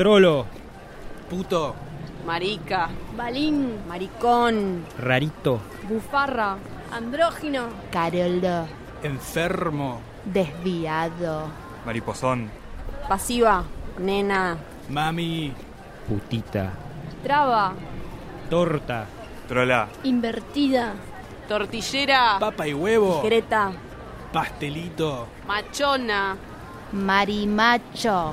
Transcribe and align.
Trolo, 0.00 0.46
Puto. 1.28 1.74
Marica. 2.24 2.88
Balín, 3.18 3.86
Maricón. 3.86 4.86
rarito, 4.96 5.60
bufarra, 5.90 6.56
andrógino, 6.90 7.68
Caroldo. 7.92 8.66
Enfermo. 9.02 10.00
Desviado. 10.24 11.48
Mariposón. 11.84 12.48
Pasiva. 13.10 13.62
Nena. 13.98 14.56
Mami. 14.88 15.52
putita, 16.08 16.72
traba, 17.22 17.74
torta, 18.48 19.04
Trola. 19.48 19.86
invertida, 20.04 20.94
Tortillera. 21.46 22.38
Papa 22.40 22.66
y 22.66 22.72
huevo. 22.72 23.20
Greta. 23.22 23.70
Pastelito. 24.32 25.26
Machona. 25.46 26.38
Marimacho. 26.90 28.32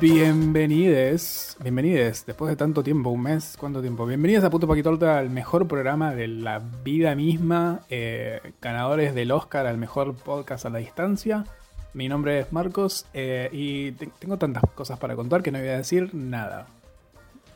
Bienvenides, 0.00 1.58
bienvenides, 1.60 2.24
después 2.24 2.48
de 2.48 2.56
tanto 2.56 2.82
tiempo, 2.82 3.10
un 3.10 3.20
mes, 3.22 3.54
¿cuánto 3.60 3.82
tiempo? 3.82 4.06
Bienvenidos 4.06 4.42
a 4.44 4.48
Puto 4.48 4.66
Paquitorta, 4.66 5.18
al 5.18 5.28
mejor 5.28 5.68
programa 5.68 6.14
de 6.14 6.26
la 6.26 6.58
vida 6.58 7.14
misma, 7.14 7.80
eh, 7.90 8.54
ganadores 8.62 9.14
del 9.14 9.30
Oscar 9.30 9.66
al 9.66 9.76
mejor 9.76 10.14
podcast 10.14 10.64
a 10.64 10.70
la 10.70 10.78
distancia. 10.78 11.44
Mi 11.92 12.08
nombre 12.08 12.40
es 12.40 12.50
Marcos 12.50 13.04
eh, 13.12 13.50
y 13.52 13.92
te- 13.92 14.06
tengo 14.18 14.38
tantas 14.38 14.62
cosas 14.74 14.98
para 14.98 15.14
contar 15.16 15.42
que 15.42 15.52
no 15.52 15.58
voy 15.58 15.68
a 15.68 15.76
decir 15.76 16.14
nada. 16.14 16.66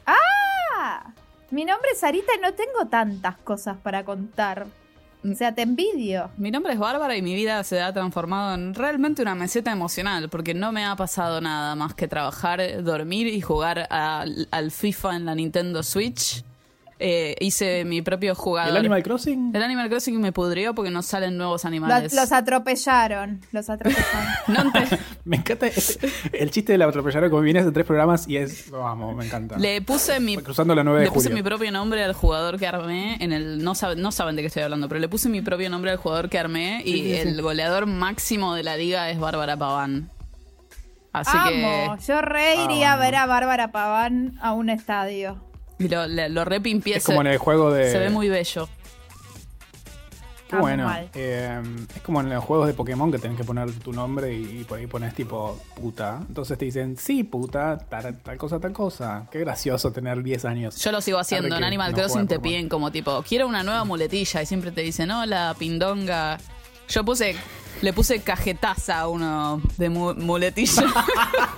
Ah, 0.07 1.15
mi 1.51 1.65
nombre 1.65 1.93
es 1.93 2.01
Sarita 2.01 2.33
y 2.37 2.41
no 2.43 2.53
tengo 2.53 2.87
tantas 2.91 3.39
cosas 3.39 3.79
para 3.79 4.05
contar. 4.05 4.67
O 5.31 5.35
sea, 5.35 5.55
te 5.55 5.63
envidio. 5.63 6.31
Mi 6.37 6.51
nombre 6.51 6.75
es 6.75 6.79
Bárbara 6.79 7.17
y 7.17 7.23
mi 7.23 7.35
vida 7.35 7.65
se 7.65 7.81
ha 7.81 7.93
transformado 7.93 8.55
en 8.55 8.75
realmente 8.75 9.23
una 9.23 9.35
meseta 9.35 9.73
emocional 9.73 10.29
porque 10.29 10.53
no 10.53 10.71
me 10.71 10.85
ha 10.85 10.95
pasado 10.97 11.41
nada 11.41 11.75
más 11.75 11.95
que 11.95 12.09
trabajar, 12.09 12.83
dormir 12.83 13.29
y 13.29 13.41
jugar 13.41 13.87
al, 13.91 14.49
al 14.51 14.71
FIFA 14.71 15.17
en 15.17 15.25
la 15.25 15.35
Nintendo 15.35 15.83
Switch. 15.83 16.45
Eh, 17.01 17.35
hice 17.41 17.85
mi 17.85 18.03
propio 18.03 18.35
jugador. 18.37 18.71
¿El 18.71 18.77
Animal 18.77 19.03
Crossing? 19.03 19.51
El 19.55 19.63
Animal 19.65 19.89
Crossing 19.89 20.21
me 20.21 20.31
pudrió 20.31 20.75
porque 20.77 20.93
no 20.93 21.03
salen 21.03 21.37
nuevos 21.37 21.65
animales. 21.65 22.15
los 22.15 22.31
atropellaron. 22.31 23.41
Los 23.53 23.69
atropellaron. 23.69 24.05
No 24.49 24.71
Me 25.25 25.37
encanta 25.39 25.67
este- 25.67 26.09
el 26.33 26.51
chiste 26.53 26.73
de 26.73 26.79
la 26.79 26.87
atropellaron 26.87 27.31
como 27.31 27.43
viene 27.43 27.59
hace 27.61 27.73
tres 27.73 27.85
programas 27.85 28.29
y 28.29 28.37
es, 28.37 28.71
vamos, 28.71 29.17
me 29.17 29.27
encanta. 29.27 29.59
le 29.59 29.83
puse 29.83 30.21
mi 30.21 30.37
Cruzando 30.37 30.75
la 30.75 30.85
9 30.85 31.01
de 31.01 31.05
le 31.07 31.11
puse 31.13 31.29
julio. 31.31 31.43
mi 31.43 31.49
propio 31.49 31.73
nombre 31.73 32.05
al 32.05 32.13
jugador 32.13 32.59
que 32.59 32.67
armé 32.69 33.17
en 33.21 33.33
el 33.33 33.65
no 33.65 33.75
saben 33.75 34.01
no 34.01 34.13
saben 34.13 34.37
de 34.37 34.43
qué 34.43 34.47
estoy 34.49 34.63
hablando 34.63 34.89
pero 34.89 35.01
le 35.01 35.09
puse 35.09 35.29
mi 35.29 35.41
propio 35.43 35.69
nombre 35.71 35.91
al 35.91 35.97
jugador 35.97 36.29
que 36.29 36.39
armé 36.39 36.83
y 36.85 36.93
Sí, 36.93 36.99
sí, 37.03 37.15
sí. 37.23 37.29
el 37.29 37.43
goleador 37.43 37.87
máximo 37.87 38.55
de 38.55 38.63
la 38.63 38.77
liga 38.77 39.11
es 39.11 39.19
Bárbara 39.19 39.57
Paván 39.57 40.11
así 41.13 41.31
Amo. 41.37 41.97
que 41.97 42.03
Yo 42.07 42.21
re 42.23 42.57
iría 42.65 42.93
Ah, 42.93 42.95
a 42.95 42.99
ver 42.99 43.15
a 43.17 43.27
Bárbara 43.27 43.73
Paván 43.73 44.39
a 44.41 44.53
un 44.53 44.69
estadio. 44.71 45.43
Y 45.79 45.89
lo, 45.89 46.07
lo 46.07 46.45
repimpié 46.45 46.97
Es 46.97 47.05
como 47.05 47.21
en 47.21 47.27
el 47.29 47.39
juego 47.39 47.73
de... 47.73 47.91
se 47.91 47.99
ve 47.99 48.11
muy 48.11 48.29
bello 48.29 48.69
Qué 50.49 50.57
bueno. 50.57 50.93
Eh, 51.15 51.63
es 51.97 52.03
como 52.03 52.21
en 52.21 52.29
los 52.29 52.45
juegos 52.45 52.67
de 52.67 52.75
Pokémon 52.75 53.11
que 53.11 53.19
tenés 53.19 53.37
que 53.37 53.45
poner 53.45 53.73
tu 53.73 53.93
nombre 53.93 54.35
y, 54.35 54.61
y 54.61 54.65
por 54.65 54.79
ahí 54.79 54.87
pones 54.87 55.15
tipo 55.15 55.59
puta. 55.75 56.21
Entonces 56.29 56.59
te 56.59 56.67
dicen, 56.67 56.97
sí, 56.97 57.25
puta, 57.25 57.79
tal, 57.79 58.19
tal 58.19 58.37
cosa, 58.37 58.61
tal 58.61 58.73
cosa. 58.73 59.27
Qué 59.31 59.41
gracioso 59.41 59.91
tener 59.91 60.23
10 60.23 60.45
años. 60.45 60.77
Yo 60.77 60.93
lo 60.93 61.01
sigo 61.01 61.19
haciendo. 61.19 61.57
En 61.57 61.65
Animal 61.65 61.93
no 61.93 61.97
Crossing 61.99 62.27
te 62.29 62.39
piden 62.39 62.69
como 62.69 62.93
tipo, 62.93 63.23
quiero 63.27 63.49
una 63.49 63.63
nueva 63.63 63.85
muletilla 63.85 64.43
y 64.43 64.47
siempre 64.47 64.71
te 64.71 64.83
dicen, 64.83 65.09
no, 65.09 65.25
la 65.27 65.57
pindonga. 65.59 66.39
Yo 66.89 67.05
puse, 67.05 67.35
le 67.81 67.93
puse 67.95 68.21
cajetaza 68.21 69.01
a 69.01 69.09
uno 69.09 69.63
de 69.79 69.89
mu- 69.89 70.15
muletilla. 70.15 70.85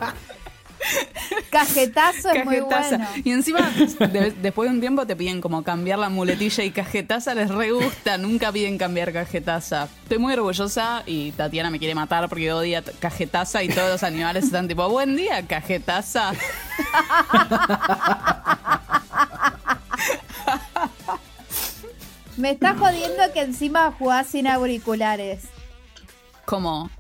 Cajetazo 1.51 2.31
es 2.31 2.45
muy 2.45 2.61
bueno. 2.61 3.07
Y 3.25 3.31
encima, 3.33 3.61
de- 3.99 4.33
después 4.33 4.69
de 4.69 4.75
un 4.75 4.81
tiempo 4.81 5.07
te 5.07 5.17
piden 5.17 5.41
como 5.41 5.63
cambiar 5.63 5.99
la 5.99 6.09
muletilla 6.09 6.65
y 6.65 6.71
cajetaza 6.71 7.35
les 7.35 7.49
re 7.51 7.71
gusta. 7.73 8.19
Nunca 8.19 8.53
piden 8.53 8.79
cambiar 8.79 9.13
cajetaza. 9.13 9.89
Estoy 10.03 10.19
muy 10.19 10.33
orgullosa 10.35 11.03
y 11.07 11.33
Tatiana 11.33 11.71
me 11.71 11.79
quiere 11.79 11.95
matar 11.95 12.29
porque 12.29 12.53
odia 12.53 12.83
cajetaza 13.01 13.63
y 13.63 13.69
todos 13.69 13.91
los 13.91 14.03
animales 14.03 14.45
están 14.45 14.69
tipo, 14.69 14.89
buen 14.89 15.17
día, 15.17 15.47
cajetaza. 15.47 16.33
Me 22.37 22.51
está 22.51 22.75
jodiendo 22.77 23.23
que 23.33 23.41
encima 23.41 23.93
jugás 23.99 24.27
sin 24.27 24.47
auriculares. 24.47 25.45
Como, 26.45 26.91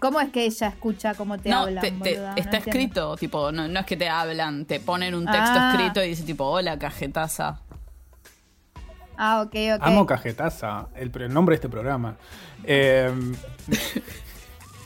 ¿Cómo 0.00 0.20
es 0.20 0.30
que 0.30 0.44
ella 0.44 0.68
escucha 0.68 1.14
cómo 1.14 1.38
te 1.38 1.48
no, 1.48 1.60
hablan, 1.60 1.80
te- 1.82 1.90
te- 1.90 2.14
boluda? 2.14 2.34
Está 2.36 2.56
escrito, 2.58 3.16
tipo, 3.16 3.52
no, 3.52 3.68
no 3.68 3.80
es 3.80 3.86
que 3.86 3.96
te 3.96 4.08
hablan, 4.08 4.64
te 4.64 4.80
ponen 4.80 5.14
un 5.14 5.24
texto 5.26 5.40
Ah. 5.54 5.70
escrito 5.74 6.02
y 6.04 6.08
dice 6.08 6.24
tipo, 6.24 6.44
hola, 6.44 6.78
cajetaza. 6.78 7.60
Ah, 9.18 9.40
ok, 9.42 9.54
ok. 9.76 9.80
Amo 9.80 10.04
Cajetaza, 10.04 10.88
el, 10.94 11.10
el 11.22 11.32
nombre 11.32 11.54
de 11.54 11.56
este 11.56 11.68
programa. 11.70 12.16
Eh, 12.64 13.10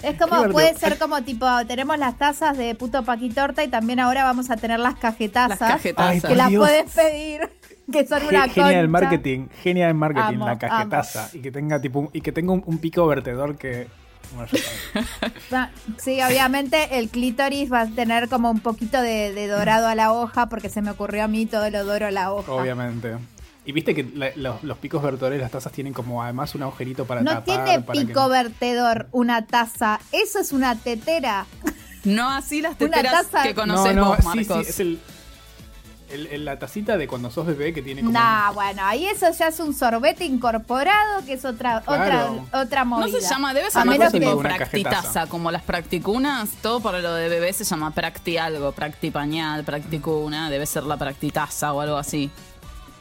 Es 0.02 0.16
como, 0.18 0.44
puede 0.50 0.74
ser 0.78 0.98
como 0.98 1.20
tipo, 1.22 1.46
tenemos 1.66 1.98
las 1.98 2.16
tazas 2.16 2.56
de 2.56 2.74
puto 2.74 3.04
paquitorta 3.04 3.62
y 3.64 3.68
también 3.68 4.00
ahora 4.00 4.24
vamos 4.24 4.48
a 4.50 4.56
tener 4.56 4.80
las 4.80 4.94
cajetazas. 4.94 5.60
Las 5.60 5.70
cajetazas. 5.72 6.10
Ay, 6.12 6.20
que 6.22 6.36
las 6.36 6.48
Dios. 6.48 6.64
puedes 6.66 6.90
pedir, 6.94 7.40
que 7.92 8.06
son 8.06 8.22
una 8.26 8.44
ge- 8.48 8.54
genial 8.54 8.86
concha. 8.86 8.88
marketing, 9.00 9.48
genial 9.62 9.94
marketing, 9.94 10.36
Amo, 10.36 10.46
la 10.46 10.58
cajetaza. 10.58 11.28
Y 11.34 11.40
que 11.40 11.50
tenga 11.50 11.80
tipo 11.80 11.98
un- 11.98 12.10
y 12.12 12.20
que 12.22 12.32
tenga 12.32 12.52
un, 12.52 12.62
un 12.64 12.78
pico 12.78 13.06
vertedor 13.06 13.56
que. 13.58 13.88
Sí, 15.98 16.20
obviamente 16.22 16.98
el 16.98 17.08
clítoris 17.08 17.70
va 17.72 17.82
a 17.82 17.86
tener 17.86 18.28
como 18.28 18.50
un 18.50 18.60
poquito 18.60 19.00
de, 19.00 19.32
de 19.32 19.46
dorado 19.48 19.86
a 19.88 19.94
la 19.94 20.12
hoja 20.12 20.48
porque 20.48 20.68
se 20.68 20.82
me 20.82 20.90
ocurrió 20.90 21.24
a 21.24 21.28
mí 21.28 21.46
todo 21.46 21.68
lo 21.70 21.84
doro 21.84 22.06
a 22.06 22.10
la 22.10 22.32
hoja. 22.32 22.52
Obviamente. 22.52 23.16
Y 23.64 23.72
viste 23.72 23.94
que 23.94 24.04
la- 24.14 24.30
los, 24.36 24.62
los 24.64 24.78
picos 24.78 25.02
vertedores 25.02 25.38
de 25.38 25.42
las 25.42 25.50
tazas 25.50 25.72
tienen 25.72 25.92
como 25.92 26.22
además 26.22 26.54
un 26.54 26.62
agujerito 26.62 27.04
para 27.04 27.20
No 27.22 27.30
tapar. 27.32 27.44
tiene 27.44 27.80
para 27.82 27.98
que 28.00 28.06
pico 28.06 28.28
vertedor 28.28 29.08
una 29.12 29.46
taza, 29.46 30.00
eso 30.12 30.38
es 30.38 30.52
una 30.52 30.76
tetera. 30.76 31.46
No 32.04 32.30
así 32.30 32.62
las 32.62 32.72
Una 32.80 32.90
teteras 32.96 33.26
taza- 33.30 33.42
que 33.42 33.54
conoces 33.54 33.94
no, 33.94 34.02
no, 34.02 34.08
vos, 34.08 34.18
sí, 34.20 34.24
Marcos. 34.38 34.64
sí, 34.64 34.70
es 34.70 34.80
el, 34.80 34.98
el- 36.12 36.26
el- 36.28 36.44
la 36.44 36.58
tacita 36.58 36.96
de 36.96 37.06
cuando 37.08 37.30
sos 37.30 37.46
bebé 37.46 37.72
que 37.72 37.82
tiene 37.82 38.00
como. 38.02 38.12
Nah, 38.12 38.50
bueno, 38.52 38.82
ahí 38.84 39.04
eso 39.06 39.26
ya 39.38 39.48
es 39.48 39.60
un 39.60 39.74
sorbete 39.74 40.24
incorporado 40.24 41.24
que 41.24 41.34
es 41.34 41.44
otra 41.44 41.80
Claro. 41.82 42.44
otra 42.50 42.60
otra 42.62 42.84
No 42.84 42.98
movida. 43.00 43.20
se 43.20 43.28
llama, 43.28 43.54
debe 43.54 43.70
ser 43.70 43.86
menos 43.86 44.06
algo 44.14 44.18
tipo 44.18 44.38
practitaza, 44.42 45.26
como 45.26 45.50
las 45.50 45.62
practicunas, 45.62 46.50
todo 46.62 46.80
para 46.80 46.98
lo 47.00 47.14
de 47.14 47.28
bebé 47.28 47.52
se 47.52 47.64
llama 47.64 47.90
practi 47.92 48.36
algo, 48.38 48.72
practi 48.72 49.10
pañal, 49.10 49.64
practicuna, 49.64 50.50
debe 50.50 50.66
ser 50.66 50.84
la 50.84 50.96
practitaza 50.96 51.72
o 51.72 51.80
algo 51.80 51.96
así. 51.96 52.30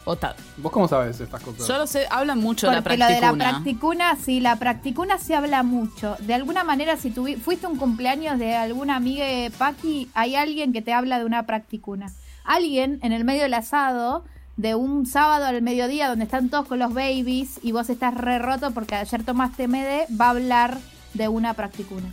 O 0.06 0.16
ta- 0.16 0.36
¿Vos 0.58 0.72
cómo 0.72 0.88
sabes 0.88 1.20
estas 1.20 1.42
cosas? 1.44 1.68
Solo 1.68 1.86
se 1.86 2.08
hablan 2.10 2.40
mucho 2.40 2.68
de 2.68 2.76
la 2.78 2.82
Porque 2.82 2.98
lo 2.98 3.06
de 3.06 3.12
la 3.14 3.20
practicuna. 3.32 3.50
practicuna, 3.52 4.18
sí, 4.24 4.40
la 4.40 4.56
practicuna 4.56 5.20
se 5.20 5.36
habla 5.36 5.62
mucho. 5.62 6.16
De 6.20 6.34
alguna 6.34 6.64
manera, 6.64 6.98
si 6.98 7.12
tuvi- 7.12 7.40
fuiste 7.40 7.68
a 7.68 7.70
un 7.70 7.78
cumpleaños 7.78 8.40
de 8.40 8.56
alguna 8.56 8.96
amiga 8.96 9.26
de 9.26 9.52
Paqui, 9.56 10.10
hay 10.16 10.36
alguien 10.36 10.74
que 10.74 10.82
te 10.82 10.94
habla 10.94 11.20
de 11.20 11.26
una 11.26 11.44
practicuna. 11.46 12.12
Alguien 12.50 12.98
en 13.04 13.14
el 13.14 13.26
medio 13.26 13.44
del 13.44 13.54
asado, 13.54 14.24
de 14.58 14.74
un 14.74 15.06
sábado 15.06 15.46
al 15.46 15.62
mediodía, 15.62 16.10
donde 16.10 16.26
están 16.26 16.50
todos 16.50 16.68
con 16.68 16.80
los 16.80 16.92
babies 16.96 17.60
y 17.62 17.74
vos 17.74 17.92
estás 17.92 18.16
re 18.16 18.40
roto 18.40 18.72
porque 18.72 18.96
ayer 18.96 19.24
tomaste 19.24 19.68
MD, 19.68 20.08
va 20.20 20.26
a 20.26 20.30
hablar 20.32 20.80
de 21.14 21.28
una 21.28 21.54
practicuna. 21.54 22.12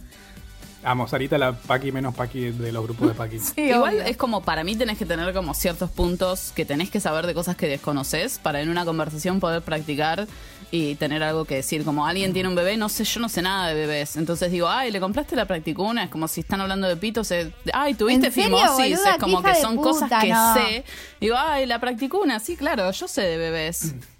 Vamos, 0.83 1.11
ahorita 1.11 1.39
la 1.39 1.55
Paqui 1.55 1.91
menos 1.91 2.15
Paqui 2.15 2.51
de 2.51 2.71
los 2.71 2.85
grupos 2.85 3.09
de 3.09 3.15
Paqui. 3.15 3.41
Igual 3.57 3.95
obvio. 3.95 4.03
es 4.05 4.19
como 4.19 4.43
para 4.43 4.63
mí 4.63 4.77
tenés 4.77 4.99
que 4.99 5.07
tener 5.07 5.33
como 5.33 5.55
ciertos 5.55 5.91
puntos 5.91 6.53
que 6.55 6.67
tenés 6.67 6.91
que 6.91 7.01
saber 7.01 7.27
de 7.27 7.33
cosas 7.33 7.57
que 7.57 7.67
desconoces 7.67 8.39
para 8.39 8.61
en 8.61 8.69
una 8.69 8.85
conversación 8.85 9.41
poder 9.41 9.63
practicar 9.63 10.29
y 10.71 10.95
tener 10.97 11.23
algo 11.23 11.45
que 11.45 11.57
decir. 11.57 11.85
Como 11.85 12.07
alguien 12.07 12.33
tiene 12.33 12.49
un 12.49 12.55
bebé, 12.55 12.77
no 12.77 12.89
sé, 12.89 13.05
yo 13.05 13.21
no 13.21 13.29
sé 13.29 13.43
nada 13.43 13.69
de 13.69 13.75
bebés. 13.75 14.17
Entonces 14.17 14.51
digo, 14.51 14.69
ay, 14.69 14.91
le 14.91 15.01
compraste 15.01 15.37
la 15.37 15.47
practicuna. 15.47 16.05
Es 16.05 16.11
como 16.11 16.29
si 16.29 16.41
están 16.41 16.61
hablando 16.61 16.89
de 16.89 16.97
pitos. 16.97 17.33
ay, 17.73 17.95
tuviste 17.95 18.27
¿En 18.27 18.33
serio, 18.33 18.59
fimosis. 18.59 18.97
boluda? 18.99 19.11
Es 19.13 19.19
como 19.19 19.43
que 19.43 19.55
son 19.55 19.77
puta, 19.77 19.89
cosas 19.91 20.23
que 20.23 20.29
no. 20.29 20.55
sé. 20.55 20.85
Digo, 21.21 21.37
ay, 21.39 21.67
la 21.67 21.79
practicuna. 21.81 22.41
Sí, 22.41 22.57
claro, 22.57 22.91
yo 22.91 23.09
sé 23.09 23.23
de 23.23 23.37
bebés. 23.37 23.95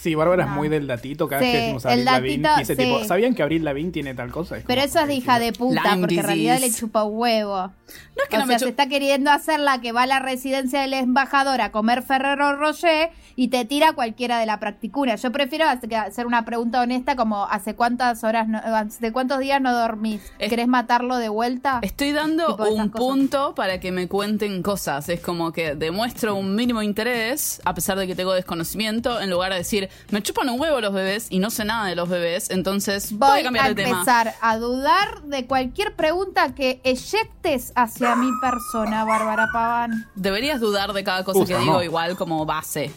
Sí, 0.00 0.14
Bárbara 0.14 0.44
es 0.44 0.50
muy 0.50 0.68
del 0.68 0.86
datito. 0.86 1.28
Cada 1.28 1.40
vez 1.40 1.50
que 1.52 1.58
decimos 1.60 1.84
Abril 1.86 2.04
Lavigne, 2.04 2.42
datito, 2.48 2.58
dice 2.60 2.76
sí. 2.76 2.82
tipo, 2.88 3.04
¿sabían 3.04 3.34
que 3.34 3.42
Abril 3.42 3.64
Lavigne 3.64 3.90
tiene 3.90 4.14
tal 4.14 4.30
cosa? 4.30 4.56
Es 4.58 4.64
Pero 4.64 4.80
como, 4.80 4.88
eso 4.90 5.00
es 5.00 5.06
de 5.08 5.14
hija 5.14 5.38
de 5.40 5.52
puta, 5.52 5.82
Lyme 5.82 6.00
porque 6.00 6.14
en 6.20 6.24
realidad 6.26 6.54
le 6.58 6.66
disease. 6.66 6.80
chupa 6.80 7.02
un 7.04 7.18
huevo. 7.18 7.56
No 7.56 8.22
es 8.22 8.28
que 8.28 8.36
o 8.36 8.40
no 8.40 8.46
sea, 8.46 8.54
me 8.54 8.58
se 8.58 8.68
está 8.68 8.86
queriendo 8.88 9.30
hacer 9.30 9.60
la 9.60 9.80
que 9.80 9.92
va 9.92 10.02
a 10.02 10.06
la 10.06 10.18
residencia 10.20 10.82
del 10.82 10.92
embajador 10.94 11.60
a 11.60 11.72
comer 11.72 12.02
Ferrero 12.02 12.54
Rocher 12.56 13.10
y 13.34 13.48
te 13.48 13.64
tira 13.64 13.92
cualquiera 13.92 14.38
de 14.40 14.46
la 14.46 14.60
practicuna. 14.60 15.14
Yo 15.16 15.32
prefiero 15.32 15.64
hacer 15.68 16.26
una 16.26 16.44
pregunta 16.44 16.80
honesta 16.82 17.16
como 17.16 17.44
¿hace 17.46 17.74
cuántas 17.74 18.24
horas, 18.24 18.46
no, 18.48 18.58
hace 18.58 19.10
cuántos 19.12 19.38
días 19.40 19.60
no 19.60 19.72
dormís? 19.72 20.20
Es- 20.38 20.50
¿Querés 20.50 20.68
matarlo 20.68 21.16
de 21.16 21.28
vuelta? 21.28 21.78
Estoy 21.82 22.12
dando 22.12 22.56
un 22.56 22.90
punto 22.90 23.54
para 23.54 23.80
que 23.80 23.90
me 23.90 24.06
cuenten 24.08 24.62
cosas. 24.62 25.08
Es 25.08 25.20
como 25.20 25.52
que 25.52 25.74
demuestro 25.74 26.34
un 26.34 26.54
mínimo 26.54 26.82
interés, 26.82 27.60
a 27.64 27.74
pesar 27.74 27.98
de 27.98 28.06
que 28.06 28.14
tengo 28.14 28.32
desconocimiento, 28.34 29.20
en 29.20 29.30
lugar 29.30 29.52
de 29.52 29.58
decir, 29.58 29.87
me 30.10 30.22
chupan 30.22 30.48
un 30.48 30.60
huevo 30.60 30.80
los 30.80 30.92
bebés 30.92 31.26
y 31.30 31.38
no 31.38 31.50
sé 31.50 31.64
nada 31.64 31.86
de 31.86 31.94
los 31.96 32.08
bebés, 32.08 32.50
entonces 32.50 33.12
voy 33.12 33.28
Voy 33.30 33.40
a 33.40 33.42
cambiar 33.44 33.64
a 33.66 33.68
de 33.68 33.74
tema. 33.74 33.98
empezar 34.00 34.34
a 34.40 34.56
dudar 34.58 35.22
de 35.22 35.46
cualquier 35.46 35.94
pregunta 35.96 36.54
que 36.54 36.80
eyectes 36.84 37.72
hacia 37.76 38.16
mi 38.16 38.30
persona, 38.40 39.04
Bárbara 39.04 39.48
Paván. 39.52 40.08
Deberías 40.14 40.60
dudar 40.60 40.92
de 40.92 41.04
cada 41.04 41.24
cosa 41.24 41.44
que 41.44 41.56
digo 41.58 41.74
no. 41.74 41.82
igual 41.82 42.16
como 42.16 42.44
base. 42.46 42.90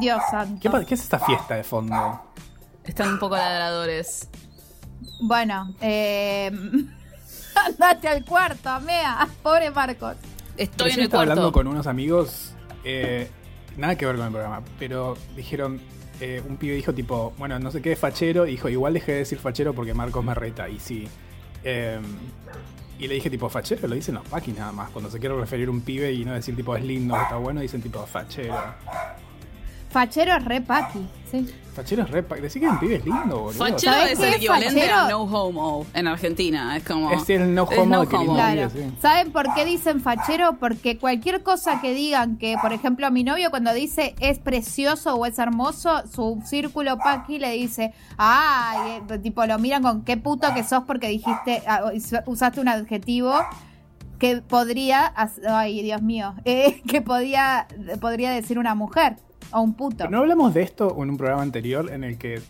Dios 0.00 0.20
santo. 0.30 0.70
¿Qué, 0.80 0.86
qué 0.86 0.94
es 0.94 1.00
esta 1.02 1.18
fiesta 1.18 1.54
de 1.54 1.64
fondo? 1.64 2.22
Están 2.84 3.08
un 3.10 3.18
poco 3.18 3.36
ladradores. 3.36 4.28
Bueno, 5.22 5.74
eh, 5.80 6.50
andate 7.66 8.08
al 8.08 8.24
cuarto, 8.24 8.68
Amea. 8.68 9.28
Pobre 9.42 9.70
Marcos. 9.70 10.16
Estoy 10.56 10.86
Recién 10.86 10.92
en 10.92 11.00
el 11.00 11.04
estaba 11.06 11.22
hablando 11.22 11.42
cuarto. 11.42 11.52
con 11.58 11.66
unos 11.68 11.86
amigos, 11.86 12.52
eh, 12.84 13.30
nada 13.76 13.96
que 13.96 14.06
ver 14.06 14.16
con 14.16 14.26
el 14.26 14.32
programa, 14.32 14.62
pero 14.78 15.16
dijeron, 15.36 15.80
eh, 16.20 16.42
un 16.48 16.56
pibe 16.56 16.76
dijo 16.76 16.92
tipo, 16.92 17.32
bueno, 17.38 17.58
no 17.58 17.70
sé 17.70 17.82
qué 17.82 17.92
es 17.92 17.98
fachero, 17.98 18.44
dijo, 18.44 18.68
igual 18.68 18.94
dejé 18.94 19.12
de 19.12 19.18
decir 19.18 19.38
fachero 19.38 19.74
porque 19.74 19.94
Marcos 19.94 20.24
me 20.24 20.34
reta, 20.34 20.68
y 20.68 20.78
sí. 20.78 21.08
Eh, 21.64 21.98
y 22.98 23.08
le 23.08 23.14
dije 23.14 23.28
tipo, 23.28 23.48
fachero 23.48 23.88
lo 23.88 23.94
dicen 23.94 24.14
los 24.14 24.26
paquis 24.26 24.56
nada 24.56 24.72
más, 24.72 24.90
cuando 24.90 25.10
se 25.10 25.18
quiere 25.18 25.36
referir 25.36 25.68
a 25.68 25.70
un 25.70 25.80
pibe 25.80 26.12
y 26.12 26.24
no 26.24 26.32
decir 26.32 26.54
tipo, 26.54 26.76
es 26.76 26.84
lindo, 26.84 27.16
está 27.20 27.36
bueno, 27.36 27.60
dicen 27.60 27.82
tipo, 27.82 28.04
fachero. 28.06 28.54
Fachero 29.94 30.34
es 30.34 30.44
re 30.44 30.60
paqui, 30.60 31.06
sí. 31.30 31.46
Fachero 31.72 32.02
es 32.02 32.10
re... 32.10 32.22
pa- 32.22 32.36
Decir 32.36 32.62
que 32.62 32.68
un 32.68 32.78
pibe 32.80 32.96
es 32.96 33.04
lindo, 33.04 33.38
boludo. 33.42 33.52
Fachero 33.64 33.92
¿Sabés 33.92 34.12
es 34.12 34.18
qué 34.18 34.24
el 34.26 34.30
es 34.30 34.36
equivalente 34.36 34.80
fachero? 34.80 34.96
a 34.96 35.08
no 35.08 35.22
homo 35.22 35.86
en 35.94 36.08
Argentina. 36.08 36.76
Es 36.76 36.84
como. 36.84 37.10
Es 37.12 37.30
el 37.30 37.54
no 37.54 37.62
homo 37.64 37.86
no 37.86 38.00
de 38.02 38.06
que 38.08 38.16
homo. 38.16 38.34
Claro. 38.34 38.70
sí. 38.70 38.78
¿Saben 39.00 39.30
por 39.32 39.52
qué 39.54 39.64
dicen 39.64 40.00
fachero? 40.00 40.56
Porque 40.58 40.98
cualquier 40.98 41.42
cosa 41.44 41.80
que 41.80 41.94
digan 41.94 42.38
que, 42.38 42.56
por 42.60 42.72
ejemplo, 42.72 43.08
mi 43.12 43.22
novio 43.24 43.50
cuando 43.50 43.72
dice 43.72 44.14
es 44.20 44.38
precioso 44.40 45.14
o 45.14 45.26
es 45.26 45.38
hermoso, 45.38 46.02
su 46.12 46.42
círculo 46.44 46.96
paqui 46.98 47.38
le 47.38 47.50
dice, 47.52 47.92
ay, 48.18 49.02
eh", 49.10 49.18
tipo 49.18 49.44
lo 49.46 49.58
miran 49.60 49.82
con 49.82 50.02
qué 50.04 50.16
puto 50.16 50.52
que 50.54 50.64
sos 50.64 50.82
porque 50.84 51.08
dijiste, 51.08 51.62
ah, 51.68 51.90
usaste 52.26 52.60
un 52.60 52.68
adjetivo 52.68 53.32
que 54.18 54.42
podría, 54.42 55.12
ay, 55.48 55.82
Dios 55.82 56.02
mío, 56.02 56.34
eh, 56.44 56.80
que 56.86 57.00
podía, 57.00 57.66
podría 58.00 58.30
decir 58.30 58.58
una 58.60 58.74
mujer 58.74 59.16
o 59.52 59.60
un 59.60 59.74
puto. 59.74 59.96
Pero 59.98 60.10
no 60.10 60.18
hablamos 60.18 60.54
de 60.54 60.62
esto 60.62 60.94
en 61.02 61.10
un 61.10 61.16
programa 61.16 61.42
anterior 61.42 61.90
en 61.92 62.04
el 62.04 62.18
que. 62.18 62.40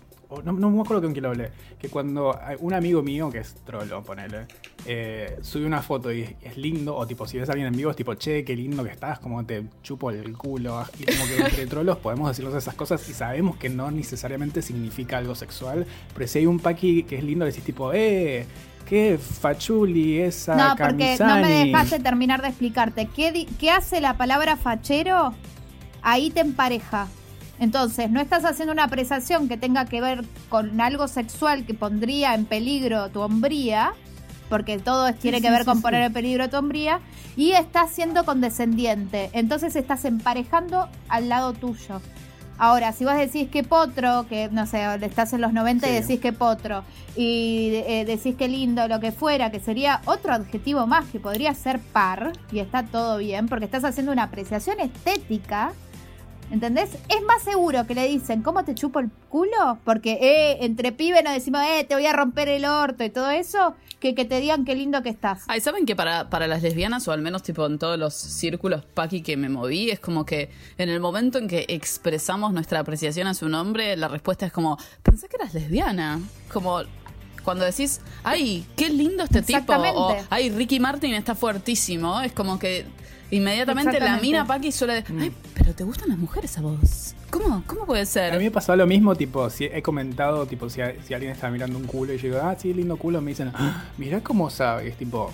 No, 0.45 0.53
no 0.53 0.69
me 0.69 0.81
acuerdo 0.81 1.03
con 1.03 1.13
quién 1.13 1.23
lo 1.23 1.29
hablé. 1.29 1.51
Que 1.79 1.89
cuando 1.89 2.37
un 2.59 2.75
amigo 2.75 3.03
mío, 3.03 3.31
que 3.31 3.39
es 3.39 3.55
trolo, 3.65 4.03
ponele, 4.03 4.47
eh, 4.85 5.39
sube 5.43 5.65
una 5.65 5.81
foto 5.81 6.11
y 6.11 6.23
es, 6.23 6.35
es 6.43 6.57
lindo, 6.57 6.97
o 6.97 7.07
tipo, 7.07 7.25
si 7.29 7.39
ves 7.39 7.49
a 7.49 7.53
alguien 7.53 7.69
en 7.69 7.77
vivo, 7.77 7.91
es 7.91 7.97
tipo, 7.97 8.15
che, 8.15 8.45
qué 8.45 8.57
lindo 8.57 8.83
que 8.83 8.91
estás, 8.91 9.21
como 9.21 9.45
te 9.45 9.63
chupo 9.85 10.11
el 10.11 10.37
culo. 10.37 10.85
Y 10.99 11.05
como 11.05 11.25
que 11.27 11.37
entre 11.41 11.67
trolos 11.69 11.99
podemos 11.99 12.29
decirnos 12.29 12.53
esas 12.57 12.75
cosas 12.75 13.09
y 13.09 13.13
sabemos 13.13 13.59
que 13.59 13.69
no 13.69 13.93
necesariamente 13.93 14.61
significa 14.61 15.19
algo 15.19 15.37
sexual. 15.37 15.87
Pero 16.15 16.27
si 16.27 16.41
hay 16.41 16.47
un 16.47 16.59
paqui 16.59 17.05
que 17.05 17.17
es 17.19 17.23
lindo, 17.23 17.45
decís 17.45 17.63
tipo, 17.63 17.93
eh. 17.93 18.45
Qué 18.89 19.17
fachuli 19.19 20.19
esa 20.19 20.57
No, 20.57 20.77
porque 20.77 21.17
no 21.19 21.25
me 21.37 21.43
camisani". 21.43 21.71
dejaste 21.71 22.01
terminar 22.01 22.43
de 22.43 22.49
explicarte. 22.49 23.07
¿Qué, 23.15 23.47
qué 23.59 23.71
hace 23.71 24.01
la 24.03 24.19
palabra 24.19 24.57
fachero? 24.59 25.33
Ahí 26.05 26.31
te 26.31 26.41
empareja. 26.41 27.09
Entonces, 27.59 28.11
no 28.11 28.21
estás 28.21 28.45
haciendo 28.45 28.73
una 28.73 28.85
apreciación 28.85 29.49
que 29.49 29.57
tenga 29.57 29.87
que 29.87 30.01
ver 30.01 30.25
con 30.51 30.81
algo 30.81 31.09
sexual 31.09 31.65
que 31.65 31.73
pondría 31.73 32.35
en 32.35 32.45
peligro 32.45 33.09
tu 33.09 33.21
hombría, 33.21 33.95
porque 34.49 34.79
todo 34.79 35.13
tiene 35.15 35.41
que 35.41 35.47
sí, 35.47 35.53
ver 35.53 35.63
sí, 35.63 35.67
con 35.67 35.81
poner 35.81 36.03
en 36.03 36.13
peligro 36.13 36.51
tu 36.51 36.59
hombría, 36.59 37.01
y 37.37 37.53
estás 37.53 37.91
siendo 37.91 38.25
condescendiente. 38.25 39.31
Entonces, 39.33 39.77
estás 39.77 40.05
emparejando 40.05 40.89
al 41.09 41.29
lado 41.29 41.55
tuyo. 41.55 42.01
Ahora, 42.57 42.93
si 42.93 43.05
vos 43.05 43.17
decís 43.17 43.49
que 43.49 43.65
potro, 43.65 44.27
que 44.29 44.49
no 44.51 44.67
sé, 44.67 44.85
estás 45.03 45.33
en 45.33 45.41
los 45.41 45.53
90 45.53 45.89
y 45.89 45.93
decís 45.93 46.21
que 46.21 46.33
potro, 46.33 46.85
y 47.17 47.71
eh, 47.87 48.05
decís 48.07 48.37
que 48.37 48.47
lindo, 48.47 48.87
lo 48.87 49.01
que 49.01 49.11
fuera, 49.11 49.51
que 49.51 49.59
sería 49.59 50.03
otro 50.05 50.33
adjetivo 50.33 50.87
más 50.87 51.07
que 51.07 51.19
podría 51.19 51.53
ser 51.55 51.81
par, 51.81 52.33
y 52.53 52.61
está 52.61 52.85
todo 52.85 53.19
bien, 53.19 53.49
porque 53.49 53.65
estás 53.65 53.85
haciendo 53.85 54.13
una 54.13 54.25
apreciación 54.25 54.79
estética, 54.79 55.73
¿entendés? 56.51 56.91
Es 57.09 57.23
más 57.27 57.43
seguro 57.43 57.87
que 57.87 57.95
le 57.95 58.07
dicen, 58.07 58.43
¿cómo 58.43 58.65
te 58.65 58.75
chupo 58.75 59.01
el 59.01 59.11
culo? 59.29 59.79
Porque 59.85 60.19
eh, 60.21 60.65
entre 60.65 60.93
pibe 60.93 61.23
nos 61.23 61.35
decimos, 61.35 61.63
eh, 61.67 61.85
te 61.85 61.95
voy 61.95 62.07
a 62.07 62.13
romper 62.13 62.49
el 62.49 62.65
orto 62.65 63.05
y 63.05 63.11
todo 63.11 63.31
eso, 63.31 63.75
que 64.01 64.15
que 64.15 64.25
te 64.25 64.41
digan 64.41 64.65
qué 64.65 64.75
lindo 64.75 65.03
que 65.03 65.09
estás. 65.09 65.43
Ay, 65.49 65.61
¿saben 65.61 65.87
que 65.87 65.97
para, 65.97 66.31
para 66.31 66.47
las 66.47 66.63
lesbianas, 66.63 67.07
o 67.09 67.13
al 67.13 67.23
menos 67.23 67.43
tipo 67.43 67.67
en 67.67 67.79
todos 67.79 67.99
los 67.99 68.15
círculos 68.15 68.85
paqui 68.85 69.23
que 69.23 69.37
me 69.37 69.49
moví, 69.49 69.91
es 69.91 70.01
como 70.01 70.25
que 70.25 70.51
en 70.79 70.89
el 70.89 71.01
momento 71.01 71.39
en 71.39 71.49
que 71.49 71.67
expresamos 71.69 72.53
nuestra 72.53 72.81
apreciación 72.81 73.27
a 73.27 73.35
su 73.35 73.49
nombre, 73.49 73.97
la 73.97 74.09
respuesta 74.09 74.47
es 74.47 74.53
como, 74.53 74.79
pensé 75.03 75.29
que 75.29 75.37
eras 75.37 75.55
lesbiana. 75.55 76.21
Como 76.53 76.83
cuando 77.45 77.65
decís, 77.65 78.01
ay, 78.25 78.67
qué 78.77 78.89
lindo 78.89 79.23
este 79.23 79.43
tipo, 79.43 79.75
o 79.75 80.17
ay, 80.31 80.51
Ricky 80.51 80.81
Martin 80.81 81.15
está 81.15 81.35
fuertísimo, 81.35 82.21
es 82.23 82.33
como 82.33 82.59
que 82.59 82.87
inmediatamente 83.31 83.99
la 84.01 84.19
mina 84.19 84.47
paqui 84.47 84.71
suele, 84.73 85.05
ay, 85.21 85.33
pero 85.55 85.75
te 85.75 85.85
gustan 85.85 86.09
las 86.09 86.19
mujeres 86.19 86.57
a 86.59 86.61
vos. 86.61 87.15
¿Cómo, 87.31 87.65
cómo 87.67 87.85
puede 87.87 88.03
A 88.03 88.05
mí 88.05 88.07
ser? 88.07 88.39
me 88.39 88.51
pasó 88.51 88.77
lo 88.77 88.87
mismo, 88.87 89.15
tipo, 89.17 89.51
si 89.51 89.65
he 89.65 89.83
comentado, 89.83 90.47
tipo, 90.47 90.71
si, 90.71 90.81
si 91.07 91.15
alguien 91.15 91.33
está 91.33 91.51
mirando 91.51 91.79
un 91.79 91.85
culo 91.85 92.13
y 92.15 92.19
yo 92.19 92.29
digo, 92.29 92.41
ah, 92.43 92.55
sí, 92.59 92.73
lindo 92.73 92.97
culo, 92.97 93.21
me 93.21 93.33
dicen, 93.33 93.51
ah, 93.55 93.85
mirá 93.99 94.21
cómo 94.21 94.51
sabe, 94.51 94.89
es 94.89 94.97
tipo, 94.97 95.33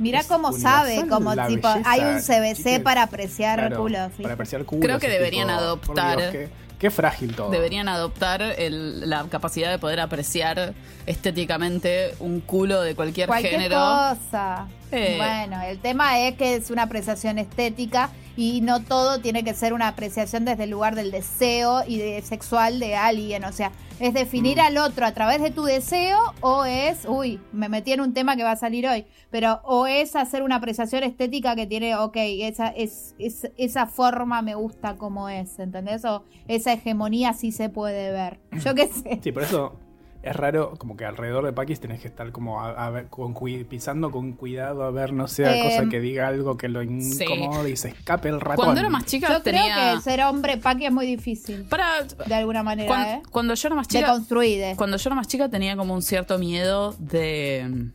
Mirá 0.00 0.22
cómo 0.24 0.52
sabe, 0.52 1.06
como 1.08 1.32
tipo, 1.48 1.68
belleza, 1.68 1.82
hay 1.84 2.00
un 2.02 2.20
CBC 2.20 2.56
chiques. 2.56 2.80
para 2.80 3.02
apreciar 3.02 3.58
claro, 3.58 3.78
culo. 3.82 3.98
sí. 4.16 4.22
para 4.22 4.34
apreciar 4.34 4.64
culo. 4.64 4.80
Creo 4.80 4.98
que 5.00 5.08
deberían 5.08 5.50
adoptar- 5.50 6.30
qué, 6.30 6.48
qué 6.78 6.90
frágil 6.90 7.34
todo. 7.34 7.50
Deberían 7.50 7.88
adoptar 7.88 8.40
el- 8.42 9.08
la 9.10 9.24
capacidad 9.28 9.70
de 9.72 9.78
poder 9.78 9.98
apreciar 9.98 10.72
estéticamente 11.06 12.14
un 12.20 12.40
culo 12.40 12.80
de 12.82 12.94
cualquier, 12.94 13.26
Cualquier 13.26 13.54
género. 13.54 13.76
cosa. 13.76 14.68
Eh. 14.92 15.14
Bueno, 15.18 15.60
el 15.62 15.78
tema 15.78 16.18
es 16.20 16.34
que 16.36 16.54
es 16.56 16.70
una 16.70 16.84
apreciación 16.84 17.38
estética 17.38 18.10
y 18.36 18.60
no 18.60 18.82
todo 18.82 19.20
tiene 19.20 19.42
que 19.44 19.52
ser 19.54 19.72
una 19.72 19.88
apreciación 19.88 20.44
desde 20.44 20.64
el 20.64 20.70
lugar 20.70 20.94
del 20.94 21.10
deseo 21.10 21.82
y 21.86 21.98
de 21.98 22.22
sexual 22.22 22.78
de 22.80 22.94
alguien. 22.96 23.44
O 23.44 23.52
sea, 23.52 23.72
es 24.00 24.14
definir 24.14 24.58
Mm. 24.58 24.60
al 24.60 24.78
otro 24.78 25.04
a 25.06 25.12
través 25.12 25.42
de 25.42 25.50
tu 25.50 25.64
deseo 25.64 26.18
o 26.40 26.64
es, 26.64 27.04
uy, 27.08 27.40
me 27.52 27.68
metí 27.68 27.92
en 27.92 28.00
un 28.00 28.14
tema 28.14 28.36
que 28.36 28.44
va 28.44 28.52
a 28.52 28.56
salir 28.56 28.86
hoy, 28.86 29.04
pero 29.30 29.60
o 29.64 29.88
es 29.88 30.14
hacer 30.14 30.42
una 30.44 30.54
apreciación 30.56 31.02
estética 31.02 31.56
que 31.56 31.66
tiene, 31.66 31.96
ok, 31.96 32.16
esa, 32.16 32.68
es, 32.68 33.16
es- 33.18 33.50
esa 33.56 33.86
forma 33.86 34.40
me 34.40 34.54
gusta 34.54 34.94
como 34.94 35.28
es, 35.28 35.58
¿entendés? 35.58 36.04
O 36.04 36.22
esa 36.46 36.72
hegemonía 36.72 37.32
sí 37.34 37.50
se 37.50 37.68
puede 37.70 38.12
ver. 38.12 38.38
Yo 38.64 38.74
qué 38.76 38.86
sé. 38.86 39.18
Sí, 39.22 39.32
por 39.32 39.42
eso 39.42 39.76
es 40.22 40.34
raro, 40.34 40.74
como 40.78 40.96
que 40.96 41.04
alrededor 41.04 41.44
de 41.44 41.52
Paquis 41.52 41.78
tenés 41.78 42.00
que 42.00 42.08
estar 42.08 42.32
como 42.32 42.60
a, 42.60 42.70
a 42.70 42.90
ver, 42.90 43.06
con, 43.06 43.34
pisando 43.68 44.10
con 44.10 44.32
cuidado 44.32 44.82
a 44.82 44.90
ver, 44.90 45.12
no 45.12 45.28
sea 45.28 45.56
Eh, 45.56 45.62
cosa 45.62 45.88
que 45.88 46.00
diga 46.00 46.26
algo 46.26 46.56
que 46.56 46.68
lo 46.68 46.82
incomode 46.82 47.70
y 47.70 47.76
se 47.76 47.88
escape 47.90 48.28
el 48.28 48.40
ratón. 48.40 48.64
Cuando 48.64 48.80
era 48.80 48.90
más 48.90 49.04
chica 49.04 49.28
Yo 49.28 49.42
tenía... 49.42 49.74
creo 49.74 49.96
que 49.96 50.02
ser 50.02 50.20
hombre 50.22 50.56
paqui 50.58 50.86
es 50.86 50.92
muy 50.92 51.06
difícil. 51.06 51.64
Para... 51.64 52.02
de 52.02 52.34
alguna 52.34 52.62
manera, 52.64 52.88
Cuan- 52.88 53.06
¿eh? 53.06 53.22
Cuando 53.30 53.54
yo 53.54 53.68
era 53.68 53.76
más 53.76 53.86
chica... 53.86 54.06
Deconstruide. 54.08 54.74
Cuando 54.76 54.96
yo 54.96 55.08
era 55.08 55.14
más 55.14 55.28
chica 55.28 55.48
tenía 55.48 55.76
como 55.76 55.94
un 55.94 56.02
cierto 56.02 56.36
miedo 56.38 56.94
de... 56.98 57.90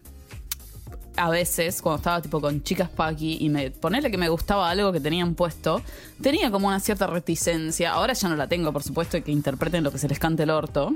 A 1.15 1.29
veces, 1.29 1.81
cuando 1.83 1.97
estaba 1.97 2.21
tipo 2.23 2.41
con 2.41 2.63
chicas 2.63 2.89
paqui 2.89 3.37
y 3.39 3.49
me 3.49 3.69
ponerle 3.69 4.09
que 4.09 4.17
me 4.17 4.29
gustaba 4.29 4.67
algo 4.69 4.91
que 4.91 4.99
tenían 4.99 5.35
puesto, 5.35 5.79
tenía 6.21 6.49
como 6.49 6.69
una 6.69 6.79
cierta 6.79 7.05
reticencia. 7.05 7.91
Ahora 7.91 8.13
ya 8.13 8.29
no 8.29 8.35
la 8.35 8.47
tengo, 8.47 8.73
por 8.73 8.81
supuesto, 8.81 9.17
y 9.17 9.21
que 9.21 9.31
interpreten 9.31 9.83
lo 9.83 9.91
que 9.91 9.99
se 9.99 10.07
les 10.07 10.17
cante 10.17 10.41
el 10.41 10.49
orto. 10.49 10.91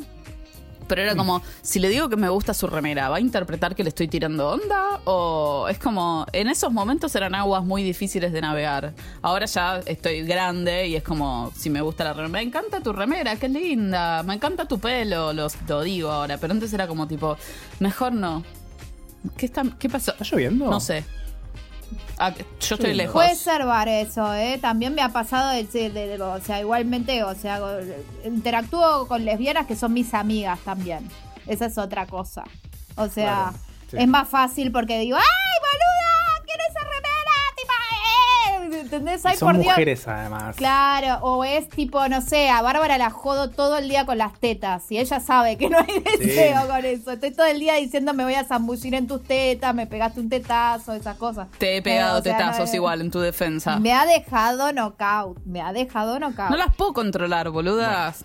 Pero 0.87 1.01
era 1.01 1.15
como, 1.15 1.41
si 1.61 1.79
le 1.79 1.89
digo 1.89 2.09
que 2.09 2.15
me 2.15 2.29
gusta 2.29 2.53
su 2.53 2.67
remera, 2.67 3.09
¿va 3.09 3.17
a 3.17 3.19
interpretar 3.19 3.75
que 3.75 3.83
le 3.83 3.89
estoy 3.89 4.07
tirando 4.07 4.49
onda? 4.49 5.01
O 5.05 5.67
es 5.69 5.77
como, 5.79 6.25
en 6.33 6.47
esos 6.47 6.71
momentos 6.71 7.15
eran 7.15 7.35
aguas 7.35 7.63
muy 7.63 7.83
difíciles 7.83 8.31
de 8.31 8.41
navegar. 8.41 8.93
Ahora 9.21 9.45
ya 9.45 9.79
estoy 9.85 10.23
grande 10.23 10.87
y 10.87 10.95
es 10.95 11.03
como, 11.03 11.51
si 11.55 11.69
me 11.69 11.81
gusta 11.81 12.03
la 12.03 12.13
remera, 12.13 12.29
me 12.29 12.41
encanta 12.41 12.81
tu 12.81 12.93
remera, 12.93 13.35
qué 13.35 13.49
linda, 13.49 14.23
me 14.23 14.35
encanta 14.35 14.65
tu 14.65 14.79
pelo, 14.79 15.33
los, 15.33 15.55
lo 15.67 15.81
digo 15.81 16.09
ahora. 16.09 16.37
Pero 16.37 16.53
antes 16.53 16.73
era 16.73 16.87
como 16.87 17.07
tipo, 17.07 17.37
mejor 17.79 18.13
no. 18.13 18.43
¿Qué, 19.35 19.45
está, 19.45 19.63
qué 19.77 19.89
pasó? 19.89 20.11
¿Está 20.11 20.23
lloviendo? 20.23 20.69
No 20.69 20.79
sé. 20.79 21.03
Ah, 22.17 22.33
yo 22.59 22.75
estoy 22.75 22.93
lejos. 22.93 23.13
Puede 23.13 23.35
ser 23.35 23.65
bar 23.65 23.87
eso, 23.87 24.33
¿eh? 24.33 24.57
También 24.61 24.93
me 24.95 25.01
ha 25.01 25.09
pasado, 25.09 25.51
de, 25.51 25.63
de- 25.63 25.89
de- 25.91 26.21
o 26.21 26.39
sea, 26.41 26.59
igualmente, 26.59 27.23
o 27.23 27.33
sea, 27.35 27.59
interactúo 28.25 29.07
con 29.07 29.23
lesbianas 29.25 29.67
que 29.67 29.75
son 29.75 29.93
mis 29.93 30.13
amigas 30.13 30.59
también. 30.65 31.07
Esa 31.45 31.65
es 31.67 31.77
otra 31.77 32.05
cosa. 32.07 32.43
O 32.95 33.07
sea, 33.07 33.51
Claro, 33.51 33.57
sí. 33.91 33.97
es 33.99 34.07
más 34.07 34.27
fácil 34.27 34.71
porque 34.71 34.99
digo, 34.99 35.17
¡ay, 35.17 35.23
boluda! 35.61 35.86
¿Entendés? 38.87 39.23
Y 39.25 39.27
¡Ay, 39.27 39.37
son 39.37 39.47
por 39.47 39.55
Dios! 39.61 39.67
mujeres 39.73 40.07
además. 40.07 40.55
Claro, 40.55 41.19
o 41.21 41.43
es 41.43 41.67
tipo, 41.67 42.07
no 42.07 42.21
sé, 42.21 42.49
a 42.49 42.61
Bárbara 42.61 42.97
la 42.97 43.09
jodo 43.09 43.49
todo 43.49 43.77
el 43.77 43.89
día 43.89 44.05
con 44.05 44.17
las 44.17 44.39
tetas 44.39 44.89
y 44.91 44.97
ella 44.97 45.19
sabe 45.19 45.57
que 45.57 45.69
no 45.69 45.77
hay 45.79 45.99
deseo 46.19 46.67
con 46.67 46.85
eso. 46.85 47.11
Estoy 47.11 47.31
todo 47.31 47.45
el 47.47 47.59
día 47.59 47.75
diciendo 47.75 48.13
me 48.13 48.23
voy 48.23 48.35
a 48.35 48.45
zambullir 48.45 48.95
en 48.95 49.07
tus 49.07 49.23
tetas, 49.23 49.75
me 49.75 49.87
pegaste 49.87 50.19
un 50.21 50.29
tetazo, 50.29 50.93
esas 50.93 51.17
cosas. 51.17 51.47
Te 51.57 51.77
he 51.77 51.81
pegado 51.81 52.19
o 52.19 52.21
sea, 52.23 52.37
tetazos 52.37 52.69
no- 52.69 52.75
igual 52.75 53.01
en 53.01 53.11
tu 53.11 53.19
defensa. 53.19 53.79
Me 53.79 53.91
ha 53.93 54.05
dejado 54.05 54.71
knockout, 54.71 55.39
me 55.45 55.61
ha 55.61 55.73
dejado 55.73 56.17
knockout. 56.19 56.49
No 56.51 56.57
las 56.57 56.73
puedo 56.75 56.93
controlar, 56.93 57.49
boludas. 57.49 58.23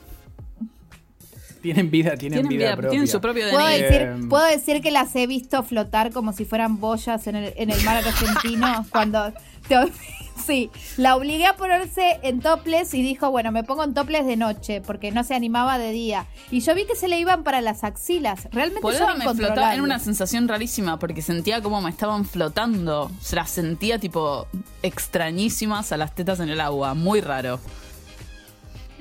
Tienen 1.60 1.92
vida, 1.92 2.16
tienen, 2.16 2.40
Tienen 2.40 2.48
vida, 2.48 2.64
vida, 2.64 2.72
propia. 2.72 2.90
tienen 2.90 3.06
su 3.08 3.20
propio 3.20 3.48
Puedo 3.50 3.66
decir, 3.68 4.02
Eh, 4.02 4.16
puedo 4.28 4.44
decir 4.46 4.82
que 4.82 4.90
las 4.90 5.14
he 5.14 5.28
visto 5.28 5.62
flotar 5.62 6.10
como 6.10 6.32
si 6.32 6.44
fueran 6.44 6.80
boyas 6.80 7.24
en 7.28 7.36
el, 7.36 7.52
en 7.56 7.70
el 7.70 7.80
mar 7.84 7.98
argentino 7.98 8.84
cuando 8.90 9.32
te- 9.68 9.92
sí, 10.44 10.70
la 10.96 11.16
obligué 11.16 11.46
a 11.46 11.56
ponerse 11.56 12.20
en 12.22 12.40
toples 12.40 12.92
y 12.94 13.02
dijo, 13.02 13.30
bueno, 13.30 13.52
me 13.52 13.64
pongo 13.64 13.84
en 13.84 13.94
toples 13.94 14.26
de 14.26 14.36
noche 14.36 14.80
porque 14.80 15.10
no 15.10 15.24
se 15.24 15.34
animaba 15.34 15.78
de 15.78 15.92
día. 15.92 16.26
Y 16.50 16.60
yo 16.60 16.74
vi 16.74 16.86
que 16.86 16.96
se 16.96 17.08
le 17.08 17.18
iban 17.18 17.44
para 17.44 17.60
las 17.60 17.84
axilas. 17.84 18.48
Realmente 18.52 18.92
son 18.96 19.18
me 19.18 19.34
flotaba, 19.34 19.72
era 19.72 19.82
una 19.82 19.98
sensación 19.98 20.48
rarísima 20.48 20.98
porque 20.98 21.22
sentía 21.22 21.62
como 21.62 21.80
me 21.80 21.90
estaban 21.90 22.24
flotando. 22.24 23.10
Se 23.20 23.36
las 23.36 23.50
sentía 23.50 23.98
tipo 23.98 24.46
extrañísimas 24.82 25.92
a 25.92 25.96
las 25.96 26.14
tetas 26.14 26.40
en 26.40 26.48
el 26.48 26.60
agua. 26.60 26.94
Muy 26.94 27.20
raro. 27.20 27.60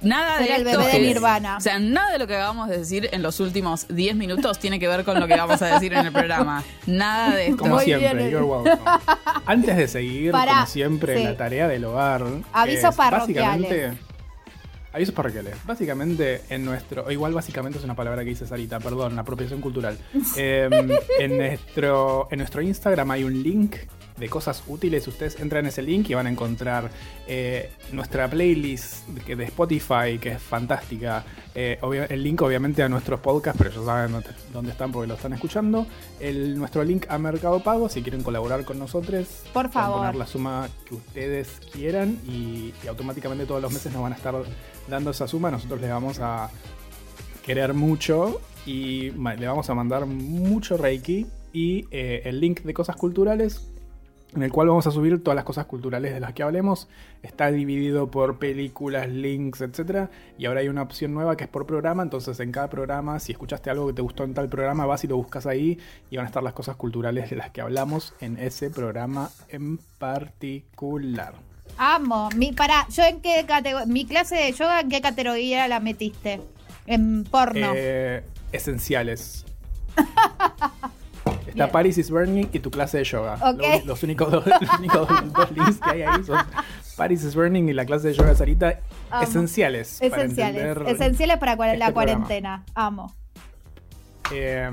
Nada 0.02 0.40
de 0.40 0.46
Era 0.46 0.56
el 0.56 0.68
esto 0.68 0.80
bebé 0.80 0.92
de 0.92 0.98
es- 1.02 1.08
Nirvana. 1.08 1.58
O 1.58 1.62
sea, 1.62 1.80
nada 1.80 2.12
de 2.12 2.18
lo 2.20 2.28
que 2.28 2.36
acabamos 2.36 2.70
de 2.70 2.80
decir 2.80 3.10
en 3.12 3.22
los 3.22 3.40
últimos 3.40 3.88
10 3.88 4.16
minutos 4.16 4.58
tiene 4.60 4.80
que 4.80 4.88
ver 4.88 5.04
con 5.06 5.20
lo 5.20 5.28
que 5.28 5.36
vamos 5.36 5.62
a 5.62 5.68
decir 5.76 5.94
en 5.94 6.06
el 6.08 6.12
programa. 6.12 6.64
Nada 6.88 7.36
de 7.36 7.48
esto. 7.48 7.58
Como 7.58 7.76
Muy 7.76 7.86
siempre, 7.86 8.14
bien. 8.14 8.30
you're 8.32 8.44
welcome. 8.46 8.80
Antes 9.46 9.78
de 9.78 9.88
seguir, 9.88 10.32
como 10.32 10.66
siempre, 10.66 11.18
sí. 11.18 11.24
la 11.24 11.38
tarea 11.38 11.68
del 11.68 11.86
hogar. 11.86 12.24
Avisos 12.54 12.90
es 12.92 12.96
parroquiales. 12.96 13.62
básicamente- 13.62 13.98
Avisos 14.94 15.16
parroquiales. 15.16 15.56
Básicamente, 15.66 16.42
en 16.50 16.66
nuestro. 16.66 17.10
Igual, 17.10 17.34
básicamente 17.34 17.78
es 17.78 17.84
una 17.86 17.96
palabra 17.96 18.24
que 18.24 18.30
dice 18.32 18.46
Sarita, 18.46 18.78
perdón, 18.82 19.16
la 19.16 19.22
apropiación 19.22 19.62
cultural. 19.62 19.98
Eh, 20.38 20.68
en, 21.20 21.38
nuestro, 21.38 22.28
en 22.32 22.40
nuestro 22.40 22.62
Instagram 22.62 23.12
hay 23.12 23.24
un 23.24 23.42
link 23.42 23.76
de 24.22 24.30
cosas 24.30 24.64
útiles. 24.68 25.08
Ustedes 25.08 25.40
entran 25.40 25.66
en 25.66 25.70
ese 25.70 25.82
link 25.82 26.10
y 26.10 26.14
van 26.14 26.28
a 26.28 26.30
encontrar 26.30 26.90
eh, 27.28 27.72
nuestra 27.92 28.30
playlist 28.30 29.08
de, 29.08 29.44
Spotify, 29.46 30.20
que 30.22 30.34
es 30.34 30.42
fantástica. 30.42 31.26
Eh, 31.56 31.80
el 32.10 32.24
link, 32.24 32.42
obviamente, 32.42 32.84
a 32.84 32.88
nuestros 32.88 33.20
podcasts, 33.20 33.58
pero 33.58 33.72
ya 33.72 33.84
saben 33.84 34.24
dónde- 34.54 34.72
están 34.72 34.92
porque 34.92 35.08
lo 35.08 35.16
están 35.16 35.34
escuchando. 35.34 35.88
El, 36.20 36.58
nuestro 36.58 36.84
link 36.84 37.06
a 37.10 37.18
Mercado 37.18 37.62
Pago, 37.62 37.90
si 37.90 38.04
quieren 38.04 38.22
colaborar 38.22 38.64
con 38.64 38.78
nosotros. 38.78 39.28
Por 39.52 39.70
favor. 39.72 39.98
poner 39.98 40.16
la 40.16 40.28
suma 40.28 40.70
que 40.88 40.96
ustedes 40.96 41.50
quieran 41.74 42.20
y, 42.28 42.74
y 42.84 42.88
automáticamente 42.88 43.46
todos 43.46 43.62
los 43.62 43.74
meses 43.74 43.92
nos 43.92 44.04
van 44.04 44.14
a 44.14 44.16
estar 44.16 44.36
dando 44.88 45.10
esa 45.10 45.28
suma. 45.28 45.50
Nosotros 45.50 45.82
les 45.82 45.90
vamos 45.90 46.20
a 46.20 46.52
querer 47.44 47.74
mucho 47.74 48.40
y 48.68 49.10
le 49.10 49.48
vamos 49.48 49.68
a 49.72 49.74
mandar 49.74 50.06
mucho 50.06 50.78
Reiki 50.78 51.26
y 51.54 51.88
eh, 51.92 52.22
el 52.26 52.40
link 52.40 52.62
de 52.62 52.74
cosas 52.74 52.96
culturales 52.96 53.71
en 54.36 54.44
el 54.44 54.52
cual 54.52 54.70
vamos 54.70 54.88
a 54.88 54.92
subir 54.92 55.22
todas 55.22 55.36
las 55.36 55.44
cosas 55.44 55.66
culturales 55.66 56.14
de 56.14 56.20
las 56.20 56.34
que 56.34 56.44
hablemos. 56.44 56.88
Está 57.22 57.52
dividido 57.52 58.10
por 58.10 58.40
películas, 58.40 59.10
links, 59.10 59.62
etc. 59.62 60.10
Y 60.38 60.46
ahora 60.46 60.62
hay 60.62 60.70
una 60.70 60.82
opción 60.82 61.14
nueva 61.14 61.36
que 61.36 61.44
es 61.44 61.50
por 61.50 61.66
programa. 61.66 62.02
Entonces, 62.04 62.40
en 62.40 62.52
cada 62.52 62.70
programa, 62.70 63.20
si 63.20 63.34
escuchaste 63.34 63.70
algo 63.70 63.88
que 63.88 63.94
te 63.94 64.02
gustó 64.02 64.24
en 64.24 64.34
tal 64.34 64.48
programa, 64.48 64.86
vas 64.86 65.04
y 65.04 65.08
lo 65.08 65.18
buscas 65.18 65.46
ahí 65.46 65.80
y 66.10 66.18
van 66.18 66.26
a 66.26 66.30
estar 66.30 66.44
las 66.44 66.54
cosas 66.54 66.76
culturales 66.78 67.30
de 67.30 67.36
las 67.36 67.52
que 67.52 67.62
hablamos 67.62 68.14
en 68.22 68.38
ese 68.38 68.70
programa 68.70 69.30
en 69.50 69.78
particular. 69.98 71.34
Amo. 71.78 72.30
Mi, 72.36 72.52
pará, 72.54 72.88
¿yo 72.90 73.04
en 73.04 73.22
qué 73.22 73.46
categoría? 73.48 73.86
Mi 73.86 74.06
clase 74.06 74.36
de 74.36 74.52
yoga, 74.54 74.82
¿en 74.82 74.90
qué 74.90 75.02
categoría 75.02 75.68
la 75.68 75.80
metiste? 75.80 76.42
En 76.86 77.24
porno. 77.24 77.74
Eh, 77.76 78.24
esenciales. 78.52 79.46
Está 81.52 81.66
Bien. 81.66 81.72
Paris 81.72 81.98
is 81.98 82.10
Burning 82.10 82.48
y 82.52 82.60
tu 82.60 82.72
clase 82.72 82.98
de 82.98 83.04
yoga. 83.04 83.38
Los 83.86 84.02
únicos, 84.04 84.32
dos, 84.32 84.46
los 84.46 84.80
únicos 84.80 85.08
dos, 85.08 85.34
dos 85.34 85.52
links 85.52 85.80
que 85.80 85.90
hay 85.90 86.02
ahí 86.02 86.24
son 86.24 86.40
Paris 86.98 87.24
is 87.24 87.36
Burning 87.36 87.70
y 87.70 87.74
la 87.74 87.86
clase 87.86 88.08
de 88.10 88.14
yoga 88.14 88.30
de 88.32 88.36
Sarita. 88.36 88.80
Amo. 89.10 89.24
Esenciales. 89.24 90.02
Esenciales. 90.02 90.78
Esenciales 90.88 91.38
para 91.38 91.58
cua- 91.58 91.68
este 91.68 91.78
la 91.78 91.86
programa. 91.88 91.94
cuarentena. 91.94 92.66
Amo. 92.74 93.14
Eh, 94.34 94.70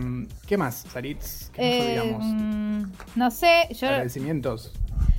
¿Qué 0.47 0.57
más, 0.57 0.85
Saritz? 0.93 1.51
¿Qué 1.51 1.61
Eh, 1.61 1.97
nos 1.97 2.05
olvidamos? 2.05 2.27
mm, 2.27 2.83
no 3.17 3.31
sé, 3.33 3.69
yo 3.75 3.89
Agradecimientos. 3.89 4.73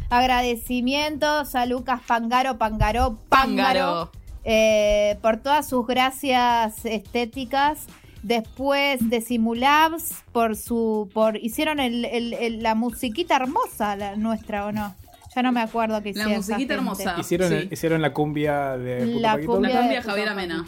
agradecimientos 0.10 1.56
a 1.56 1.66
Lucas 1.66 2.02
Pangaro, 2.08 2.58
Pangaro, 2.58 3.18
Pángaro, 3.28 4.10
Pángaro. 4.10 4.12
eh, 4.46 5.18
por 5.22 5.38
todas 5.38 5.68
sus 5.68 5.86
gracias 5.86 6.86
estéticas. 6.86 7.86
Después 8.24 9.10
de 9.10 9.22
Simulabs 9.22 10.24
por 10.34 10.56
su, 10.56 11.10
por 11.14 11.38
hicieron 11.38 11.80
el, 11.80 12.04
el- 12.06 12.34
el- 12.34 12.62
la 12.64 12.76
musiquita 12.76 13.36
hermosa 13.38 13.96
la 13.96 14.16
nuestra 14.18 14.66
o 14.66 14.72
no. 14.72 14.94
Ya 15.36 15.44
no 15.44 15.52
me 15.52 15.62
acuerdo 15.62 16.02
qué 16.02 16.12
La 16.14 16.22
hicieron. 16.24 16.32
esa 16.34 16.54
musiquita 16.54 16.74
hermosa. 16.74 17.16
Hicieron, 17.20 17.50
sí. 17.50 17.70
hicieron 17.72 18.02
la 18.02 18.12
cumbia 18.14 18.78
de 18.78 19.06
Puto 19.06 19.20
La 19.20 19.32
Paquito. 19.34 19.52
cumbia, 19.54 19.74
La 19.74 19.80
cumbia 19.82 19.98
de 20.00 20.04
Javier 20.04 20.30
Amena. 20.30 20.66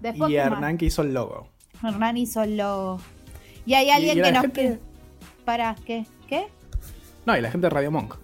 Después, 0.00 0.30
Y. 0.30 0.36
Hernán 0.36 0.78
que 0.78 0.86
hizo 0.86 1.02
el 1.02 1.12
logo. 1.14 1.48
Hernán 1.82 2.16
hizo 2.16 2.42
el 2.42 2.56
logo. 2.56 3.00
Y 3.66 3.74
hay 3.74 3.90
alguien 3.90 4.18
y 4.18 4.20
la 4.20 4.26
que 4.26 4.32
nos... 4.32 4.42
gente- 4.42 4.78
Para, 5.44 5.74
¿qué? 5.84 6.06
¿Qué? 6.28 6.46
No, 7.26 7.36
y 7.36 7.40
la 7.40 7.50
gente 7.50 7.66
de 7.66 7.70
Radio 7.70 7.90
Monk. 7.90 8.16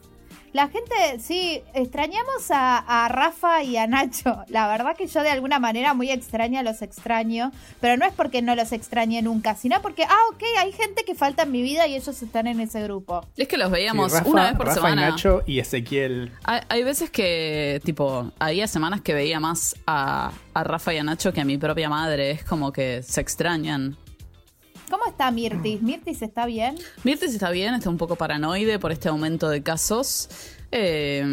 La 0.53 0.69
gente, 0.69 0.95
sí, 1.21 1.63
extrañamos 1.75 2.51
a, 2.51 2.79
a 3.05 3.09
Rafa 3.09 3.63
y 3.63 3.77
a 3.77 3.87
Nacho. 3.87 4.45
La 4.49 4.67
verdad 4.69 4.97
que 4.97 5.07
yo 5.07 5.23
de 5.23 5.31
alguna 5.31 5.59
manera 5.59 5.95
muy 5.95 6.11
extraña 6.11 6.63
los 6.63 6.83
extraño, 6.83 7.53
pero 7.81 7.97
no 7.97 8.07
es 8.07 8.13
porque 8.15 8.43
no 8.43 8.55
los 8.55 8.73
extrañe 8.73 9.21
nunca, 9.23 9.55
sino 9.55 9.81
porque, 9.83 10.05
ah, 10.05 10.17
ok, 10.33 10.43
hay 10.59 10.73
gente 10.73 11.05
que 11.05 11.15
falta 11.15 11.43
en 11.45 11.53
mi 11.53 11.63
vida 11.63 11.87
y 11.87 11.95
ellos 11.97 12.23
están 12.23 12.47
en 12.47 12.61
ese 12.61 12.83
grupo. 12.83 13.27
Es 13.37 13.49
que 13.49 13.57
los 13.57 13.71
veíamos 13.71 14.13
Sí, 14.13 14.19
Rafa, 14.19 14.31
una 14.31 14.45
vez 14.45 14.55
por 14.57 14.67
Rafa 14.67 14.81
semana. 14.81 15.09
y 15.09 15.11
Nacho 15.11 15.43
y 15.47 15.59
Ezequiel. 15.59 16.33
Hay, 16.45 16.61
hay 16.69 16.85
veces 16.85 17.11
que, 17.11 17.81
tipo, 17.85 18.33
había 18.39 18.67
semanas 18.67 19.01
que 19.03 19.15
veía 19.15 19.41
más 19.41 19.77
a, 19.87 20.33
a 20.55 20.65
Rafa 20.65 20.95
y 20.95 20.99
a 20.99 21.03
Nacho 21.05 21.33
que 21.33 21.41
a 21.41 21.45
mi 21.45 21.59
propia 21.59 21.89
madre. 21.89 22.31
Es 22.31 22.45
como 22.45 22.73
que 22.73 23.03
se 23.03 23.21
extrañan. 23.21 23.97
¿Cómo 25.19 25.31
está 25.31 25.35
Mirtis? 25.35 25.83
¿Mirtis 25.83 26.23
está 26.23 26.47
bien? 26.47 26.77
Mirtis 27.03 27.33
está 27.33 27.51
bien, 27.51 27.75
está 27.75 27.91
un 27.91 27.97
poco 27.99 28.15
paranoide 28.15 28.79
por 28.79 28.93
este 28.93 29.09
aumento 29.09 29.49
de 29.49 29.65
casos. 29.65 30.29
Eh. 30.71 31.25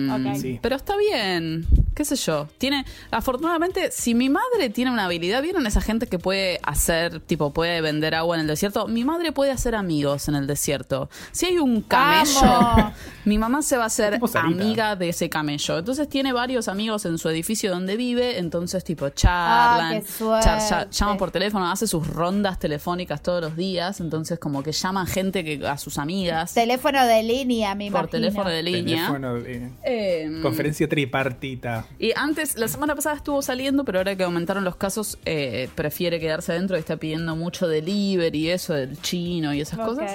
Sí. 0.42 0.60
Pero 0.60 0.76
está 0.76 0.98
bien, 0.98 1.68
qué 1.96 2.06
sé 2.06 2.16
yo. 2.18 2.48
Tiene, 2.60 2.86
afortunadamente, 3.10 3.90
si 3.92 4.14
mi 4.14 4.30
madre 4.30 4.70
tiene 4.70 4.92
una 4.92 5.06
habilidad, 5.06 5.42
¿vieron 5.42 5.66
esa 5.66 5.82
gente 5.82 6.08
que 6.08 6.20
puede 6.20 6.60
hacer, 6.64 7.20
tipo, 7.22 7.54
puede 7.54 7.82
vender 7.82 8.14
agua 8.14 8.36
en 8.36 8.42
el 8.42 8.48
desierto? 8.48 8.88
Mi 8.88 9.04
madre 9.04 9.32
puede 9.32 9.52
hacer 9.52 9.74
amigos 9.76 10.28
en 10.28 10.36
el 10.36 10.46
desierto. 10.46 11.10
Si 11.32 11.46
hay 11.48 11.58
un 11.58 11.82
camello, 11.82 12.42
¡Vamos! 12.42 12.94
mi 13.26 13.38
mamá 13.38 13.62
se 13.62 13.78
va 13.78 13.84
a 13.84 13.88
hacer 13.88 14.20
amiga 14.36 14.96
de 14.96 15.10
ese 15.10 15.30
camello. 15.30 15.80
Entonces 15.80 16.08
tiene 16.10 16.34
varios 16.34 16.68
amigos 16.68 17.06
en 17.06 17.18
su 17.18 17.30
edificio 17.30 17.72
donde 17.72 17.96
vive, 17.96 18.38
entonces, 18.40 18.84
tipo, 18.84 19.10
charlan, 19.10 19.96
Ah, 19.96 20.00
qué 20.00 20.06
suerte. 20.08 20.46
char- 20.46 20.70
char- 20.70 20.90
llaman 20.90 21.18
por 21.18 21.32
teléfono, 21.32 21.72
hace 21.72 21.88
sus 21.88 22.06
rondas 22.08 22.60
telefónicas 22.60 23.24
todos 23.24 23.42
los 23.42 23.56
días, 23.56 24.00
entonces 24.02 24.38
como 24.38 24.62
que 24.62 24.72
llaman 24.74 25.08
gente 25.08 25.44
que, 25.44 25.66
a 25.66 25.78
sus 25.78 25.98
amigas 25.98 26.54
Teléfono 26.54 27.06
de 27.06 27.24
línea, 27.24 27.74
me 27.76 27.86
por 27.90 28.02
imagino. 28.02 28.10
teléfono 28.12 28.50
de 28.50 28.64
línea. 28.64 28.96
Teléfono 29.08 29.34
de- 29.36 29.72
Eh, 29.84 30.40
Conferencia 30.42 30.88
tripartita. 30.90 31.85
Y 31.98 32.12
antes, 32.16 32.58
la 32.58 32.68
semana 32.68 32.96
pasada 32.96 33.16
estuvo 33.16 33.42
saliendo, 33.42 33.86
pero 33.86 34.00
ahora 34.00 34.16
que 34.16 34.24
aumentaron 34.24 34.64
los 34.64 34.76
casos, 34.76 35.18
eh, 35.26 35.70
prefiere 35.76 36.20
quedarse 36.20 36.52
adentro 36.52 36.76
y 36.76 36.80
está 36.80 36.98
pidiendo 36.98 37.36
mucho 37.36 37.68
delivery 37.68 38.38
y 38.38 38.50
eso 38.50 38.74
del 38.74 39.02
chino 39.02 39.54
y 39.54 39.62
esas 39.62 39.80
cosas. 39.80 40.12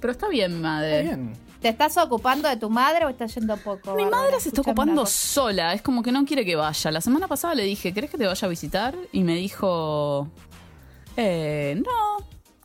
Pero 0.00 0.12
está 0.12 0.28
bien, 0.28 0.60
madre. 0.60 1.00
Está 1.00 1.16
bien. 1.16 1.46
¿Te 1.60 1.68
estás 1.70 1.96
ocupando 1.96 2.48
de 2.48 2.56
tu 2.56 2.70
madre 2.70 3.06
o 3.06 3.08
estás 3.08 3.34
yendo 3.34 3.56
poco? 3.56 3.94
Mi 3.94 4.04
Bárbara? 4.04 4.22
madre 4.22 4.40
se 4.40 4.50
está 4.50 4.60
ocupando 4.60 5.04
sola, 5.06 5.72
es 5.72 5.82
como 5.82 6.02
que 6.02 6.12
no 6.12 6.24
quiere 6.24 6.44
que 6.44 6.54
vaya. 6.54 6.90
La 6.90 7.00
semana 7.00 7.26
pasada 7.26 7.54
le 7.54 7.64
dije, 7.64 7.92
¿querés 7.92 8.10
que 8.10 8.18
te 8.18 8.26
vaya 8.26 8.46
a 8.46 8.48
visitar? 8.48 8.94
Y 9.10 9.24
me 9.24 9.34
dijo, 9.34 10.28
eh, 11.16 11.82
no, 11.84 12.18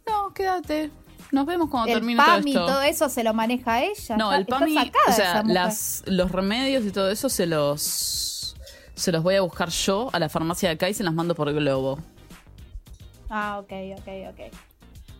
no, 0.08 0.34
quédate. 0.34 0.92
Nos 1.32 1.46
vemos 1.46 1.70
cuando 1.70 1.88
El 1.88 1.96
termine 1.96 2.22
todo 2.22 2.36
PAMI 2.36 2.52
y 2.52 2.54
esto. 2.54 2.66
todo 2.66 2.82
eso 2.82 3.10
se 3.10 3.24
lo 3.24 3.34
maneja 3.34 3.82
ella. 3.82 4.18
No, 4.18 4.34
el 4.34 4.46
PAMI, 4.46 4.92
o 5.08 5.12
sea, 5.14 5.44
las, 5.46 6.04
los 6.06 6.30
remedios 6.32 6.86
y 6.86 6.92
todo 6.92 7.10
eso 7.10 7.30
se 7.30 7.46
los 7.46 8.31
se 9.02 9.12
los 9.12 9.24
voy 9.24 9.36
a 9.36 9.42
buscar 9.42 9.70
yo 9.70 10.10
a 10.14 10.20
la 10.20 10.30
farmacia 10.30 10.70
de 10.70 10.76
acá 10.76 10.90
y 10.90 10.94
se 10.94 11.04
las 11.04 11.14
mando 11.14 11.36
por 11.36 11.52
Globo. 11.54 12.00
Ah, 13.30 13.60
ok, 13.60 13.72
ok, 14.00 14.08
ok. 14.32 14.54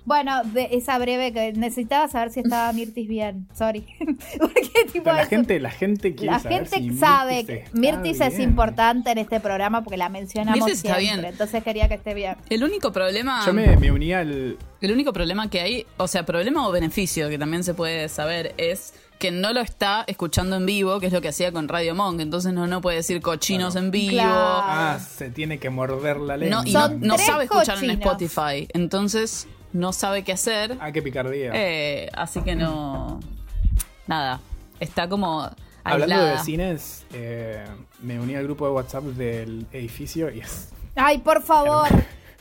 Bueno, 0.04 0.44
de 0.46 0.70
esa 0.72 0.98
breve 0.98 1.32
que 1.32 1.54
necesitaba 1.54 2.08
saber 2.08 2.32
si 2.32 2.40
estaba 2.40 2.74
Mirtis 2.74 3.08
bien. 3.08 3.48
Sorry. 3.54 3.86
Porque 4.40 4.86
tipo 4.92 5.12
la 5.12 5.22
eso- 5.22 5.30
gente, 5.30 5.60
la 5.60 5.70
gente 5.70 6.16
quiere 6.16 6.34
la 6.34 6.40
saber 6.40 6.68
gente 6.68 6.92
si 6.94 6.98
sabe 6.98 7.36
Mirtis 7.36 7.70
que 7.70 7.78
Mirtis 7.80 8.22
es 8.22 8.40
importante 8.40 9.12
en 9.12 9.20
este 9.20 9.40
programa 9.40 9.84
porque 9.84 9.98
la 9.98 10.10
mencionamos 10.10 10.60
Mirtis 10.66 10.84
está 10.84 10.96
siempre. 10.98 11.22
bien. 11.22 11.32
Entonces 11.32 11.64
quería 11.64 11.88
que 11.88 11.94
esté 11.96 12.14
bien. 12.16 12.36
El 12.50 12.64
único 12.64 12.92
problema. 12.92 13.46
Yo 13.46 13.54
me, 13.54 13.78
me 13.78 13.92
uní 13.92 14.12
al. 14.14 14.58
El 14.82 14.92
único 14.92 15.14
problema 15.14 15.48
que 15.52 15.62
hay, 15.62 15.86
o 15.98 16.08
sea, 16.08 16.26
problema 16.26 16.68
o 16.68 16.72
beneficio 16.72 17.30
que 17.30 17.38
también 17.38 17.64
se 17.64 17.76
puede 17.76 18.10
saber 18.10 18.56
es 18.58 18.96
que 19.22 19.30
no 19.30 19.54
lo 19.54 19.62
está 19.62 20.04
escuchando 20.08 20.56
en 20.56 20.66
vivo, 20.66 21.00
que 21.00 21.06
es 21.06 21.14
lo 21.14 21.22
que 21.22 21.28
hacía 21.30 21.52
con 21.52 21.68
Radio 21.68 21.94
Monk. 21.94 22.20
Entonces 22.20 22.54
no, 22.54 22.66
no 22.66 22.82
puede 22.82 22.98
decir 22.98 23.22
cochinos 23.22 23.76
en 23.76 23.92
vivo. 23.92 24.14
Claro. 24.14 24.34
Ah, 24.34 25.00
se 25.00 25.30
tiene 25.30 25.60
que 25.60 25.70
morder 25.70 26.18
la 26.18 26.38
lengua. 26.38 26.64
No, 26.64 26.68
y 26.68 26.74
no, 26.74 26.82
Son 26.82 27.02
no 27.02 27.16
tres 27.16 27.28
sabe 27.28 27.44
escuchar 27.44 27.84
en. 27.84 27.92
Spotify. 27.92 28.68
Entonces 28.74 29.48
no 29.74 29.94
sabe 29.94 30.24
qué 30.24 30.34
hacer. 30.34 30.76
Ah, 30.82 30.92
qué 30.92 31.04
picardía. 31.04 31.52
Eh, 31.54 32.10
así 32.14 32.42
que 32.42 32.56
no. 32.56 33.20
Nada. 34.08 34.42
Está 34.80 35.08
como. 35.08 35.48
Hablando 35.84 36.26
de 36.26 36.32
vecines, 36.32 37.06
eh, 37.14 37.64
me 38.02 38.20
uní 38.20 38.34
al 38.34 38.44
grupo 38.46 38.66
de 38.66 38.72
WhatsApp 38.72 39.04
del 39.04 39.68
edificio 39.72 40.32
y 40.32 40.40
es. 40.40 40.70
Ay, 40.96 41.20
por 41.20 41.44
favor. 41.44 41.88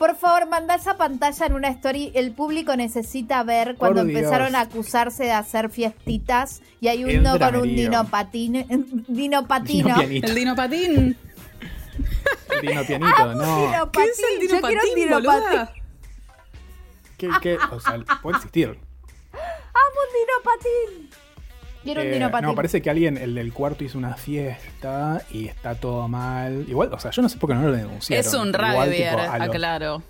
Por 0.01 0.15
favor, 0.15 0.47
manda 0.47 0.73
esa 0.73 0.97
pantalla 0.97 1.45
en 1.45 1.53
una 1.53 1.67
story. 1.67 2.11
El 2.15 2.31
público 2.31 2.75
necesita 2.75 3.43
ver 3.43 3.75
cuando 3.75 4.01
Por 4.01 4.07
Dios. 4.07 4.17
empezaron 4.17 4.55
a 4.55 4.61
acusarse 4.61 5.25
de 5.25 5.31
hacer 5.31 5.69
fiestitas 5.69 6.63
y 6.79 6.87
hay 6.87 7.03
El 7.03 7.19
uno 7.19 7.37
con 7.37 7.55
un 7.57 7.75
dinopatín, 7.75 8.65
dino 9.07 9.45
Dino. 9.63 10.01
El 10.01 10.33
Dino 10.33 10.55
Patín. 10.55 11.15
Dino 12.63 12.83
pianito, 12.87 13.35
no. 13.35 13.67
Dino 13.67 13.91
¿Qué 13.91 14.03
es 14.05 14.19
el 14.41 14.59
patín. 14.59 14.79
Dino 14.95 15.19
Yo 15.19 15.29
quiero 15.29 15.61
un. 15.61 15.69
¿Qué, 17.19 17.29
qué? 17.39 17.57
O 17.69 17.79
sea, 17.79 17.99
puede 18.23 18.37
existir. 18.37 18.69
¡Amo 19.33 19.99
un 20.01 20.13
dino 20.17 21.20
patín! 21.81 21.93
Quiero 21.93 22.01
un 22.01 22.07
Eh, 22.35 22.41
no, 22.41 22.55
parece 22.55 22.81
que 22.81 22.89
alguien, 22.89 23.17
el 23.17 23.35
del 23.35 23.51
cuarto, 23.53 23.83
hizo 23.83 23.97
una 23.97 24.15
fiesta 24.15 25.21
y 25.31 25.47
está 25.47 25.75
todo 25.75 26.07
mal. 26.07 26.65
Igual, 26.67 26.93
o 26.93 26.99
sea, 26.99 27.11
yo 27.11 27.21
no 27.21 27.29
sé 27.29 27.37
por 27.37 27.49
qué 27.49 27.55
no 27.55 27.63
lo 27.63 27.71
denunciaron. 27.71 28.25
Es 28.25 28.33
un 28.33 28.53
rugby, 28.53 29.03
aclaro. 29.03 30.03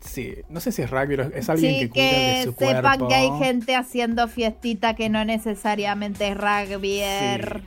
Sí, 0.00 0.32
no 0.48 0.60
sé 0.60 0.70
si 0.70 0.82
es 0.82 0.90
rugby, 0.90 1.16
pero 1.16 1.24
es 1.34 1.48
alguien 1.48 1.74
Sí, 1.74 1.80
que 1.80 1.88
cuida 1.88 2.04
de 2.04 2.10
que 2.10 2.42
su 2.44 2.52
sepan 2.52 2.82
cuerpo. 2.82 3.08
que 3.08 3.14
hay 3.16 3.30
gente 3.40 3.74
haciendo 3.74 4.28
fiestita 4.28 4.94
que 4.94 5.08
no 5.08 5.24
necesariamente 5.24 6.28
es 6.28 6.36
rugbyer. 6.36 7.62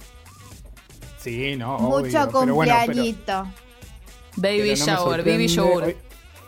Sí, 1.20 1.56
no, 1.56 1.78
Mucho 1.78 1.96
obvio, 1.98 2.12
pero 2.42 2.56
bueno, 2.56 2.74
pero- 2.74 2.86
cumpleañito. 2.86 3.48
Baby 4.38 4.60
pero 4.62 4.76
no 4.78 4.86
me 4.86 4.92
shower, 4.92 5.24
baby 5.26 5.48
shower. 5.48 5.84
Hoy, 5.84 5.96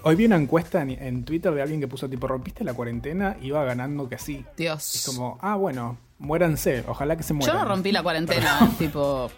hoy 0.04 0.16
vi 0.16 0.26
una 0.26 0.38
encuesta 0.38 0.82
en, 0.82 0.92
en 0.92 1.26
Twitter 1.26 1.54
de 1.54 1.62
alguien 1.62 1.80
que 1.82 1.88
puso 1.88 2.10
tipo, 2.10 2.28
¿rompiste 2.28 2.64
la 2.64 2.74
cuarentena? 2.74 3.36
Iba 3.42 3.64
ganando 3.66 4.08
que 4.08 4.18
sí. 4.18 4.46
Dios. 4.56 4.96
Es 4.96 5.06
como, 5.06 5.38
ah, 5.42 5.56
bueno, 5.56 5.98
muéranse, 6.20 6.84
ojalá 6.88 7.16
que 7.16 7.24
se 7.24 7.30
Yo 7.34 7.36
mueran. 7.36 7.58
no 7.58 7.66
rompí 7.66 7.92
la 7.92 8.04
cuarentena, 8.04 8.70
tipo. 8.78 9.30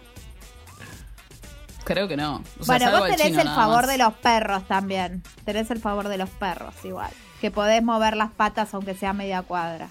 Creo 1.83 2.07
que 2.07 2.17
no. 2.17 2.41
O 2.59 2.63
sea, 2.63 2.77
bueno, 2.79 2.91
vos 2.99 3.09
tenés 3.11 3.27
chino 3.27 3.41
el 3.41 3.47
favor 3.47 3.81
más. 3.83 3.87
de 3.87 3.97
los 3.99 4.13
perros 4.15 4.67
también. 4.67 5.21
Tenés 5.45 5.69
el 5.69 5.79
favor 5.79 6.07
de 6.07 6.17
los 6.17 6.29
perros 6.31 6.73
igual. 6.83 7.11
Que 7.41 7.51
podés 7.51 7.83
mover 7.83 8.17
las 8.17 8.31
patas 8.31 8.73
aunque 8.73 8.95
sea 8.95 9.13
media 9.13 9.43
cuadra. 9.43 9.89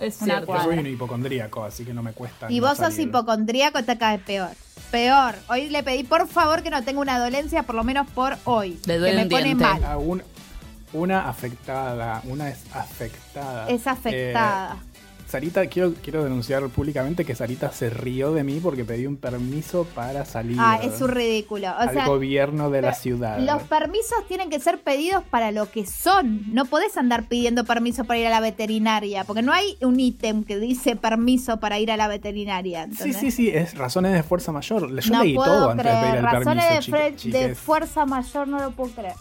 Es 0.00 0.20
una 0.22 0.34
cierto. 0.38 0.54
Yo 0.54 0.62
soy 0.64 0.78
un 0.78 0.86
hipocondríaco, 0.88 1.64
así 1.64 1.84
que 1.84 1.94
no 1.94 2.02
me 2.02 2.12
cuesta. 2.12 2.50
Y 2.50 2.60
no 2.60 2.66
vos 2.66 2.78
sos 2.78 2.98
hipocondríaco, 2.98 3.82
te 3.84 3.96
cae 3.96 4.18
peor. 4.18 4.50
Peor. 4.90 5.36
Hoy 5.48 5.68
le 5.70 5.82
pedí 5.84 6.02
por 6.02 6.26
favor 6.28 6.62
que 6.64 6.70
no 6.70 6.82
tenga 6.82 7.00
una 7.00 7.18
dolencia, 7.20 7.62
por 7.62 7.76
lo 7.76 7.84
menos 7.84 8.08
por 8.10 8.36
hoy. 8.44 8.80
Le 8.84 8.98
duele 8.98 9.18
que 9.18 9.24
me 9.24 9.30
pone 9.30 9.44
diente. 9.44 9.64
mal. 9.64 9.84
Ah, 9.84 9.96
un- 9.98 10.22
una 10.92 11.28
afectada, 11.28 12.22
una 12.24 12.48
es 12.48 12.58
afectada. 12.74 13.68
Es 13.68 13.86
afectada. 13.86 14.76
Eh, 14.82 14.95
Sarita, 15.26 15.66
quiero, 15.66 15.92
quiero 15.94 16.22
denunciar 16.22 16.62
públicamente 16.68 17.24
que 17.24 17.34
Sarita 17.34 17.72
se 17.72 17.90
rió 17.90 18.32
de 18.32 18.44
mí 18.44 18.60
porque 18.62 18.84
pedí 18.84 19.06
un 19.06 19.16
permiso 19.16 19.84
para 19.94 20.24
salir 20.24 20.56
ah, 20.60 20.78
es 20.82 21.00
un 21.00 21.08
ridículo. 21.08 21.68
O 21.68 21.74
al 21.74 21.92
sea, 21.92 22.06
gobierno 22.06 22.70
de 22.70 22.82
la 22.82 22.94
ciudad. 22.94 23.38
Los 23.40 23.62
permisos 23.64 24.26
tienen 24.28 24.50
que 24.50 24.60
ser 24.60 24.80
pedidos 24.80 25.24
para 25.24 25.50
lo 25.50 25.68
que 25.70 25.84
son. 25.84 26.54
No 26.54 26.64
podés 26.66 26.96
andar 26.96 27.24
pidiendo 27.24 27.64
permiso 27.64 28.04
para 28.04 28.20
ir 28.20 28.26
a 28.28 28.30
la 28.30 28.40
veterinaria, 28.40 29.24
porque 29.24 29.42
no 29.42 29.52
hay 29.52 29.76
un 29.80 29.98
ítem 29.98 30.44
que 30.44 30.58
dice 30.58 30.94
permiso 30.94 31.58
para 31.58 31.80
ir 31.80 31.90
a 31.90 31.96
la 31.96 32.06
veterinaria. 32.06 32.84
Sí, 32.84 32.90
¿entendés? 32.92 33.16
sí, 33.18 33.30
sí, 33.32 33.48
es 33.50 33.76
razones 33.76 34.12
de 34.12 34.22
fuerza 34.22 34.52
mayor. 34.52 35.00
Yo 35.00 35.12
no 35.12 35.22
leí 35.24 35.34
puedo 35.34 35.52
todo 35.52 35.70
antes 35.70 35.86
de 35.86 35.92
pedir 35.92 36.14
el 36.16 36.22
Razones 36.22 36.64
permiso, 36.66 36.96
de, 36.96 37.16
chique- 37.16 37.48
de 37.48 37.54
fuerza 37.56 38.06
mayor 38.06 38.46
no 38.46 38.60
lo 38.60 38.70
puedo 38.70 38.90
creer. 38.92 39.14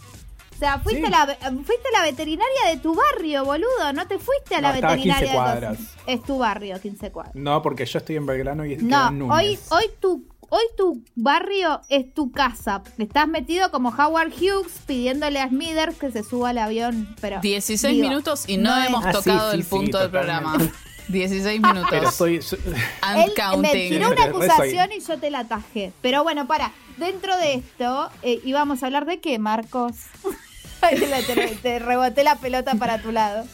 O 0.55 0.57
sea, 0.57 0.79
fuiste, 0.79 1.01
Sí. 1.07 1.13
a 1.13 1.25
la, 1.25 1.35
fuiste 1.35 1.89
a 1.93 1.99
la 1.99 2.03
veterinaria 2.03 2.69
de 2.69 2.77
tu 2.77 2.95
barrio, 2.95 3.43
boludo. 3.43 3.91
No 3.93 4.07
te 4.07 4.17
fuiste 4.19 4.55
a 4.55 4.61
la 4.61 4.69
No, 4.69 4.75
estaba 4.75 4.93
a 4.93 4.95
15 4.97 5.09
veterinaria. 5.09 5.31
de 5.31 5.35
cuadras. 5.37 5.79
Es 6.07 6.23
tu 6.23 6.37
barrio, 6.37 6.79
15 6.81 7.11
cuadras. 7.11 7.35
No, 7.35 7.61
porque 7.61 7.85
yo 7.85 7.99
estoy 7.99 8.15
en 8.15 8.25
Belgrano 8.25 8.65
y 8.65 8.77
quedo 8.77 8.87
No, 8.87 9.07
en 9.09 9.19
Núñez. 9.19 9.35
hoy, 9.37 9.59
hoy 9.71 9.85
tu, 9.99 10.25
hoy 10.49 10.63
tu 10.77 11.03
barrio 11.15 11.81
es 11.89 12.13
tu 12.13 12.31
casa. 12.31 12.81
Estás 12.97 13.27
metido 13.27 13.69
como 13.69 13.89
Howard 13.89 14.31
Hughes 14.31 14.71
pidiéndole 14.85 15.41
a 15.41 15.49
Smithers 15.49 15.97
que 15.97 16.11
se 16.11 16.23
suba 16.23 16.49
al 16.51 16.57
avión. 16.59 17.13
Pero 17.19 17.41
16 17.41 17.93
digo, 17.95 18.07
minutos 18.07 18.45
y 18.47 18.55
no, 18.57 18.75
hemos 18.81 19.05
Ah, 19.05 19.11
tocado 19.11 19.51
sí, 19.51 19.57
el 19.57 19.63
sí, 19.63 19.69
punto 19.69 19.99
del 19.99 20.09
programa. 20.09 20.51
totalmente. 20.57 20.85
16 21.09 21.61
minutos. 21.61 21.87
Pero 21.91 22.09
soy... 22.11 22.41
soy- 22.41 22.59
I'm 23.03 23.19
Él 23.19 23.59
me 23.59 23.71
tiró 23.73 24.09
una 24.09 24.23
acusación 24.23 24.91
y 24.93 25.01
yo 25.01 25.19
te 25.19 25.29
la 25.29 25.39
atajé. 25.39 25.91
Pero 26.01 26.23
bueno, 26.23 26.47
para. 26.47 26.71
Dentro 26.97 27.35
de 27.35 27.55
esto, 27.55 28.09
eh, 28.23 28.39
íbamos 28.45 28.81
a 28.81 28.85
hablar 28.85 29.05
de 29.05 29.19
qué, 29.19 29.37
Marcos. 29.37 29.95
Te, 31.27 31.55
te 31.61 31.79
reboté 31.79 32.23
la 32.23 32.35
pelota 32.37 32.75
para 32.75 33.01
tu 33.01 33.11
lado. 33.11 33.45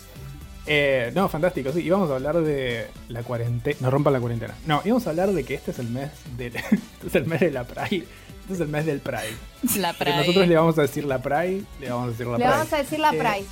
Eh, 0.68 1.12
no, 1.16 1.28
fantástico, 1.28 1.72
sí. 1.72 1.80
Íbamos 1.82 2.10
a 2.12 2.16
hablar 2.16 2.40
de 2.42 2.88
la 3.10 3.24
cuarentena. 3.24 3.78
No 3.80 3.90
rompa 3.90 4.12
la 4.12 4.20
cuarentena. 4.20 4.54
No, 4.68 4.82
íbamos 4.86 5.08
a 5.08 5.10
hablar 5.12 5.32
de 5.32 5.44
que 5.44 5.56
este 5.56 5.72
es 5.72 5.80
el 5.80 5.88
mes 5.90 6.12
del. 6.38 6.56
este 6.56 7.08
es 7.08 7.16
el 7.16 7.26
mes 7.26 7.40
de 7.40 7.52
la 7.52 7.64
Pride. 7.64 8.06
Este 8.42 8.54
es 8.54 8.60
el 8.60 8.68
mes 8.68 8.86
del 8.86 9.00
Pride. 9.00 9.36
La 9.78 9.94
Que 9.94 10.04
Pride. 10.04 10.18
nosotros 10.18 10.48
le 10.48 10.56
vamos 10.56 10.78
a 10.78 10.82
decir 10.84 11.06
la 11.06 11.20
Pride. 11.22 11.64
Le 11.80 11.90
vamos 11.90 12.08
a 12.08 12.12
decir 12.12 12.28
la 12.28 12.32
Le 12.38 12.44
Pride. 12.44 12.50
vamos 12.58 12.74
a 12.74 12.78
decir 12.78 13.00
la 13.00 13.10
Eh, 13.14 13.18
Pride. 13.18 13.46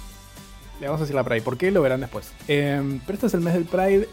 Le 0.82 0.86
vamos 0.88 1.02
a 1.02 1.04
decir 1.04 1.16
la 1.16 1.24
Pride. 1.24 1.42
¿Por 1.42 1.58
qué? 1.58 1.72
Lo 1.72 1.82
verán 1.82 2.02
después. 2.02 2.32
Eh, 2.48 3.00
pero 3.06 3.16
este 3.16 3.28
es 3.28 3.34
el 3.34 3.42
mes 3.42 3.54
del 3.56 3.66
Pride. 3.66 4.08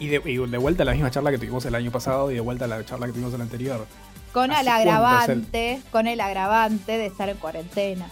Y 0.00 0.08
de, 0.08 0.20
y 0.24 0.36
de 0.38 0.58
vuelta 0.58 0.82
a 0.82 0.86
la 0.86 0.92
misma 0.92 1.10
charla 1.10 1.30
que 1.30 1.38
tuvimos 1.38 1.64
el 1.66 1.74
año 1.76 1.92
pasado 1.92 2.30
y 2.30 2.34
de 2.34 2.40
vuelta 2.40 2.64
a 2.64 2.68
la 2.68 2.84
charla 2.84 3.06
que 3.06 3.12
tuvimos 3.12 3.32
el 3.34 3.40
anterior. 3.42 3.86
Con 4.32 4.50
el 4.50 4.56
¿hace 4.56 4.64
cuánto 4.64 4.80
es 4.80 4.82
el- 4.82 4.88
agravante, 4.90 5.80
con 5.92 6.06
el 6.08 6.20
agravante 6.20 6.98
de 6.98 7.06
estar 7.06 7.28
en 7.28 7.36
cuarentena. 7.36 8.08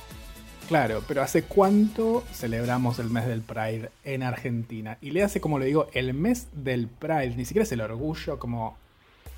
Claro, 0.68 1.02
pero 1.06 1.22
¿hace 1.22 1.42
cuánto 1.42 2.24
celebramos 2.32 2.98
el 2.98 3.10
mes 3.10 3.26
del 3.26 3.42
Pride 3.42 3.90
en 4.04 4.22
Argentina? 4.22 4.96
Y 5.02 5.10
le 5.10 5.22
hace, 5.22 5.40
como 5.40 5.58
le 5.58 5.66
digo, 5.66 5.88
el 5.92 6.14
mes 6.14 6.46
del 6.52 6.88
Pride. 6.88 7.34
Ni 7.36 7.44
siquiera 7.44 7.64
es 7.64 7.72
el 7.72 7.80
orgullo, 7.82 8.38
como 8.38 8.76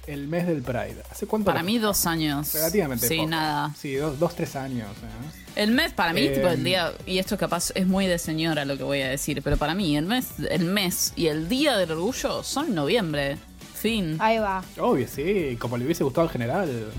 el 0.07 0.29
mes 0.29 0.47
del 0.47 0.63
Pride. 0.63 0.97
¿Hace 1.11 1.27
cuánto? 1.27 1.47
Para 1.47 1.61
lo- 1.61 1.67
mí, 1.67 1.79
dos 1.79 2.07
años. 2.07 2.53
Relativamente 2.55 3.09
Sí, 3.09 3.17
poco. 3.17 3.31
nada. 3.31 3.75
Sí, 3.77 3.95
dos, 3.97 4.19
dos 4.19 4.35
tres 4.37 4.55
años. 4.55 4.89
¿eh? 4.89 5.41
El 5.63 5.71
mes, 5.73 5.93
para 5.93 6.13
mí, 6.13 6.21
Eh, 6.21 6.31
tipo 6.31 6.49
el 6.49 6.63
día, 6.63 6.93
y 7.07 7.19
esto 7.19 7.37
capaz 7.39 7.71
es 7.75 7.87
muy 7.87 8.07
de 8.07 8.19
señora 8.19 8.65
lo 8.65 8.77
que 8.77 8.85
voy 8.85 9.01
a 9.01 9.09
decir, 9.09 9.41
pero 9.43 9.57
para 9.57 9.75
mí 9.75 9.97
el 9.97 10.05
mes, 10.07 10.27
el 10.51 10.65
mes 10.67 11.13
y 11.17 11.27
el 11.29 11.49
día 11.49 11.77
del 11.77 11.91
orgullo 11.93 12.43
son 12.45 12.67
en 12.67 12.75
noviembre. 12.75 13.39
Fin. 13.75 14.17
Ahí 14.21 14.39
va. 14.39 14.63
Obvio, 14.79 15.07
sí, 15.09 15.57
como 15.61 15.77
le 15.77 15.85
hubiese 15.85 16.05
gustado 16.05 16.27
al 16.27 16.33
general. 16.33 16.91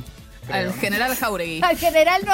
Creo. 0.45 0.69
Al 0.69 0.73
general 0.73 1.15
Jauregui. 1.15 1.61
Al 1.63 1.77
general 1.77 2.21
no, 2.25 2.33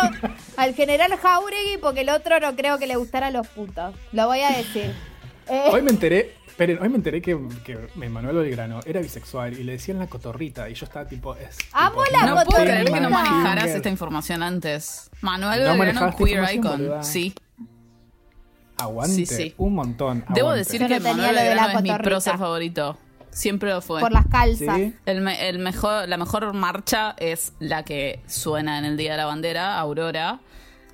al 0.57 0.73
general 0.75 1.15
Jauregui, 1.17 1.77
porque 1.81 2.01
el 2.01 2.09
otro 2.09 2.39
no 2.39 2.55
creo 2.55 2.77
que 2.79 2.87
le 2.87 2.95
gustara 2.95 3.27
a 3.27 3.31
los 3.31 3.47
putos. 3.47 3.95
Lo 4.11 4.27
voy 4.27 4.41
a 4.41 4.49
decir. 4.57 4.93
Eh, 5.47 5.63
Hoy 5.69 5.81
me 5.81 5.89
enteré, 5.89 6.35
esperen, 6.47 6.77
hoy 6.81 6.87
me 6.87 6.95
enteré 6.95 7.21
que, 7.21 7.37
que 7.65 7.77
Manuel 8.07 8.37
Belgrano 8.37 8.79
era 8.85 9.01
bisexual 9.01 9.59
y 9.59 9.63
le 9.63 9.73
decían 9.73 9.99
la 9.99 10.07
cotorrita 10.07 10.69
y 10.69 10.75
yo 10.75 10.85
estaba 10.85 11.05
tipo... 11.05 11.35
Es, 11.35 11.57
Amo 11.73 12.03
tipo, 12.03 12.15
la 12.17 12.25
No 12.25 12.33
puedo 12.35 12.45
cotorrita. 12.45 12.71
creer 12.71 12.91
que 12.93 12.99
no 13.01 13.09
manejaras 13.09 13.65
esta 13.71 13.89
información 13.89 14.43
antes. 14.43 15.09
Manuel 15.19 15.63
No 15.65 15.77
Belgrano, 15.77 16.15
queer 16.15 16.53
icon. 16.55 16.71
boluda. 16.77 17.03
Sí. 17.03 17.33
Aguante, 18.77 19.13
Sí, 19.15 19.25
sí. 19.25 19.53
un 19.57 19.75
montón. 19.75 20.23
Debo 20.29 20.51
decir 20.53 20.81
Yo 20.81 20.87
que 20.87 20.99
no 20.99 21.09
Manuel 21.09 21.35
lo 21.35 21.41
de 21.41 21.55
la 21.55 21.63
Belgrano 21.67 21.79
es 21.79 21.83
mi 21.83 22.03
prócer 22.03 22.37
favorito. 22.37 22.97
Siempre 23.31 23.69
lo 23.71 23.81
fue. 23.81 24.01
por 24.01 24.11
las 24.11 24.27
calzas. 24.27 24.75
Sí. 24.75 24.93
El, 25.05 25.21
me- 25.21 25.47
el 25.49 25.59
mejor, 25.59 26.07
la 26.09 26.17
mejor 26.17 26.53
marcha 26.53 27.15
es 27.17 27.53
la 27.59 27.83
que 27.83 28.21
suena 28.27 28.77
en 28.77 28.85
el 28.85 28.97
Día 28.97 29.11
de 29.11 29.17
la 29.17 29.25
Bandera, 29.25 29.79
Aurora. 29.79 30.39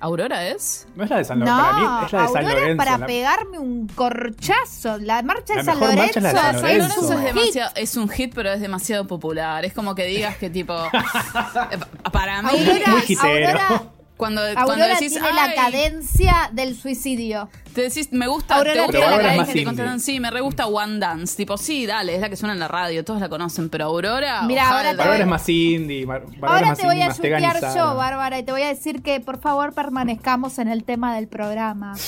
¿Aurora 0.00 0.46
es? 0.46 0.86
No 0.94 1.02
es 1.02 1.10
la 1.10 1.16
de 1.16 1.24
San 1.24 1.40
No, 1.40 1.46
Lorenzo, 1.46 1.66
para 1.66 1.76
mí 1.76 2.06
es 2.06 2.12
la 2.12 2.20
de 2.22 2.28
San 2.28 2.36
Aurora 2.36 2.52
es 2.52 2.60
Lorenzo. 2.60 2.76
para 2.84 2.98
la- 2.98 3.06
pegarme 3.06 3.58
un 3.58 3.88
corchazo. 3.88 4.98
La 4.98 5.22
marcha 5.22 5.54
La 5.56 5.60
de 5.62 5.64
San 5.64 5.80
Lorenzo, 5.80 5.96
marcha 6.04 6.18
es 6.18 6.22
la 6.22 6.28
de 6.30 6.34
San 6.38 6.52
San 6.52 6.62
Lorenzo. 6.62 6.88
Lorenzo 6.88 7.00
es, 7.00 7.10
un 7.10 7.18
hit. 7.18 7.34
demasiado, 7.34 7.70
es 7.74 7.96
un 7.96 8.08
hit, 8.08 8.32
pero 8.32 8.52
es 8.52 8.60
demasiado 8.60 9.06
popular. 9.08 9.64
Es 9.64 9.72
como 9.72 9.96
que 9.96 10.04
digas 10.04 10.36
que 10.36 10.50
tipo... 10.50 10.72
para 12.12 12.42
mí... 12.42 12.48
Aurora, 12.50 12.90
Muy 12.92 13.02
hitero. 13.08 13.58
Aurora, 13.58 13.82
Cuando, 14.18 14.42
cuando 14.52 14.72
Aurora 14.72 14.88
decís, 14.88 15.12
tiene 15.12 15.32
la 15.32 15.54
cadencia 15.54 16.50
del 16.52 16.74
suicidio. 16.76 17.48
te 17.72 17.82
decís, 17.82 18.08
me 18.12 18.26
gusta, 18.26 18.56
Aurora 18.56 18.74
te 18.74 18.82
gusta 18.82 19.10
la 19.12 19.18
cadencia, 19.18 19.54
te 19.54 19.64
contestan, 19.64 20.00
sí, 20.00 20.18
me 20.20 20.30
re 20.30 20.40
gusta 20.40 20.66
One 20.66 20.98
Dance. 20.98 21.36
Tipo, 21.36 21.56
sí, 21.56 21.86
dale, 21.86 22.16
es 22.16 22.20
la 22.20 22.28
que 22.28 22.36
suena 22.36 22.52
en 22.52 22.58
la 22.58 22.66
radio, 22.68 23.04
todos 23.04 23.20
la 23.20 23.28
conocen, 23.28 23.70
pero 23.70 23.84
Aurora... 23.84 24.42
Mira, 24.42 24.68
ahora 24.68 24.90
el- 24.90 24.96
te 24.96 25.06
voy- 25.08 25.20
es 25.20 25.26
más 25.26 25.48
indie. 25.48 26.02
Es 26.02 26.08
Ahora 26.42 26.66
más 26.66 26.78
te 26.78 26.84
voy 26.84 26.96
indie, 26.96 27.08
a 27.08 27.14
chutear 27.14 27.74
yo, 27.76 27.94
Bárbara, 27.94 28.38
y 28.38 28.42
te 28.42 28.50
voy 28.52 28.62
a 28.62 28.68
decir 28.68 29.02
que 29.02 29.20
por 29.20 29.40
favor 29.40 29.72
permanezcamos 29.72 30.58
en 30.58 30.66
el 30.68 30.82
tema 30.84 31.14
del 31.14 31.28
programa. 31.28 31.94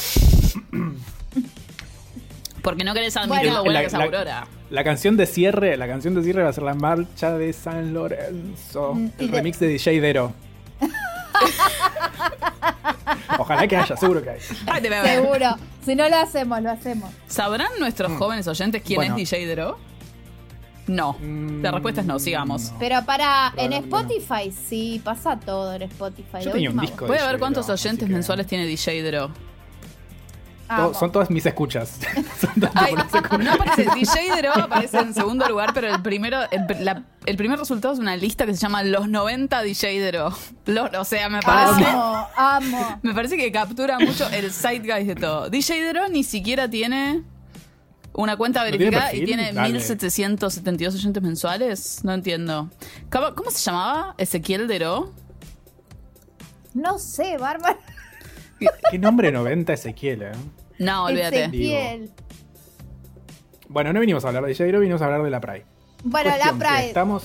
Porque 2.62 2.84
no 2.84 2.92
querés 2.92 3.16
admitir 3.16 3.38
Bueno. 3.50 3.54
lo 3.58 3.62
buena 3.64 3.74
La- 3.74 3.80
que 3.82 3.86
es 3.86 3.94
Aurora. 3.94 4.46
La 4.70 4.84
canción 4.84 5.16
de 5.16 5.26
cierre, 5.26 5.76
la 5.76 5.86
canción 5.86 6.14
de 6.14 6.22
cierre 6.22 6.42
va 6.42 6.50
a 6.50 6.52
ser 6.52 6.64
la 6.64 6.74
marcha 6.74 7.32
de 7.38 7.52
San 7.52 7.94
Lorenzo. 7.94 8.94
Mm, 8.94 9.08
El 9.18 9.28
remix 9.28 9.58
de 9.60 9.68
DJ 9.68 10.00
Dero. 10.00 10.32
Ojalá 13.38 13.66
que 13.66 13.76
haya, 13.76 13.96
seguro 13.96 14.22
que 14.22 14.30
hay. 14.30 14.38
Ay, 14.66 14.82
debe 14.82 14.96
haber. 14.96 15.20
Seguro. 15.22 15.56
Si 15.84 15.94
no 15.94 16.08
lo 16.08 16.16
hacemos, 16.16 16.60
lo 16.62 16.70
hacemos. 16.70 17.10
¿Sabrán 17.26 17.70
nuestros 17.78 18.12
jóvenes 18.18 18.46
oyentes 18.48 18.82
quién 18.84 18.96
Bueno. 18.96 19.16
es 19.16 19.30
DJ 19.30 19.46
Dero? 19.46 19.78
No. 20.86 21.16
Mm, 21.20 21.62
La 21.62 21.70
respuesta 21.70 22.00
es 22.00 22.06
no, 22.06 22.18
sigamos. 22.18 22.72
no. 22.72 22.78
Pero 22.78 23.04
para, 23.04 23.52
en 23.56 23.70
Probablemente. 23.70 24.16
Spotify, 24.18 24.52
sí, 24.68 25.00
pasa 25.04 25.38
todo 25.38 25.72
en 25.74 25.82
Spotify. 25.82 26.38
Yo 26.40 26.46
De 26.46 26.50
tenía 26.52 26.70
un 26.70 26.78
última 26.78 26.90
disco. 26.90 27.06
Voy 27.06 27.16
a 27.16 27.20
DJ 27.20 27.30
ver 27.32 27.38
cuántos 27.38 27.68
así 27.70 27.86
oyentes 27.88 28.08
que- 28.08 28.12
mensuales 28.12 28.46
tiene 28.46 28.66
DJ 28.66 29.02
Dero. 29.02 29.30
Voz. 30.70 30.76
To- 30.76 30.83
Amo. 30.90 30.94
son 30.94 31.12
todas 31.12 31.30
mis 31.30 31.44
escuchas. 31.46 31.98
Son 32.40 32.54
todas 32.61 32.72
Ay, 32.76 32.94
mis 32.94 33.04
escuchas. 33.04 33.38
no 33.38 33.52
aparece, 33.52 33.87
DJ 33.94 34.35
Dero 34.35 34.52
aparece 34.54 34.98
en 34.98 35.12
segundo 35.14 35.46
lugar, 35.48 35.72
pero 35.74 35.94
el 35.94 36.00
primero, 36.02 36.38
el, 36.50 36.85
la- 36.85 37.02
el 37.26 37.37
primer 37.37 37.59
resultado 37.59 37.92
es 37.94 38.00
una 38.00 38.16
lista 38.16 38.46
que 38.46 38.54
se 38.54 38.61
llama 38.61 38.83
Los 38.83 39.09
90 39.09 39.62
DJ 39.62 40.00
Dero. 40.00 40.33
Los- 40.66 40.90
o 40.94 41.04
sea, 41.04 41.28
me 41.28 41.40
parece. 41.40 41.85
Amo, 41.85 42.26
amo. 42.37 42.98
Me 43.02 43.14
parece 43.14 43.37
que 43.37 43.50
captura 43.52 43.98
mucho 43.98 44.28
el 44.30 44.52
zeitgeist 44.52 45.06
de 45.09 45.14
todo. 45.16 45.50
DJ 45.50 45.83
Dero 45.83 46.09
ni 46.09 46.22
siquiera 46.24 46.68
tiene 46.70 47.22
una 48.12 48.37
cuenta 48.37 48.61
¿No 48.64 48.70
tiene 48.70 48.85
verificada 48.87 49.14
y 49.14 49.24
tiene 49.24 49.52
Dale. 49.52 49.68
1772 49.72 50.94
oyentes 50.96 51.22
mensuales. 51.22 52.00
No 52.04 52.12
entiendo. 52.12 52.68
¿Cómo, 53.11 53.35
cómo 53.35 53.50
se 53.50 53.59
llamaba? 53.59 54.14
¿Ezequiel 54.18 54.66
Dero? 54.66 55.12
No 56.74 56.98
sé, 56.98 57.37
Bárbara. 57.38 57.78
¿Qué 58.90 58.98
nombre 58.98 59.33
90 59.33 59.72
Ezequiel, 59.72 60.22
eh? 60.22 60.33
No, 60.80 61.04
olvídate. 61.04 61.44
Ezequiel. 61.44 62.10
Bueno, 63.68 63.92
no 63.92 64.00
vinimos 64.00 64.24
a 64.24 64.28
hablar 64.28 64.42
de 64.42 64.48
DJ 64.48 64.64
Dero, 64.66 64.80
vinimos 64.80 65.00
a 65.02 65.04
hablar 65.06 65.22
de 65.22 65.30
la 65.30 65.40
Pride. 65.40 65.64
Bueno, 66.02 66.30
la 66.30 66.36
Cuestión 66.36 66.58
Pride. 66.58 66.86
Estamos 66.88 67.24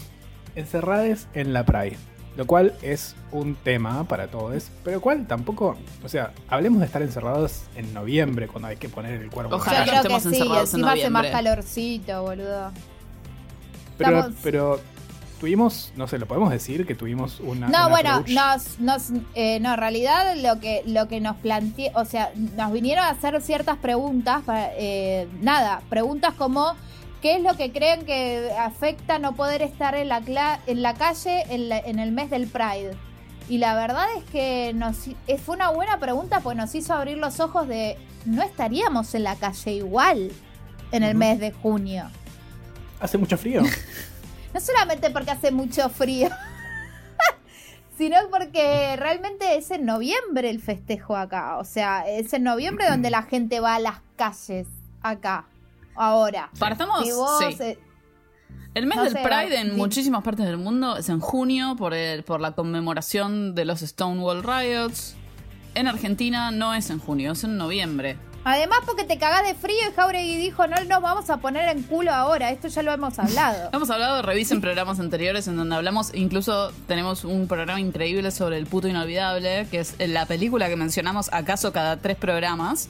encerrados 0.56 1.28
en 1.34 1.54
la 1.54 1.66
Pride. 1.66 1.98
Lo 2.38 2.46
cual 2.46 2.74
es 2.82 3.16
un 3.32 3.56
tema 3.56 4.04
para 4.08 4.28
todos. 4.28 4.70
Pero 4.84 5.00
cual 5.00 5.26
tampoco. 5.26 5.78
O 6.04 6.10
sea, 6.10 6.34
hablemos 6.50 6.82
de 6.82 6.86
estar 6.86 7.02
encerrados 7.02 7.64
en 7.78 7.94
noviembre 7.94 8.48
cuando 8.50 8.68
hay 8.68 8.76
que 8.76 8.90
poner 8.90 9.22
el 9.22 9.30
cuerpo. 9.32 9.56
Ojalá 9.56 9.80
Yo 9.80 9.84
que 9.86 9.90
creo 9.92 10.02
que 10.02 10.08
estemos 10.18 10.24
sí, 10.24 10.28
encerrados 10.42 10.74
en 10.74 10.80
encima 10.82 10.92
hace 10.92 11.10
más 11.10 11.24
noviembre. 11.24 11.32
calorcito, 11.32 12.22
boludo. 12.24 12.72
Pero, 13.98 14.18
estamos- 14.20 14.36
pero 14.44 14.82
tuvimos, 15.40 15.92
no 15.96 16.08
sé, 16.08 16.18
lo 16.18 16.26
podemos 16.28 16.50
decir 16.52 16.86
que 16.86 16.96
tuvimos 16.96 17.40
una. 17.40 17.68
No, 17.68 17.78
una 17.80 17.88
bueno, 17.88 18.10
approach. 18.16 18.30
nos, 18.32 18.80
nos, 18.80 19.22
eh, 19.36 19.60
no, 19.60 19.74
en 19.74 19.80
realidad 19.80 20.36
lo 20.38 20.60
que, 20.60 20.82
lo 20.86 21.08
que 21.08 21.20
nos 21.22 21.36
planteó, 21.38 21.92
o 21.96 22.06
sea, 22.06 22.32
nos 22.36 22.72
vinieron 22.72 23.04
a 23.06 23.10
hacer 23.10 23.42
ciertas 23.42 23.78
preguntas, 23.78 24.44
eh, 24.78 25.28
nada, 25.42 25.82
preguntas 25.90 26.34
como, 26.34 26.74
¿qué 27.22 27.36
es 27.36 27.42
lo 27.44 27.56
que 27.56 27.72
creen 27.72 28.06
que 28.06 28.50
afecta 28.60 29.20
no 29.20 29.36
poder 29.36 29.62
estar 29.62 29.96
en 29.96 30.10
la, 30.10 30.22
cla- 30.22 30.60
en 30.68 30.82
la 30.82 30.94
calle 30.94 31.44
en, 31.50 31.70
la- 31.70 31.80
en 31.80 32.00
el 32.00 32.12
mes 32.12 32.30
del 32.30 32.48
Pride? 32.48 32.92
Y 33.48 33.60
la 33.60 33.76
verdad 33.76 34.06
es 34.18 34.24
que 34.32 34.72
nos, 34.74 35.08
eh, 35.28 35.38
fue 35.38 35.56
una 35.56 35.70
buena 35.70 36.00
pregunta, 36.00 36.40
pues 36.40 36.58
nos 36.58 36.74
hizo 36.74 36.94
abrir 36.94 37.18
los 37.18 37.40
ojos 37.40 37.68
de, 37.68 37.96
no 38.26 38.42
estaríamos 38.42 39.14
en 39.14 39.24
la 39.24 39.36
calle 39.36 39.72
igual 39.74 40.32
en 40.92 41.04
el 41.04 41.14
mes 41.16 41.40
de 41.40 41.52
junio. 41.52 42.06
Hace 43.00 43.18
mucho 43.20 43.38
frío. 43.38 43.62
No 44.56 44.62
solamente 44.62 45.10
porque 45.10 45.32
hace 45.32 45.52
mucho 45.52 45.90
frío, 45.90 46.30
sino 47.98 48.16
porque 48.32 48.96
realmente 48.96 49.58
es 49.58 49.70
en 49.70 49.84
noviembre 49.84 50.50
el 50.50 50.62
festejo 50.62 51.18
acá. 51.18 51.58
O 51.58 51.66
sea, 51.66 52.08
es 52.08 52.32
en 52.32 52.44
noviembre 52.44 52.90
donde 52.90 53.10
la 53.10 53.24
gente 53.24 53.60
va 53.60 53.76
a 53.76 53.80
las 53.80 54.00
calles 54.16 54.66
acá. 55.02 55.46
Ahora. 55.94 56.52
Partamos, 56.58 57.04
Si 57.04 57.12
vos, 57.12 57.44
sí. 57.50 57.64
eh, 57.64 57.78
El 58.76 58.86
mes 58.86 58.96
No 58.96 59.04
del 59.04 59.12
sé, 59.12 59.24
Pride 59.24 59.60
en 59.60 59.76
muchísimas 59.76 60.24
partes 60.24 60.46
del 60.46 60.58
mundo 60.58 60.96
es 60.96 61.10
en 61.10 61.20
junio 61.20 61.76
por, 61.78 61.94
el, 61.94 62.24
por 62.24 62.40
la 62.40 62.54
conmemoración 62.54 63.56
de 63.56 63.66
los 63.66 63.82
Stonewall 63.82 64.42
Riots. 64.42 65.18
En 65.74 65.90
Argentina 65.90 66.50
no 66.52 66.74
es 66.74 66.90
en 66.92 67.00
junio, 67.00 67.34
es 67.34 67.44
en 67.44 67.58
noviembre. 67.58 68.16
Además 68.46 68.80
porque 68.86 69.04
te 69.04 69.18
cagás 69.18 69.46
de 69.46 69.56
frío 69.56 69.76
y 69.90 69.94
Jauregui 69.94 70.38
dijo, 70.38 70.68
no 70.68 70.76
nos 70.86 71.02
vamos 71.02 71.30
a 71.30 71.38
poner 71.38 71.68
en 71.76 71.84
culo 71.84 72.14
ahora. 72.14 72.52
Esto 72.52 72.70
ya 72.70 72.84
lo 72.84 72.94
hemos 72.94 73.20
hablado. 73.20 73.70
Hemos 73.74 73.90
hablado, 73.90 74.22
revisen 74.22 74.62
programas 74.62 75.00
anteriores 75.00 75.48
en 75.48 75.58
donde 75.58 75.76
hablamos, 75.76 76.14
incluso 76.14 76.72
tenemos 76.88 77.26
un 77.26 77.48
programa 77.48 77.82
increíble 77.82 78.32
sobre 78.32 78.58
el 78.58 78.68
puto 78.68 78.88
inolvidable, 78.88 79.68
que 79.70 79.80
es 79.80 79.96
la 80.00 80.26
película 80.26 80.70
que 80.70 80.76
mencionamos 80.76 81.30
acaso 81.34 81.74
cada 81.74 81.98
tres 81.98 82.16
programas. 82.16 82.88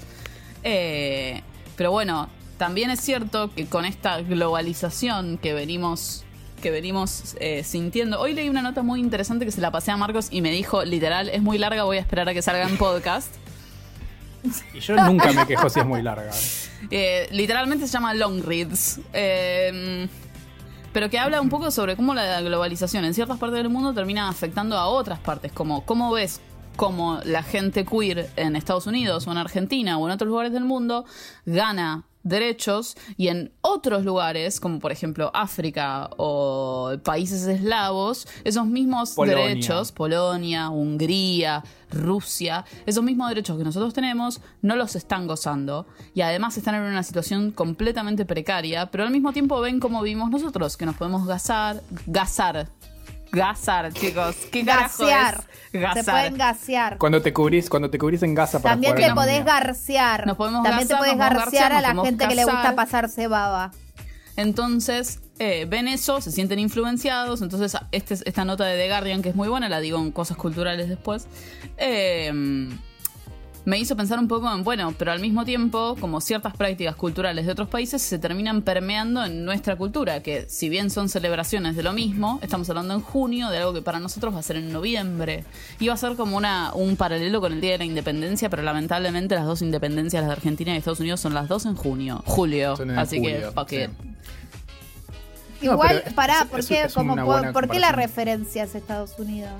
Eh, 0.63 1.41
pero 1.77 1.91
bueno, 1.91 2.29
también 2.57 2.89
es 2.89 2.99
cierto 2.99 3.49
que 3.55 3.65
con 3.65 3.85
esta 3.85 4.21
globalización 4.21 5.37
que 5.37 5.53
venimos 5.53 6.25
que 6.61 6.71
venimos 6.71 7.35
eh, 7.39 7.63
sintiendo. 7.63 8.19
Hoy 8.19 8.33
leí 8.33 8.49
una 8.49 8.63
nota 8.63 8.81
muy 8.81 8.99
interesante 8.99 9.45
que 9.45 9.51
se 9.51 9.61
la 9.61 9.69
pasé 9.71 9.91
a 9.91 9.97
Marcos 9.97 10.29
y 10.31 10.41
me 10.41 10.49
dijo, 10.49 10.83
literal, 10.83 11.29
es 11.29 11.41
muy 11.43 11.59
larga, 11.59 11.83
voy 11.83 11.97
a 11.97 11.99
esperar 11.99 12.27
a 12.27 12.33
que 12.33 12.41
salga 12.41 12.67
en 12.67 12.77
podcast. 12.77 13.31
Y 14.73 14.79
yo 14.79 14.95
nunca 14.95 15.31
me 15.31 15.45
quejo 15.45 15.69
si 15.69 15.79
es 15.79 15.85
muy 15.85 16.01
larga. 16.01 16.31
Eh, 16.91 17.27
literalmente 17.31 17.87
se 17.87 17.93
llama 17.93 18.13
Long 18.13 18.43
Reads. 18.43 18.99
Eh, 19.11 20.07
pero 20.95 21.09
que 21.09 21.19
habla 21.19 21.41
un 21.41 21.49
poco 21.49 21.71
sobre 21.71 21.95
cómo 21.95 22.13
la 22.13 22.39
globalización 22.41 23.03
en 23.03 23.13
ciertas 23.13 23.37
partes 23.37 23.57
del 23.57 23.69
mundo 23.69 23.93
termina 23.93 24.29
afectando 24.29 24.77
a 24.77 24.87
otras 24.87 25.19
partes. 25.19 25.51
Como 25.51 25.83
cómo 25.83 26.11
ves 26.13 26.39
cómo 26.75 27.19
la 27.25 27.43
gente 27.43 27.85
queer 27.85 28.29
en 28.35 28.55
Estados 28.55 28.87
Unidos 28.87 29.27
o 29.27 29.31
en 29.31 29.37
Argentina 29.37 29.97
o 29.97 30.07
en 30.07 30.13
otros 30.13 30.29
lugares 30.29 30.53
del 30.53 30.63
mundo 30.63 31.05
gana 31.45 32.03
derechos 32.25 32.97
y 33.15 33.29
en 33.29 33.53
otros 33.61 34.03
lugares, 34.03 34.59
como 34.59 34.79
por 34.79 34.91
ejemplo 34.91 35.31
África 35.33 36.09
o 36.17 36.97
países 37.03 37.47
eslavos, 37.47 38.27
esos 38.43 38.65
mismos 38.65 39.11
Polonia. 39.11 39.45
derechos, 39.47 39.93
Polonia, 39.93 40.69
Hungría, 40.69 41.63
Rusia, 41.91 42.65
esos 42.85 43.03
mismos 43.03 43.29
derechos 43.29 43.57
que 43.57 43.63
nosotros 43.63 43.93
tenemos 43.93 44.41
no 44.61 44.75
los 44.75 44.95
están 44.95 45.27
gozando 45.27 45.85
y 46.13 46.21
además 46.21 46.57
están 46.57 46.75
en 46.75 46.81
una 46.81 47.03
situación 47.03 47.51
completamente 47.51 48.25
precaria, 48.25 48.87
pero 48.87 49.03
al 49.05 49.11
mismo 49.11 49.31
tiempo 49.31 49.61
ven 49.61 49.79
cómo 49.79 50.01
vivimos 50.01 50.31
nosotros, 50.31 50.75
que 50.75 50.85
nos 50.85 50.95
podemos 50.95 51.25
gasar, 51.27 51.81
gasar, 52.07 52.69
gasar, 53.35 53.93
chicos, 53.93 54.35
¿qué 54.51 54.63
Gasear. 54.63 55.35
es? 55.35 55.71
Se 55.71 55.79
Gasar. 55.79 56.03
pueden 56.05 56.37
gasear. 56.37 56.97
Cuando 56.97 57.21
te 57.21 57.33
cubrís, 57.33 57.69
cuando 57.69 57.89
te 57.89 57.97
cubrís 57.97 58.23
en 58.23 58.33
gasa 58.33 58.61
para 58.61 58.73
También 58.75 58.95
te 58.95 59.13
podés 59.13 59.45
garcear. 59.45 60.25
Nos 60.25 60.37
podemos 60.37 60.63
También 60.63 60.87
gasar, 60.87 61.03
te 61.03 61.13
podés 61.13 61.17
garcear 61.19 61.73
a 61.73 61.81
la 61.81 62.03
gente 62.03 62.27
que 62.27 62.35
le 62.35 62.45
gusta 62.45 62.75
pasarse 62.75 63.27
baba. 63.27 63.71
Entonces, 64.37 65.21
eh, 65.39 65.65
ven 65.67 65.87
eso, 65.87 66.19
se 66.21 66.31
sienten 66.31 66.59
influenciados. 66.59 67.41
Entonces, 67.41 67.77
este, 67.91 68.13
esta 68.13 68.45
nota 68.45 68.65
de 68.65 68.77
The 68.77 68.87
Guardian, 68.89 69.21
que 69.21 69.29
es 69.29 69.35
muy 69.35 69.47
buena, 69.47 69.69
la 69.69 69.79
digo 69.79 69.99
en 69.99 70.11
cosas 70.11 70.37
culturales 70.37 70.89
después, 70.89 71.27
eh, 71.77 72.31
me 73.65 73.79
hizo 73.79 73.95
pensar 73.95 74.19
un 74.19 74.27
poco 74.27 74.51
en, 74.53 74.63
bueno, 74.63 74.93
pero 74.97 75.11
al 75.11 75.19
mismo 75.19 75.43
tiempo, 75.43 75.95
como 75.99 76.21
ciertas 76.21 76.55
prácticas 76.55 76.95
culturales 76.95 77.45
de 77.45 77.51
otros 77.51 77.67
países 77.67 78.01
se 78.01 78.19
terminan 78.19 78.61
permeando 78.61 79.25
en 79.25 79.43
nuestra 79.43 79.75
cultura, 79.75 80.21
que 80.21 80.45
si 80.47 80.69
bien 80.69 80.89
son 80.91 81.09
celebraciones 81.09 81.75
de 81.75 81.81
lo 81.83 81.91
mismo, 81.91 82.39
estamos 82.43 82.69
hablando 82.69 82.93
en 82.93 83.01
junio 83.01 83.49
de 83.49 83.57
algo 83.57 83.73
que 83.73 83.81
para 83.81 83.99
nosotros 83.99 84.35
va 84.35 84.39
a 84.39 84.43
ser 84.43 84.57
en 84.57 84.71
noviembre. 84.71 85.43
Y 85.79 85.87
va 85.87 85.95
a 85.95 85.97
ser 85.97 86.15
como 86.15 86.37
una, 86.37 86.73
un 86.75 86.95
paralelo 86.95 87.41
con 87.41 87.53
el 87.53 87.61
Día 87.61 87.71
de 87.71 87.77
la 87.79 87.85
Independencia, 87.85 88.49
pero 88.49 88.61
lamentablemente 88.61 89.33
las 89.35 89.45
dos 89.45 89.61
independencias, 89.61 90.21
las 90.21 90.29
de 90.29 90.33
Argentina 90.33 90.73
y 90.73 90.77
Estados 90.77 90.99
Unidos, 90.99 91.19
son 91.19 91.33
las 91.33 91.47
dos 91.47 91.65
en 91.65 91.75
junio, 91.75 92.21
julio. 92.25 92.79
En 92.79 92.91
Así 92.99 93.21
que, 93.21 93.49
fuck 93.53 93.69
sí. 93.69 93.75
it. 93.77 93.89
No, 95.61 95.71
Igual, 95.73 96.01
pero 96.03 96.15
pará, 96.15 96.41
es- 96.41 96.45
¿por 96.47 96.59
es- 96.59 96.67
qué, 96.67 96.83
es 96.83 96.93
como, 96.93 97.15
por, 97.53 97.69
qué 97.69 97.79
la 97.79 97.91
referencia 97.91 98.63
es 98.65 98.75
Estados 98.75 99.17
Unidos? 99.17 99.51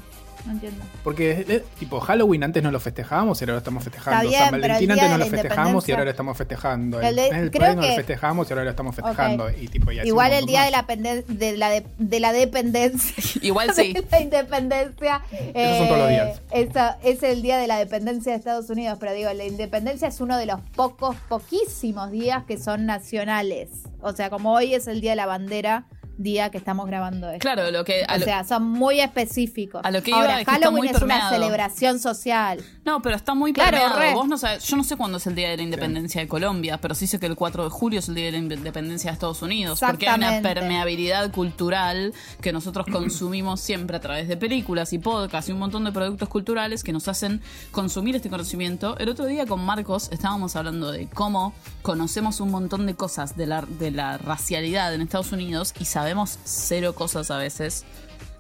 No 0.46 0.52
entiendo. 0.52 0.84
Porque, 1.04 1.46
eh, 1.50 1.64
tipo, 1.80 2.00
Halloween 2.00 2.44
antes 2.44 2.62
no 2.62 2.72
lo 2.72 2.80
festejábamos 2.80 3.42
y 3.42 3.44
ahora 3.46 3.54
lo 3.54 3.58
estamos 3.60 3.84
festejando. 3.84 4.20
Está 4.20 4.30
bien, 4.30 4.42
San 4.52 4.62
Valentín 4.62 4.92
antes 4.92 5.10
no 5.10 5.18
lo 5.18 5.26
festejamos 5.26 5.90
y 5.90 5.92
ahora 5.92 6.04
lo 6.06 6.12
estamos 6.12 6.38
festejando. 6.38 7.00
El 7.02 7.06
El, 7.08 7.16
de- 7.16 7.28
el 7.30 7.52
creo 7.52 7.62
Pride 7.62 7.76
no 7.76 7.82
que- 7.82 7.88
lo 7.90 7.96
festejamos 7.96 8.50
y 8.50 8.54
ahora 8.54 8.64
lo 8.64 8.70
estamos 8.70 8.96
festejando. 8.96 9.50
Y, 9.50 9.68
tipo, 9.70 9.92
y 9.92 10.00
así 10.00 10.08
Igual 10.08 10.34
el 10.34 10.46
día 10.46 10.64
de 10.64 10.72
la, 10.72 10.86
pende- 10.86 11.26
de 11.26 11.58
la, 11.58 11.70
de, 11.70 11.86
de 11.98 12.20
la 12.20 12.32
dependencia. 12.32 13.24
Igual 13.42 13.74
sí. 13.76 13.94
de 13.94 14.06
la 14.12 14.20
independencia. 14.22 15.22
eh, 15.32 15.78
son 15.80 15.88
todos 15.88 16.00
los 16.02 16.10
días. 16.10 16.42
esa- 16.52 16.98
es 17.04 17.24
el 17.24 17.42
día 17.42 17.58
de 17.58 17.68
la 17.68 17.78
dependencia 17.78 18.32
de 18.34 18.38
Estados 18.38 18.70
Unidos, 18.70 18.98
pero 19.00 19.14
digo, 19.14 19.34
la 19.34 19.46
independencia 19.46 20.08
es 20.08 20.22
uno 20.22 20.38
de 20.38 20.46
los 20.46 20.60
pocos, 20.76 21.16
poquísimos 21.28 22.12
días 22.12 22.44
que 22.46 22.58
son 22.60 22.86
nacionales. 22.86 23.70
O 24.02 24.14
sea, 24.14 24.30
como 24.30 24.54
hoy 24.54 24.76
es 24.76 24.88
el 24.88 25.02
día 25.02 25.12
de 25.12 25.16
la 25.16 25.26
bandera 25.26 25.86
día 26.18 26.50
que 26.50 26.58
estamos 26.58 26.88
grabando 26.88 27.30
esto. 27.30 27.40
Claro, 27.40 27.70
lo 27.72 27.84
que. 27.84 28.04
a 28.08 28.16
O 28.16 28.18
lo- 28.20 28.26
sea, 28.26 28.44
son 28.44 28.64
muy 28.64 29.00
específicos. 29.00 29.82
A 29.84 29.92
lo 29.92 30.02
que 30.02 30.12
iba 30.12 30.20
Ahora, 30.22 30.40
es 30.42 30.46
que 30.48 30.52
está 30.54 30.72
muy 30.72 30.82
Halloween 30.82 30.96
es 30.96 31.02
una 31.02 31.16
permeado. 31.16 31.34
celebración 31.34 32.00
social. 32.00 32.64
No, 32.86 33.02
pero 33.02 33.16
está 33.16 33.34
muy 33.34 33.54
Claro, 33.54 33.78
permeado. 33.78 34.14
Vos 34.16 34.28
no 34.28 34.38
sabés, 34.38 34.64
yo 34.66 34.78
no 34.78 34.84
sé 34.84 34.96
cuándo 34.96 35.18
es 35.18 35.28
el 35.28 35.36
día 35.36 35.50
de 35.50 35.58
la 35.58 35.64
independencia 35.64 36.22
de 36.22 36.28
Colombia, 36.28 36.78
pero 36.80 36.96
sí 36.96 37.08
sé 37.08 37.20
que 37.20 37.26
el 37.26 37.36
4 37.36 37.64
de 37.66 37.70
julio 37.70 38.00
es 38.00 38.08
el 38.10 38.16
día 38.16 38.26
de 38.26 38.32
la 38.34 38.38
independencia 38.38 39.10
de 39.12 39.14
Estados 39.14 39.42
Unidos. 39.42 39.80
Porque 39.80 40.08
hay 40.08 40.18
una 40.18 40.42
permeabilidad 40.42 41.32
cultural 41.32 42.14
que 42.42 42.54
nosotros 42.54 42.86
consumimos 42.92 43.60
siempre 43.60 43.98
a 43.98 44.00
través 44.00 44.28
de 44.28 44.38
películas 44.38 44.94
y 44.94 45.00
podcasts 45.00 45.50
y 45.50 45.52
un 45.52 45.60
montón 45.60 45.84
de 45.84 45.92
productos 45.92 46.30
culturales 46.30 46.84
que 46.84 46.94
nos 46.94 47.08
hacen 47.08 47.42
consumir 47.72 48.16
este 48.16 48.30
conocimiento. 48.30 48.98
El 49.00 49.10
otro 49.10 49.26
día 49.26 49.46
con 49.46 49.64
Marcos 49.66 50.10
estábamos 50.12 50.56
hablando 50.56 50.92
de 50.92 51.08
cómo 51.08 51.54
conocemos 51.82 52.40
un 52.40 52.52
montón 52.52 52.86
de 52.86 52.96
cosas 52.96 53.36
de 53.36 53.46
la, 53.48 53.62
de 53.64 53.92
la 53.92 54.18
racialidad 54.18 54.94
en 54.94 55.02
Estados 55.02 55.32
Unidos 55.32 55.74
y 55.80 55.86
sabemos 55.86 56.05
cero 56.44 56.94
cosas 56.96 57.32
a 57.32 57.38
veces 57.38 57.84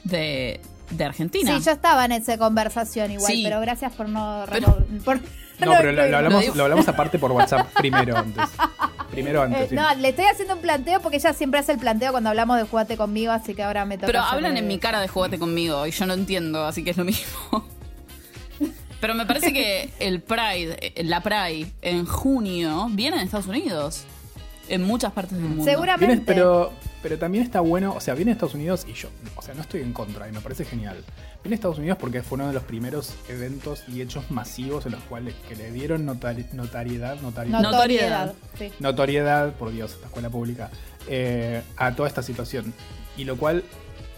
de, 0.03 0.59
de 0.91 1.03
Argentina. 1.05 1.57
Sí, 1.57 1.63
yo 1.65 1.71
estaba 1.71 2.05
en 2.05 2.11
esa 2.13 2.37
conversación 2.37 3.11
igual, 3.11 3.31
Sí. 3.31 3.41
pero 3.43 3.59
gracias 3.61 3.93
por 3.93 4.07
no... 4.09 4.45
Pero- 4.51 4.77
por- 5.03 5.19
No, 5.57 5.71
pero 5.77 5.93
lo, 5.93 6.01
hablamos, 6.17 6.53
lo 6.53 6.63
hablamos 6.63 6.85
aparte 6.89 7.17
por 7.17 7.31
WhatsApp 7.31 7.67
primero 7.77 8.17
antes. 8.17 8.43
Primero 9.09 9.39
Eh, 9.39 9.45
antes. 9.45 9.69
sí. 9.69 9.75
no, 9.75 9.95
le 9.95 10.09
estoy 10.09 10.25
haciendo 10.25 10.53
un 10.55 10.59
planteo 10.59 10.99
porque 10.99 11.15
ella 11.15 11.31
siempre 11.31 11.61
hace 11.61 11.71
el 11.71 11.79
planteo 11.79 12.11
cuando 12.11 12.29
hablamos 12.29 12.57
de 12.57 12.63
Jugate 12.63 12.97
conmigo, 12.97 13.31
así 13.31 13.55
que 13.55 13.63
ahora 13.63 13.85
me 13.85 13.95
toca. 13.95 14.07
Pero 14.07 14.19
hablan 14.19 14.57
en 14.57 14.67
mi 14.67 14.79
cara 14.79 14.99
de 14.99 15.07
jugate 15.07 15.39
conmigo 15.39 15.87
y 15.87 15.91
yo 15.91 16.05
no 16.07 16.13
entiendo, 16.13 16.65
así 16.65 16.83
que 16.83 16.89
es 16.89 16.97
lo 16.97 17.05
mismo. 17.05 17.65
Pero 18.99 19.13
me 19.15 19.25
parece 19.25 19.53
que 19.53 19.91
el 19.99 20.21
Pride, 20.21 20.77
eh, 20.81 21.03
la 21.05 21.21
Pride 21.21 21.71
en 21.81 22.05
junio 22.05 22.87
viene 22.91 23.17
en 23.17 23.23
Estados 23.23 23.47
Unidos. 23.47 24.03
En 24.69 24.83
muchas 24.83 25.11
partes 25.13 25.37
del 25.37 25.47
mundo. 25.47 25.63
Seguramente. 25.63 26.23
Pero, 26.25 26.71
pero 27.03 27.17
también 27.19 27.43
está 27.43 27.59
bueno, 27.61 27.93
o 27.95 27.99
sea, 27.99 28.13
viene 28.15 28.31
a 28.31 28.33
Estados 28.33 28.55
Unidos 28.55 28.85
y 28.87 28.93
yo, 28.93 29.09
o 29.35 29.41
sea, 29.41 29.53
no 29.53 29.61
estoy 29.61 29.81
en 29.81 29.93
contra 29.93 30.27
y 30.27 30.31
me 30.31 30.41
parece 30.41 30.65
genial. 30.65 30.97
Viene 31.43 31.53
a 31.53 31.57
Estados 31.57 31.77
Unidos 31.77 31.97
porque 31.99 32.23
fue 32.23 32.37
uno 32.37 32.47
de 32.47 32.53
los 32.53 32.63
primeros 32.63 33.13
eventos 33.29 33.83
y 33.87 34.01
hechos 34.01 34.31
masivos 34.31 34.85
en 34.87 34.93
los 34.93 35.03
cuales 35.03 35.35
que 35.47 35.55
le 35.55 35.71
dieron 35.71 36.05
notari- 36.07 36.51
notariedad, 36.53 37.19
notariedad, 37.21 37.61
Notoriedad. 37.61 38.33
Sí. 38.57 38.71
notoriedad, 38.79 39.53
por 39.53 39.71
Dios, 39.71 39.93
esta 39.93 40.07
escuela 40.07 40.29
pública, 40.29 40.71
eh, 41.07 41.61
a 41.77 41.93
toda 41.95 42.07
esta 42.07 42.23
situación. 42.23 42.73
Y 43.17 43.25
lo 43.25 43.37
cual 43.37 43.63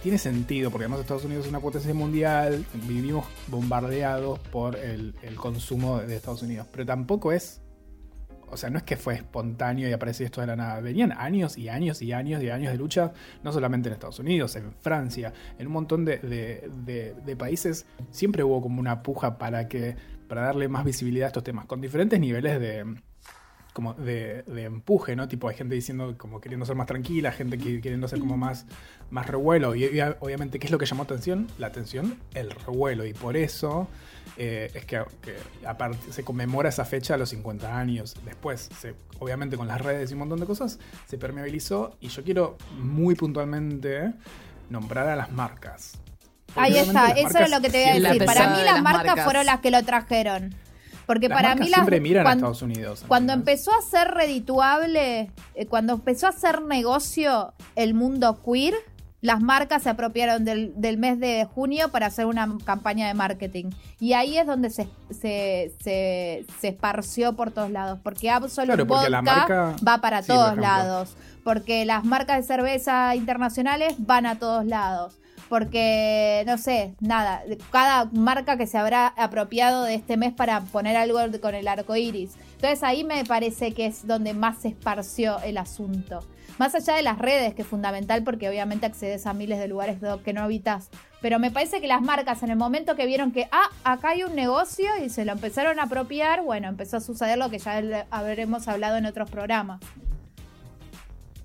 tiene 0.02 0.18
sentido, 0.20 0.72
porque 0.72 0.86
además 0.86 1.02
Estados 1.02 1.26
Unidos 1.26 1.44
es 1.46 1.50
una 1.50 1.60
potencia 1.60 1.94
mundial, 1.94 2.66
vivimos 2.88 3.26
bombardeados 3.48 4.40
por 4.40 4.78
el, 4.78 5.14
el 5.22 5.36
consumo 5.36 5.98
de 6.00 6.16
Estados 6.16 6.42
Unidos, 6.44 6.68
pero 6.72 6.86
tampoco 6.86 7.32
es, 7.34 7.60
o 8.50 8.58
sea, 8.58 8.70
no 8.70 8.78
es 8.78 8.84
que 8.84 8.96
fue 8.98 9.16
espontáneo 9.16 9.90
y 9.90 9.94
apareció 9.94 10.26
esto 10.26 10.42
de 10.42 10.48
la 10.48 10.56
nada, 10.56 10.80
venían 10.80 11.12
años 11.12 11.58
y 11.58 11.70
años 11.70 12.02
y 12.02 12.14
años 12.14 12.42
y 12.42 12.50
años 12.50 12.72
de 12.72 12.78
lucha, 12.78 13.12
no 13.44 13.52
solamente 13.52 13.90
en 13.90 13.94
Estados 13.94 14.20
Unidos, 14.20 14.56
en 14.56 14.72
Francia, 14.80 15.34
en 15.60 15.68
un 15.68 15.74
montón 15.74 16.06
de, 16.06 16.18
de- 16.20 16.70
de- 17.26 17.36
países, 17.36 17.86
siempre 18.12 18.44
hubo 18.44 18.62
como 18.62 18.80
una 18.80 19.04
puja 19.04 19.38
para 19.38 19.68
que 19.68 19.96
para 20.28 20.42
darle 20.42 20.68
más 20.68 20.84
visibilidad 20.84 21.26
a 21.26 21.28
estos 21.28 21.44
temas, 21.44 21.66
con 21.66 21.80
diferentes 21.82 22.20
niveles 22.20 22.60
de, 22.60 22.96
como 23.74 23.94
de, 23.94 24.44
de 24.44 24.64
empuje, 24.64 25.16
¿no? 25.16 25.28
Tipo, 25.28 25.48
hay 25.50 25.56
gente 25.56 25.76
diciendo 25.76 26.16
como 26.18 26.42
queriendo 26.42 26.66
ser 26.66 26.76
más 26.76 26.88
tranquila, 26.88 27.32
gente 27.32 27.58
que 27.58 27.80
queriendo 27.80 28.08
ser 28.08 28.20
como 28.20 28.36
más, 28.38 28.66
más 29.12 29.28
revuelo. 29.28 29.76
Y 29.76 29.86
obviamente, 30.20 30.58
¿qué 30.60 30.66
es 30.66 30.72
lo 30.72 30.78
que 30.80 30.86
llamó 30.86 31.04
atención? 31.04 31.48
La 31.60 31.68
atención, 31.68 32.18
el 32.34 32.50
revuelo. 32.52 33.06
Y 33.06 33.14
por 33.14 33.38
eso 33.38 33.88
eh, 34.36 34.70
es 34.74 34.86
que, 34.86 35.04
que 35.22 35.36
aparte 35.66 36.12
se 36.12 36.24
conmemora 36.24 36.70
esa 36.70 36.86
fecha 36.86 37.14
a 37.14 37.18
los 37.18 37.30
50 37.30 37.78
años. 37.78 38.16
Después, 38.26 38.70
se, 38.80 38.96
obviamente 39.20 39.58
con 39.58 39.68
las 39.68 39.80
redes 39.82 40.10
y 40.12 40.14
un 40.14 40.20
montón 40.20 40.40
de 40.40 40.46
cosas, 40.46 40.80
se 41.08 41.18
permeabilizó. 41.18 41.96
Y 42.00 42.10
yo 42.10 42.24
quiero 42.24 42.58
muy 42.78 43.16
puntualmente 43.16 44.14
nombrar 44.70 45.08
a 45.08 45.16
las 45.16 45.32
marcas. 45.32 46.00
Ahí 46.56 46.78
está, 46.78 47.10
eso 47.12 47.30
era 47.38 47.48
marcas 47.48 47.50
lo 47.52 47.62
que 47.62 47.70
te 47.70 47.82
iba 47.98 48.10
a 48.10 48.14
decir. 48.14 48.26
Para 48.26 48.50
mí 48.50 48.58
las, 48.58 48.66
las 48.66 48.82
marcas, 48.84 49.06
marcas. 49.06 49.24
fueron 49.26 49.46
las 49.46 49.60
que 49.62 49.72
lo 49.72 49.84
trajeron. 49.84 50.56
Porque 51.06 51.30
Las 51.30 51.38
para 51.42 51.56
mí 51.56 51.70
las 51.70 51.76
siempre 51.76 52.02
miran 52.02 52.22
a 52.28 52.30
cuan- 52.30 52.38
Estados 52.40 52.62
Unidos. 52.62 53.06
Cuando 53.08 53.32
¿entendés? 53.32 53.62
empezó 53.66 53.72
a 53.78 53.82
ser 53.90 54.14
redituable, 54.14 55.32
eh, 55.56 55.66
cuando 55.68 55.94
empezó 55.94 56.28
a 56.28 56.34
ser 56.34 56.62
negocio 56.64 57.54
el 57.76 57.94
mundo 57.94 58.42
queer, 58.44 58.74
las 59.22 59.42
marcas 59.42 59.84
se 59.84 59.90
apropiaron 59.90 60.46
del, 60.46 60.74
del 60.76 60.98
mes 60.98 61.20
de 61.20 61.46
junio 61.46 61.90
para 61.90 62.06
hacer 62.06 62.26
una 62.28 62.48
campaña 62.64 63.08
de 63.08 63.14
marketing. 63.16 63.72
Y 64.00 64.14
ahí 64.14 64.38
es 64.38 64.46
donde 64.46 64.70
se, 64.70 64.88
se, 65.10 65.74
se, 65.84 66.46
se 66.62 66.68
esparció 66.68 67.34
por 67.34 67.52
todos 67.52 67.72
lados. 67.72 68.00
Porque 68.04 68.30
Absolute 68.30 68.74
Claro, 68.76 68.88
porque 68.88 69.10
la 69.10 69.22
Vodka 69.22 69.36
marca- 69.36 69.76
va 69.88 69.98
para 70.00 70.22
Sí, 70.22 70.28
todos 70.28 70.58
lados. 70.58 71.16
Porque 71.44 71.86
las 71.86 72.04
marcas 72.06 72.38
de 72.38 72.44
cerveza 72.44 73.16
internacionales 73.16 73.96
van 73.98 74.26
a 74.28 74.38
todos 74.38 74.66
lados. 74.66 75.18
Porque, 75.50 76.44
no 76.46 76.58
sé, 76.58 76.94
nada, 77.00 77.44
cada 77.72 78.06
marca 78.06 78.58
que 78.58 78.68
se 78.68 78.78
habrá 78.78 79.08
apropiado 79.08 79.84
de 79.84 79.96
este 79.96 80.18
mes 80.18 80.34
para 80.34 80.62
poner 80.62 80.98
algo 80.98 81.20
con 81.42 81.56
el 81.56 81.68
arco 81.68 81.96
iris. 81.96 82.36
Entonces 82.56 82.84
ahí 82.84 83.04
me 83.04 83.24
parece 83.24 83.74
que 83.74 83.86
es 83.86 84.06
donde 84.06 84.34
más 84.34 84.60
se 84.60 84.70
esparció 84.70 85.40
el 85.42 85.58
asunto. 85.58 86.20
Más 86.58 86.74
allá 86.74 86.96
de 86.96 87.04
las 87.04 87.20
redes, 87.20 87.54
que 87.54 87.62
es 87.62 87.68
fundamental 87.68 88.24
porque 88.24 88.50
obviamente 88.50 88.88
accedes 88.88 89.28
a 89.28 89.34
miles 89.34 89.60
de 89.60 89.68
lugares 89.68 90.00
que 90.26 90.34
no 90.34 90.42
habitas. 90.42 90.90
Pero 91.22 91.40
me 91.40 91.52
parece 91.52 91.82
que 91.82 91.88
las 91.88 92.02
marcas 92.02 92.42
en 92.42 92.50
el 92.50 92.58
momento 92.58 92.96
que 92.96 93.06
vieron 93.06 93.32
que, 93.32 93.48
ah, 93.52 93.70
acá 93.84 94.10
hay 94.10 94.24
un 94.24 94.36
negocio 94.36 94.88
y 95.04 95.10
se 95.10 95.24
lo 95.24 95.34
empezaron 95.34 95.80
a 95.80 95.84
apropiar, 95.84 96.44
bueno, 96.44 96.68
empezó 96.68 96.98
a 96.98 97.02
suceder 97.02 97.38
lo 97.38 97.50
que 97.50 97.60
ya 97.60 98.08
habremos 98.10 98.68
hablado 98.68 98.98
en 98.98 99.06
otros 99.06 99.30
programas. 99.30 99.82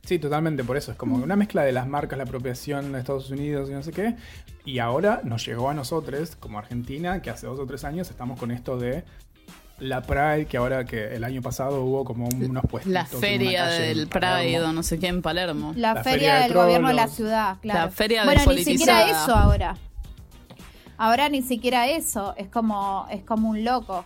Sí, 0.04 0.18
totalmente, 0.18 0.64
por 0.64 0.76
eso 0.76 0.90
es 0.90 0.96
como 0.98 1.16
una 1.16 1.36
mezcla 1.36 1.62
de 1.62 1.70
las 1.72 1.86
marcas, 1.86 2.16
la 2.18 2.24
apropiación 2.24 2.90
de 2.92 2.98
Estados 2.98 3.30
Unidos 3.30 3.70
y 3.70 3.72
no 3.72 3.82
sé 3.84 3.92
qué. 3.92 4.16
Y 4.64 4.80
ahora 4.80 5.20
nos 5.22 5.46
llegó 5.46 5.70
a 5.70 5.74
nosotros, 5.74 6.34
como 6.36 6.58
Argentina, 6.58 7.22
que 7.22 7.30
hace 7.30 7.46
dos 7.46 7.58
o 7.60 7.66
tres 7.66 7.84
años 7.84 8.10
estamos 8.10 8.38
con 8.38 8.50
esto 8.50 8.76
de 8.78 9.04
la 9.78 10.02
Pride, 10.02 10.46
que 10.46 10.56
ahora 10.56 10.84
que 10.84 11.14
el 11.14 11.22
año 11.24 11.40
pasado 11.40 11.82
hubo 11.82 12.04
como 12.04 12.26
un- 12.26 12.50
unos 12.50 12.64
puestos. 12.68 12.92
La 12.92 13.04
feria 13.06 13.66
del 13.66 14.08
Pride 14.08 14.60
o 14.60 14.72
no 14.72 14.82
sé 14.82 14.98
qué 14.98 15.06
en 15.06 15.22
Palermo. 15.22 15.72
La, 15.76 15.94
La 15.94 16.02
feria, 16.04 16.12
feria 16.18 16.34
de 16.34 16.42
del 16.42 16.52
gobierno 16.54 16.88
de 16.88 16.94
la 16.94 17.06
ciudad, 17.08 17.56
claro. 17.62 17.80
La 17.80 17.88
feria 17.90 18.24
bueno, 18.24 18.42
ni 18.52 18.64
siquiera 18.64 19.08
eso 19.08 19.34
ahora. 19.34 19.76
Ahora 20.98 21.28
ni 21.28 21.42
siquiera 21.42 21.88
eso. 21.88 22.34
Es 22.36 22.48
como, 22.48 23.06
es 23.10 23.22
como 23.22 23.50
un 23.50 23.64
loco. 23.64 24.04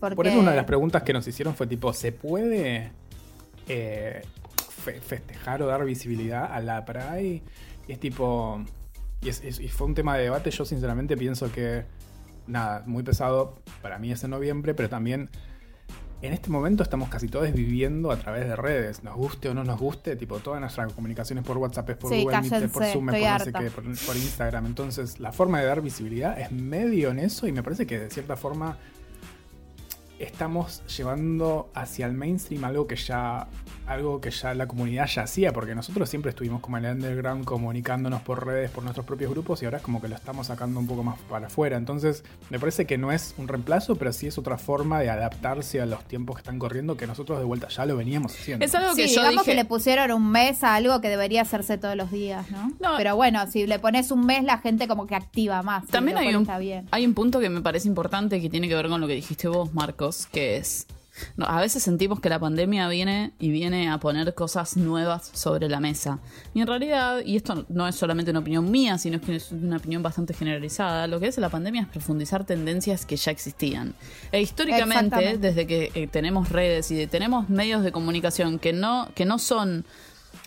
Porque... 0.00 0.16
Por 0.16 0.26
eso 0.26 0.38
una 0.38 0.50
de 0.50 0.56
las 0.56 0.66
preguntas 0.66 1.02
que 1.02 1.12
nos 1.12 1.26
hicieron 1.26 1.54
fue 1.54 1.66
tipo, 1.66 1.92
¿se 1.92 2.12
puede 2.12 2.90
eh, 3.68 4.22
fe- 4.84 5.00
festejar 5.00 5.62
o 5.62 5.66
dar 5.66 5.84
visibilidad 5.84 6.52
a 6.52 6.60
la 6.60 6.84
Pride? 6.84 7.42
Y 7.88 7.92
es 7.92 8.00
tipo... 8.00 8.62
Y, 9.22 9.28
es- 9.28 9.42
es- 9.44 9.60
y 9.60 9.68
fue 9.68 9.86
un 9.86 9.94
tema 9.94 10.16
de 10.16 10.24
debate, 10.24 10.50
yo 10.50 10.64
sinceramente 10.64 11.16
pienso 11.16 11.50
que, 11.52 11.84
nada, 12.46 12.82
muy 12.86 13.02
pesado, 13.02 13.56
para 13.80 13.98
mí 13.98 14.10
es 14.12 14.22
en 14.24 14.30
noviembre, 14.30 14.74
pero 14.74 14.88
también 14.88 15.30
en 16.22 16.32
este 16.32 16.50
momento 16.50 16.82
estamos 16.84 17.08
casi 17.08 17.26
todos 17.28 17.52
viviendo 17.52 18.12
a 18.12 18.16
través 18.16 18.46
de 18.46 18.54
redes, 18.54 19.02
nos 19.02 19.16
guste 19.16 19.48
o 19.48 19.54
no 19.54 19.64
nos 19.64 19.78
guste, 19.80 20.14
tipo 20.14 20.38
todas 20.38 20.60
nuestras 20.60 20.92
comunicaciones 20.92 21.44
por 21.44 21.58
WhatsApp, 21.58 21.90
es 21.90 21.96
por 21.96 22.10
Sí, 22.12 22.22
Google 22.22 22.36
Meet, 22.42 22.70
por 22.72 22.82
Zoom, 22.92 23.06
por 23.06 23.14
no 23.14 23.44
sé 23.44 23.52
qué, 23.52 23.70
por, 23.70 23.84
por 24.06 24.16
Instagram. 24.16 24.66
Entonces, 24.66 25.18
la 25.18 25.32
forma 25.32 25.58
de 25.60 25.66
dar 25.66 25.80
visibilidad 25.82 26.38
es 26.38 26.52
medio 26.52 27.10
en 27.10 27.18
eso 27.18 27.46
y 27.48 27.52
me 27.52 27.62
parece 27.64 27.86
que 27.86 27.98
de 27.98 28.10
cierta 28.10 28.36
forma 28.36 28.76
estamos 30.18 30.82
llevando 30.96 31.70
hacia 31.74 32.06
el 32.06 32.12
mainstream 32.12 32.64
algo 32.64 32.86
que 32.86 32.96
ya 32.96 33.48
algo 33.86 34.20
que 34.20 34.30
ya 34.30 34.54
la 34.54 34.66
comunidad 34.66 35.06
ya 35.06 35.22
hacía, 35.22 35.52
porque 35.52 35.74
nosotros 35.74 36.08
siempre 36.08 36.30
estuvimos 36.30 36.60
como 36.60 36.78
en 36.78 36.84
el 36.84 36.92
underground 36.96 37.44
comunicándonos 37.44 38.22
por 38.22 38.46
redes, 38.46 38.70
por 38.70 38.84
nuestros 38.84 39.04
propios 39.06 39.30
grupos, 39.30 39.60
y 39.62 39.64
ahora 39.64 39.78
es 39.78 39.82
como 39.82 40.00
que 40.00 40.08
lo 40.08 40.14
estamos 40.14 40.46
sacando 40.46 40.78
un 40.80 40.86
poco 40.86 41.02
más 41.02 41.18
para 41.28 41.48
afuera. 41.48 41.76
Entonces, 41.76 42.24
me 42.50 42.58
parece 42.58 42.86
que 42.86 42.96
no 42.98 43.12
es 43.12 43.34
un 43.38 43.48
reemplazo, 43.48 43.96
pero 43.96 44.12
sí 44.12 44.26
es 44.28 44.38
otra 44.38 44.56
forma 44.58 45.00
de 45.00 45.10
adaptarse 45.10 45.80
a 45.80 45.86
los 45.86 46.04
tiempos 46.04 46.36
que 46.36 46.40
están 46.40 46.58
corriendo, 46.58 46.96
que 46.96 47.06
nosotros 47.06 47.38
de 47.38 47.44
vuelta 47.44 47.68
ya 47.68 47.84
lo 47.86 47.96
veníamos 47.96 48.32
haciendo. 48.38 48.64
Es 48.64 48.74
algo 48.74 48.94
Sí, 48.94 49.02
que 49.02 49.08
yo 49.08 49.14
digamos 49.20 49.44
dije. 49.44 49.50
que 49.50 49.54
le 49.56 49.64
pusieron 49.64 50.10
un 50.12 50.30
mes 50.30 50.62
a 50.64 50.74
algo 50.76 51.00
que 51.00 51.08
debería 51.08 51.42
hacerse 51.42 51.76
todos 51.78 51.96
los 51.96 52.10
días, 52.10 52.50
¿no? 52.50 52.72
No. 52.80 52.96
Pero 52.96 53.16
bueno, 53.16 53.46
si 53.50 53.66
le 53.66 53.78
pones 53.78 54.10
un 54.10 54.24
mes, 54.26 54.44
la 54.44 54.58
gente 54.58 54.86
como 54.88 55.06
que 55.06 55.14
activa 55.16 55.62
más. 55.62 55.86
También 55.88 56.18
hay 56.18 56.34
un, 56.34 56.42
está 56.42 56.58
bien. 56.58 56.86
hay 56.90 57.04
un 57.04 57.14
punto 57.14 57.40
que 57.40 57.48
me 57.50 57.60
parece 57.60 57.88
importante 57.88 58.40
que 58.40 58.48
tiene 58.48 58.68
que 58.68 58.74
ver 58.74 58.88
con 58.88 59.00
lo 59.00 59.06
que 59.06 59.14
dijiste 59.14 59.48
vos, 59.48 59.74
Marcos, 59.74 60.26
que 60.32 60.56
es. 60.56 60.86
No, 61.36 61.46
a 61.46 61.60
veces 61.60 61.82
sentimos 61.82 62.20
que 62.20 62.28
la 62.28 62.38
pandemia 62.38 62.88
viene 62.88 63.32
y 63.38 63.50
viene 63.50 63.90
a 63.90 63.98
poner 63.98 64.34
cosas 64.34 64.76
nuevas 64.76 65.30
sobre 65.32 65.68
la 65.68 65.80
mesa. 65.80 66.18
Y 66.54 66.60
en 66.60 66.66
realidad, 66.66 67.20
y 67.24 67.36
esto 67.36 67.64
no 67.68 67.86
es 67.88 67.94
solamente 67.94 68.30
una 68.30 68.40
opinión 68.40 68.70
mía, 68.70 68.98
sino 68.98 69.20
que 69.20 69.36
es 69.36 69.52
una 69.52 69.76
opinión 69.76 70.02
bastante 70.02 70.34
generalizada, 70.34 71.06
lo 71.06 71.20
que 71.20 71.28
hace 71.28 71.40
la 71.40 71.48
pandemia 71.48 71.82
es 71.82 71.88
profundizar 71.88 72.44
tendencias 72.44 73.06
que 73.06 73.16
ya 73.16 73.30
existían. 73.30 73.94
E 74.30 74.40
históricamente, 74.40 75.38
desde 75.38 75.66
que 75.66 75.90
eh, 75.94 76.06
tenemos 76.06 76.48
redes 76.48 76.90
y 76.90 76.94
de- 76.96 77.06
tenemos 77.06 77.48
medios 77.48 77.82
de 77.82 77.92
comunicación 77.92 78.58
que 78.58 78.72
no, 78.72 79.08
que 79.14 79.24
no 79.24 79.38
son 79.38 79.84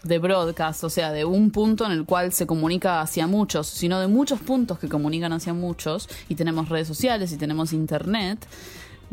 de 0.03 0.19
broadcast, 0.19 0.83
o 0.83 0.89
sea, 0.89 1.11
de 1.11 1.25
un 1.25 1.51
punto 1.51 1.85
en 1.85 1.91
el 1.91 2.05
cual 2.05 2.31
se 2.31 2.45
comunica 2.45 3.01
hacia 3.01 3.25
muchos, 3.27 3.67
sino 3.67 3.99
de 3.99 4.07
muchos 4.07 4.39
puntos 4.39 4.77
que 4.79 4.87
comunican 4.87 5.33
hacia 5.33 5.53
muchos, 5.53 6.07
y 6.29 6.35
tenemos 6.35 6.69
redes 6.69 6.87
sociales 6.87 7.31
y 7.31 7.37
tenemos 7.37 7.73
internet. 7.73 8.45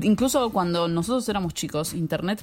Incluso 0.01 0.51
cuando 0.51 0.89
nosotros 0.89 1.29
éramos 1.29 1.55
chicos, 1.55 1.95
internet 1.95 2.43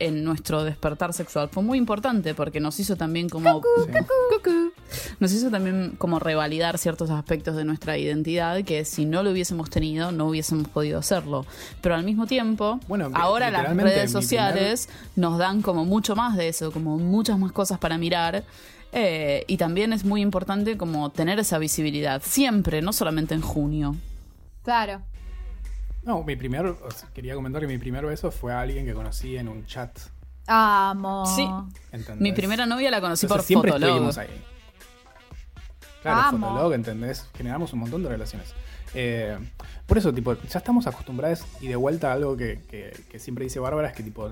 en 0.00 0.24
nuestro 0.24 0.64
despertar 0.64 1.12
sexual 1.12 1.48
fue 1.50 1.62
muy 1.62 1.78
importante 1.78 2.34
porque 2.34 2.58
nos 2.58 2.80
hizo 2.80 2.96
también 2.96 3.28
como... 3.28 3.62
Sí. 3.62 3.92
Cucú. 4.30 4.72
nos 5.20 5.32
hizo 5.32 5.50
también 5.50 5.94
como 5.98 6.18
revalidar 6.18 6.78
ciertos 6.78 7.10
aspectos 7.10 7.54
de 7.54 7.64
nuestra 7.64 7.98
identidad 7.98 8.64
que 8.64 8.84
si 8.84 9.04
no 9.04 9.22
lo 9.22 9.30
hubiésemos 9.30 9.68
tenido 9.70 10.10
no 10.10 10.26
hubiésemos 10.26 10.68
podido 10.68 10.98
hacerlo. 10.98 11.44
Pero 11.82 11.94
al 11.94 12.04
mismo 12.04 12.26
tiempo, 12.26 12.80
Bueno, 12.88 13.10
ahora 13.14 13.50
las 13.50 13.76
redes 13.76 14.10
sociales 14.10 14.88
nos 15.16 15.38
dan 15.38 15.62
como 15.62 15.84
mucho 15.84 16.16
más 16.16 16.36
de 16.36 16.48
eso, 16.48 16.72
como 16.72 16.98
muchas 16.98 17.38
más 17.38 17.52
cosas 17.52 17.78
para 17.78 17.98
mirar. 17.98 18.44
eh, 18.92 19.44
y 19.46 19.56
también 19.58 19.92
es 19.92 20.04
muy 20.04 20.20
importante 20.22 20.76
como 20.76 21.10
tener 21.10 21.38
esa 21.38 21.58
visibilidad, 21.58 22.22
siempre, 22.24 22.82
no 22.82 22.92
solamente 22.92 23.34
en 23.34 23.42
junio. 23.42 23.96
Claro. 24.64 25.02
No, 26.02 26.22
mi 26.24 26.34
primer, 26.36 26.74
quería 27.14 27.34
comentar 27.34 27.60
que 27.60 27.66
mi 27.68 27.78
primer 27.78 28.06
beso 28.06 28.30
fue 28.30 28.52
a 28.52 28.60
alguien 28.60 28.86
que 28.86 28.94
conocí 28.94 29.36
en 29.36 29.48
un 29.48 29.66
chat. 29.66 29.98
Amo. 30.46 31.26
Sí. 31.26 31.46
¿entendés? 31.92 32.20
Mi 32.20 32.32
primera 32.32 32.66
novia 32.66 32.90
la 32.90 33.00
conocí 33.00 33.26
Entonces, 33.26 33.36
por 33.42 33.46
siempre 33.46 33.72
Fotolog. 33.72 33.90
estuvimos 33.90 34.18
ahí. 34.18 34.44
Claro, 36.02 36.20
Amo. 36.22 36.48
Fotolog, 36.48 36.72
¿entendés? 36.72 37.26
Generamos 37.36 37.72
un 37.74 37.80
montón 37.80 38.02
de 38.02 38.08
relaciones. 38.08 38.54
Eh, 38.94 39.38
por 39.86 39.98
eso, 39.98 40.12
tipo, 40.12 40.34
ya 40.34 40.58
estamos 40.58 40.86
acostumbrados 40.86 41.44
y 41.60 41.68
de 41.68 41.76
vuelta 41.76 42.10
a 42.10 42.14
algo 42.14 42.36
que, 42.36 42.62
que- 42.68 42.98
que 43.10 43.18
siempre 43.18 43.44
dice 43.44 43.60
Bárbara 43.60 43.88
es 43.88 43.94
que, 43.94 44.02
tipo, 44.02 44.30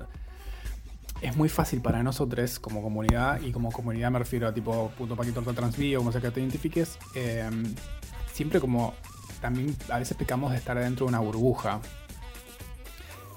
es 1.20 1.36
muy 1.36 1.48
fácil 1.48 1.80
para 1.82 2.02
nosotros 2.02 2.58
como 2.58 2.80
comunidad, 2.82 3.40
y 3.42 3.52
como 3.52 3.70
comunidad 3.70 4.10
me 4.10 4.18
refiero 4.20 4.48
a, 4.48 4.54
tipo, 4.54 4.90
punto 4.96 5.14
paquito 5.16 5.42
torta 5.42 5.52
transvío, 5.60 5.98
como 5.98 6.10
sea 6.12 6.20
que 6.20 6.30
te 6.30 6.40
identifiques, 6.40 6.98
eh, 7.14 7.48
siempre 8.32 8.60
como 8.60 8.94
también 9.40 9.76
a 9.90 9.98
veces 9.98 10.16
pecamos 10.16 10.50
de 10.52 10.58
estar 10.58 10.78
dentro 10.78 11.06
de 11.06 11.10
una 11.10 11.20
burbuja. 11.20 11.80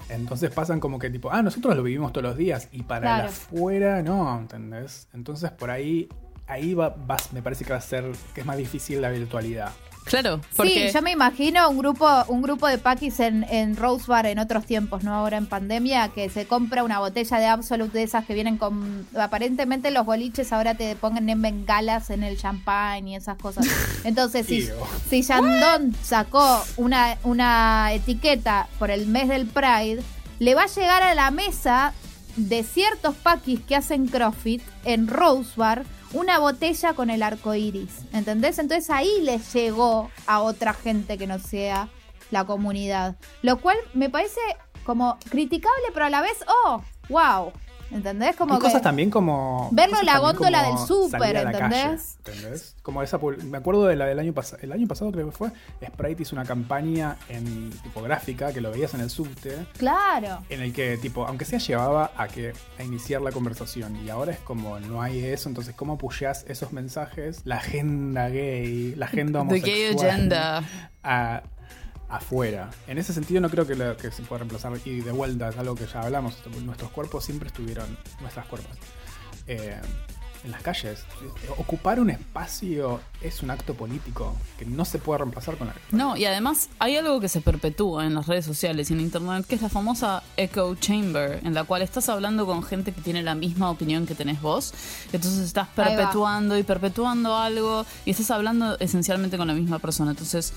Entonces 0.08 0.50
pasan 0.50 0.78
como 0.80 0.98
que 0.98 1.08
tipo, 1.10 1.30
ah, 1.30 1.42
nosotros 1.42 1.74
lo 1.76 1.82
vivimos 1.82 2.12
todos 2.12 2.24
los 2.24 2.36
días 2.36 2.68
y 2.72 2.82
para 2.82 3.00
Claro. 3.00 3.22
el 3.22 3.28
afuera 3.28 4.02
no, 4.02 4.38
¿entendés? 4.38 5.08
Entonces 5.14 5.50
por 5.52 5.70
ahí, 5.70 6.08
ahí 6.46 6.74
va, 6.74 6.90
vas- 6.90 7.32
me 7.32 7.40
parece 7.42 7.64
que 7.64 7.72
va 7.72 7.78
a 7.78 7.82
ser, 7.82 8.04
que 8.34 8.40
es 8.42 8.46
más 8.46 8.56
difícil 8.58 9.00
la 9.00 9.10
virtualidad. 9.10 9.70
Claro, 10.04 10.40
porque 10.56 10.88
Sí, 10.88 10.94
yo 10.94 11.02
me 11.02 11.12
imagino 11.12 11.68
un 11.70 11.78
grupo, 11.78 12.08
un 12.28 12.42
grupo 12.42 12.66
de 12.66 12.78
paquis 12.78 13.20
en, 13.20 13.44
en 13.44 13.76
Rose 13.76 14.06
Bar 14.08 14.26
en 14.26 14.38
otros 14.38 14.66
tiempos, 14.66 15.04
no 15.04 15.14
ahora 15.14 15.36
en 15.36 15.46
pandemia, 15.46 16.08
que 16.08 16.28
se 16.28 16.46
compra 16.46 16.82
una 16.82 16.98
botella 16.98 17.38
de 17.38 17.46
Absolute 17.46 17.98
de 17.98 18.04
esas 18.04 18.24
que 18.24 18.34
vienen 18.34 18.58
con. 18.58 19.06
Aparentemente 19.16 19.90
los 19.90 20.04
boliches 20.04 20.52
ahora 20.52 20.74
te 20.74 20.96
pongan 20.96 21.28
en 21.28 21.40
bengalas 21.40 22.10
en 22.10 22.24
el 22.24 22.36
champán 22.36 23.06
y 23.06 23.16
esas 23.16 23.38
cosas. 23.38 23.66
Entonces, 24.04 24.46
si, 24.46 24.68
si 25.08 25.22
Yandón 25.22 25.94
sacó 26.02 26.62
una, 26.76 27.16
una 27.22 27.92
etiqueta 27.92 28.68
por 28.78 28.90
el 28.90 29.06
mes 29.06 29.28
del 29.28 29.46
Pride, 29.46 30.02
le 30.38 30.54
va 30.54 30.64
a 30.64 30.66
llegar 30.66 31.02
a 31.02 31.14
la 31.14 31.30
mesa 31.30 31.94
de 32.36 32.64
ciertos 32.64 33.14
paquis 33.14 33.60
que 33.60 33.76
hacen 33.76 34.08
CrossFit 34.08 34.62
en 34.84 35.06
Rose 35.06 35.52
Bar 35.56 35.84
una 36.12 36.38
botella 36.38 36.94
con 36.94 37.10
el 37.10 37.22
arco 37.22 37.54
iris. 37.54 38.00
¿Entendés? 38.12 38.58
Entonces 38.58 38.90
ahí 38.90 39.20
le 39.22 39.38
llegó 39.38 40.10
a 40.26 40.40
otra 40.40 40.74
gente 40.74 41.18
que 41.18 41.26
no 41.26 41.38
sea 41.38 41.88
la 42.30 42.44
comunidad. 42.44 43.16
Lo 43.42 43.60
cual 43.60 43.76
me 43.94 44.10
parece 44.10 44.40
como 44.84 45.18
criticable, 45.30 45.86
pero 45.92 46.06
a 46.06 46.10
la 46.10 46.22
vez, 46.22 46.38
oh, 46.64 46.82
wow. 47.08 47.52
¿Entendés? 47.92 48.36
Como 48.36 48.58
que. 48.58 48.64
cosas 48.64 48.82
también 48.82 49.10
como. 49.10 49.68
Verlo 49.72 49.98
en 50.00 50.06
la 50.06 50.18
góndola 50.18 50.62
del 50.64 50.78
súper, 50.78 51.34
calle, 51.34 51.42
¿entendés? 51.42 52.16
¿entendés? 52.24 52.76
Como 52.82 53.02
esa. 53.02 53.18
Me 53.44 53.58
acuerdo 53.58 53.86
de 53.86 53.96
la 53.96 54.06
del 54.06 54.18
año 54.18 54.32
pasado. 54.32 54.62
El 54.62 54.72
año 54.72 54.86
pasado 54.88 55.12
creo 55.12 55.26
que 55.26 55.32
fue. 55.32 55.50
Sprite 55.86 56.22
hizo 56.22 56.34
una 56.34 56.44
campaña 56.44 57.16
en 57.28 57.70
tipográfica 57.82 58.52
que 58.52 58.60
lo 58.60 58.70
veías 58.70 58.94
en 58.94 59.00
el 59.00 59.10
subte. 59.10 59.56
Claro. 59.76 60.42
en 60.48 60.60
el 60.62 60.72
que, 60.72 60.96
tipo, 60.98 61.26
aunque 61.26 61.44
sea 61.44 61.58
llevaba 61.58 62.12
a 62.16 62.28
que 62.28 62.52
a 62.78 62.82
iniciar 62.82 63.20
la 63.22 63.30
conversación 63.32 63.96
y 64.04 64.08
ahora 64.10 64.32
es 64.32 64.38
como 64.40 64.78
no 64.80 65.02
hay 65.02 65.24
eso, 65.24 65.48
entonces 65.48 65.74
cómo 65.74 65.98
pusheás 65.98 66.44
esos 66.48 66.72
mensajes, 66.72 67.42
la 67.44 67.56
agenda 67.56 68.28
gay, 68.28 68.94
la 68.96 69.06
agenda 69.06 69.40
The 69.40 69.42
homosexual 69.42 69.96
Gay 69.96 70.08
Agenda. 70.10 70.62
a- 71.02 71.42
afuera. 72.16 72.70
En 72.86 72.98
ese 72.98 73.12
sentido 73.12 73.40
no 73.40 73.48
creo 73.50 73.66
que, 73.66 73.74
lo- 73.74 73.96
que 73.96 74.10
se 74.10 74.22
pueda 74.22 74.40
reemplazar 74.40 74.72
y 74.84 75.00
de 75.00 75.12
vuelta 75.12 75.48
es 75.48 75.56
algo 75.56 75.74
que 75.74 75.86
ya 75.86 76.02
hablamos, 76.02 76.34
nuestros 76.64 76.90
cuerpos 76.90 77.24
siempre 77.24 77.48
estuvieron, 77.48 77.96
nuestras 78.20 78.46
cuerpos, 78.46 78.70
eh, 79.46 79.80
en 80.44 80.50
las 80.50 80.60
calles. 80.60 81.04
Ocupar 81.56 82.00
un 82.00 82.10
espacio 82.10 83.00
es 83.20 83.44
un 83.44 83.50
acto 83.52 83.74
político 83.74 84.34
que 84.58 84.64
no 84.66 84.84
se 84.84 84.98
puede 84.98 85.18
reemplazar 85.18 85.56
con 85.56 85.68
la 85.68 85.74
No, 85.92 86.16
y 86.16 86.24
además 86.24 86.68
hay 86.80 86.96
algo 86.96 87.20
que 87.20 87.28
se 87.28 87.40
perpetúa 87.40 88.06
en 88.06 88.14
las 88.14 88.26
redes 88.26 88.44
sociales 88.44 88.90
y 88.90 88.94
en 88.94 89.00
internet, 89.00 89.46
que 89.46 89.54
es 89.54 89.62
la 89.62 89.68
famosa 89.68 90.22
echo 90.36 90.74
chamber, 90.74 91.38
en 91.44 91.54
la 91.54 91.62
cual 91.62 91.82
estás 91.82 92.08
hablando 92.08 92.44
con 92.44 92.64
gente 92.64 92.90
que 92.92 93.00
tiene 93.00 93.22
la 93.22 93.36
misma 93.36 93.70
opinión 93.70 94.04
que 94.04 94.16
tenés 94.16 94.42
vos. 94.42 94.74
Entonces 95.12 95.38
estás 95.40 95.68
perpetuando 95.68 96.58
y 96.58 96.64
perpetuando 96.64 97.36
algo 97.36 97.86
y 98.04 98.10
estás 98.10 98.32
hablando 98.32 98.76
esencialmente 98.80 99.36
con 99.38 99.46
la 99.46 99.54
misma 99.54 99.78
persona. 99.78 100.10
Entonces 100.10 100.52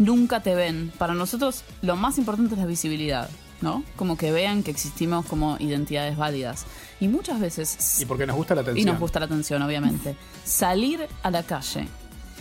nunca 0.00 0.42
te 0.42 0.56
ven. 0.56 0.92
Para 0.98 1.14
nosotros 1.14 1.62
lo 1.82 1.94
más 1.94 2.18
importante 2.18 2.54
es 2.54 2.60
la 2.60 2.66
visibilidad, 2.66 3.30
¿no? 3.60 3.84
Como 3.94 4.16
que 4.16 4.32
vean 4.32 4.64
que 4.64 4.72
existimos 4.72 5.24
como 5.26 5.56
identidades 5.60 6.16
válidas. 6.16 6.64
Y 6.98 7.06
muchas 7.06 7.38
veces 7.38 8.00
Y 8.00 8.06
porque 8.06 8.26
nos 8.26 8.34
gusta 8.34 8.56
la 8.56 8.62
y 8.62 8.64
atención. 8.64 8.86
nos 8.88 8.98
gusta 8.98 9.20
la 9.20 9.26
atención, 9.26 9.62
obviamente. 9.62 10.16
Salir 10.44 11.06
a 11.22 11.30
la 11.30 11.44
calle 11.44 11.86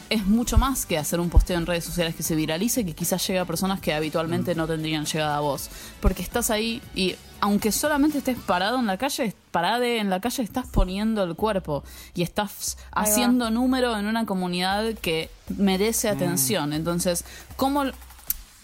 es 0.09 0.25
mucho 0.25 0.57
más 0.57 0.85
que 0.85 0.97
hacer 0.97 1.19
un 1.19 1.29
posteo 1.29 1.57
en 1.57 1.65
redes 1.65 1.85
sociales 1.85 2.15
que 2.15 2.23
se 2.23 2.35
viralice, 2.35 2.85
que 2.85 2.93
quizás 2.93 3.25
llegue 3.27 3.39
a 3.39 3.45
personas 3.45 3.79
que 3.79 3.93
habitualmente 3.93 4.55
no 4.55 4.67
tendrían 4.67 5.05
llegada 5.05 5.37
a 5.37 5.39
vos. 5.39 5.69
Porque 6.01 6.23
estás 6.23 6.49
ahí 6.49 6.81
y 6.95 7.15
aunque 7.41 7.71
solamente 7.71 8.17
estés 8.17 8.37
parado 8.37 8.79
en 8.79 8.87
la 8.87 8.97
calle, 8.97 9.33
parade 9.51 9.99
en 9.99 10.09
la 10.09 10.19
calle, 10.19 10.43
estás 10.43 10.67
poniendo 10.67 11.23
el 11.23 11.35
cuerpo 11.35 11.83
y 12.13 12.23
estás 12.23 12.77
haciendo 12.91 13.49
número 13.49 13.97
en 13.97 14.07
una 14.07 14.25
comunidad 14.25 14.93
que 14.95 15.29
merece 15.57 16.09
atención. 16.09 16.73
Entonces, 16.73 17.23
¿cómo 17.55 17.85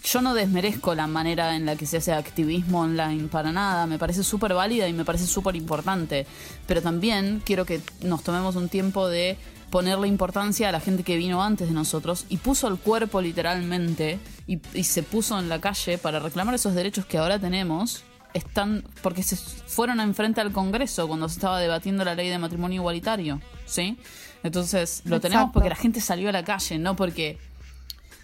yo 0.06 0.22
no 0.22 0.34
desmerezco 0.34 0.94
la 0.94 1.08
manera 1.08 1.56
en 1.56 1.66
la 1.66 1.74
que 1.74 1.84
se 1.84 1.96
hace 1.96 2.12
activismo 2.12 2.82
online 2.82 3.26
para 3.26 3.50
nada, 3.50 3.86
me 3.86 3.98
parece 3.98 4.22
súper 4.22 4.54
válida 4.54 4.86
y 4.86 4.92
me 4.92 5.04
parece 5.04 5.26
súper 5.26 5.56
importante, 5.56 6.26
pero 6.66 6.80
también 6.80 7.42
quiero 7.44 7.64
que 7.64 7.80
nos 8.02 8.22
tomemos 8.22 8.54
un 8.54 8.68
tiempo 8.68 9.08
de 9.08 9.36
ponerle 9.76 10.08
importancia 10.08 10.70
a 10.70 10.72
la 10.72 10.80
gente 10.80 11.02
que 11.02 11.18
vino 11.18 11.42
antes 11.42 11.68
de 11.68 11.74
nosotros 11.74 12.24
y 12.30 12.38
puso 12.38 12.66
el 12.66 12.78
cuerpo 12.78 13.20
literalmente 13.20 14.18
y, 14.46 14.58
y 14.72 14.84
se 14.84 15.02
puso 15.02 15.38
en 15.38 15.50
la 15.50 15.60
calle 15.60 15.98
para 15.98 16.18
reclamar 16.18 16.54
esos 16.54 16.74
derechos 16.74 17.04
que 17.04 17.18
ahora 17.18 17.38
tenemos. 17.38 18.02
Están 18.32 18.84
porque 19.02 19.22
se 19.22 19.36
fueron 19.36 20.00
enfrente 20.00 20.40
al 20.40 20.50
Congreso 20.50 21.06
cuando 21.08 21.28
se 21.28 21.34
estaba 21.34 21.60
debatiendo 21.60 22.06
la 22.06 22.14
ley 22.14 22.30
de 22.30 22.38
matrimonio 22.38 22.80
igualitario, 22.80 23.42
¿sí? 23.66 23.98
Entonces 24.42 25.02
lo 25.04 25.20
tenemos 25.20 25.50
porque 25.52 25.68
la 25.68 25.76
gente 25.76 26.00
salió 26.00 26.30
a 26.30 26.32
la 26.32 26.42
calle, 26.42 26.78
no 26.78 26.96
porque 26.96 27.38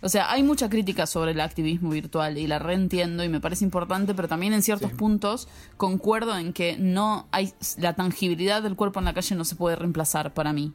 o 0.00 0.08
sea, 0.08 0.32
hay 0.32 0.42
mucha 0.42 0.70
crítica 0.70 1.06
sobre 1.06 1.32
el 1.32 1.40
activismo 1.42 1.90
virtual 1.90 2.38
y 2.38 2.46
la 2.46 2.58
reentiendo 2.58 3.24
y 3.24 3.28
me 3.28 3.40
parece 3.40 3.64
importante, 3.66 4.14
pero 4.14 4.26
también 4.26 4.54
en 4.54 4.62
ciertos 4.62 4.90
Sí. 4.90 4.96
puntos 4.96 5.48
concuerdo 5.76 6.34
en 6.38 6.54
que 6.54 6.78
no 6.78 7.28
hay 7.30 7.52
la 7.76 7.92
tangibilidad 7.92 8.62
del 8.62 8.74
cuerpo 8.74 9.00
en 9.00 9.04
la 9.04 9.12
calle 9.12 9.34
no 9.36 9.44
se 9.44 9.54
puede 9.54 9.76
reemplazar 9.76 10.32
para 10.32 10.54
mí. 10.54 10.72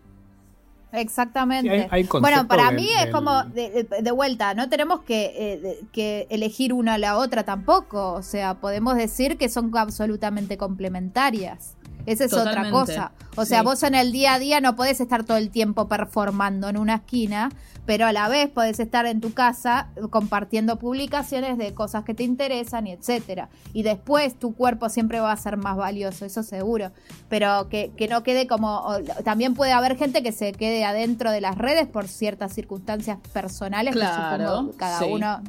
Exactamente. 0.94 1.82
Sí, 1.84 1.88
hay- 1.92 2.04
bueno, 2.06 2.48
para 2.48 2.68
del- 2.68 2.76
mí 2.76 2.88
es 2.98 3.04
del- 3.06 3.12
como 3.12 3.44
de, 3.44 3.70
de- 3.90 4.02
de 4.02 4.12
vuelta, 4.12 4.54
no 4.54 4.70
tenemos 4.70 5.02
que, 5.02 5.34
eh, 5.36 5.58
de- 5.60 5.80
que 5.92 6.28
elegir 6.30 6.74
una 6.74 6.96
a 6.96 6.98
la 6.98 7.18
otra 7.18 7.44
tampoco. 7.44 8.14
O 8.14 8.22
sea, 8.24 8.56
podemos 8.56 8.96
decir 8.96 9.38
que 9.38 9.50
son 9.50 9.72
absolutamente 9.78 10.58
complementarias. 10.58 11.76
Esa 12.06 12.24
es 12.24 12.32
Totalmente. 12.32 12.70
otra 12.70 12.72
cosa. 12.72 13.12
O 13.36 13.44
sea, 13.46 13.60
Sí. 13.60 13.66
vos 13.66 13.84
en 13.84 13.94
el 13.96 14.14
día 14.14 14.36
a 14.36 14.40
día 14.40 14.62
no 14.62 14.76
podés 14.78 15.02
estar 15.02 15.26
todo 15.26 15.36
el 15.38 15.50
tiempo 15.50 15.90
performando 15.90 16.70
en 16.70 16.78
una 16.78 16.96
esquina, 16.96 17.50
pero 17.88 18.06
a 18.06 18.12
la 18.12 18.28
vez 18.28 18.50
podés 18.50 18.80
estar 18.80 19.08
en 19.08 19.20
tu 19.22 19.34
casa 19.34 19.88
compartiendo 20.12 20.78
publicaciones 20.78 21.58
de 21.58 21.74
cosas 21.74 22.04
que 22.04 22.14
te 22.14 22.24
interesan 22.24 22.86
y 22.86 22.92
etcétera. 22.92 23.50
Y 23.74 23.82
después 23.82 24.38
tu 24.38 24.54
cuerpo 24.54 24.90
siempre 24.90 25.20
va 25.20 25.32
a 25.32 25.38
ser 25.38 25.58
más 25.58 25.76
valioso, 25.78 26.26
eso 26.26 26.44
seguro. 26.44 26.92
Pero 27.30 27.70
que, 27.70 27.92
que 27.98 28.08
no 28.08 28.22
quede 28.22 28.46
como. 28.46 28.82
o- 28.82 29.02
También 29.24 29.56
puede 29.56 29.72
haber 29.72 29.98
gente 29.98 30.22
que 30.22 30.32
se 30.34 30.52
quede 30.52 30.86
adentro 30.86 31.32
de 31.32 31.42
las 31.42 31.58
redes 31.58 31.88
por 31.88 32.08
ciertas 32.08 32.54
circunstancias 32.54 33.18
personales 33.34 33.96
Claro, 33.96 34.38
que 34.38 34.44
supongo 34.52 34.78
cada 34.78 35.00
sí. 35.00 35.06
uno. 35.10 35.42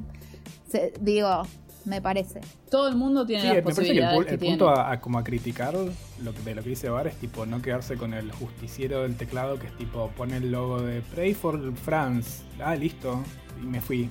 se- 0.71 0.93
digo, 1.01 1.43
me 1.89 2.01
parece. 2.03 2.41
Todo 2.71 2.89
el 2.89 2.97
mundo 2.97 3.27
tiene 3.27 3.43
Sí, 3.43 3.49
las 3.49 3.57
me 3.57 3.63
parece 3.63 3.83
que 3.83 3.89
el, 3.91 3.97
posibilidades 4.05 4.19
pu- 4.21 4.25
que, 4.27 4.35
el 4.35 4.39
tiene. 4.41 4.57
punto 4.59 4.71
a, 4.71 4.93
a 4.93 5.01
como 5.01 5.19
a 5.19 5.25
criticar 5.25 5.75
lo 5.75 6.35
que, 6.35 6.43
de 6.45 6.55
lo 6.55 6.63
que 6.63 6.69
dice 6.71 6.89
Bar 6.89 7.07
es 7.07 7.17
tipo 7.17 7.47
no 7.47 7.61
quedarse 7.63 7.97
con 7.97 8.15
el 8.15 8.31
justiciero 8.33 9.03
del 9.03 9.17
teclado 9.17 9.59
que 9.59 9.67
es 9.69 9.77
tipo 9.77 10.09
pone 10.17 10.37
el 10.37 10.53
logo 10.53 10.81
de 10.83 11.01
Pray 11.01 11.35
for 11.35 11.75
France. 11.77 12.43
Ah, 12.63 12.75
listo. 12.77 13.23
Y 13.63 13.67
me 13.67 13.81
fui. 13.81 14.09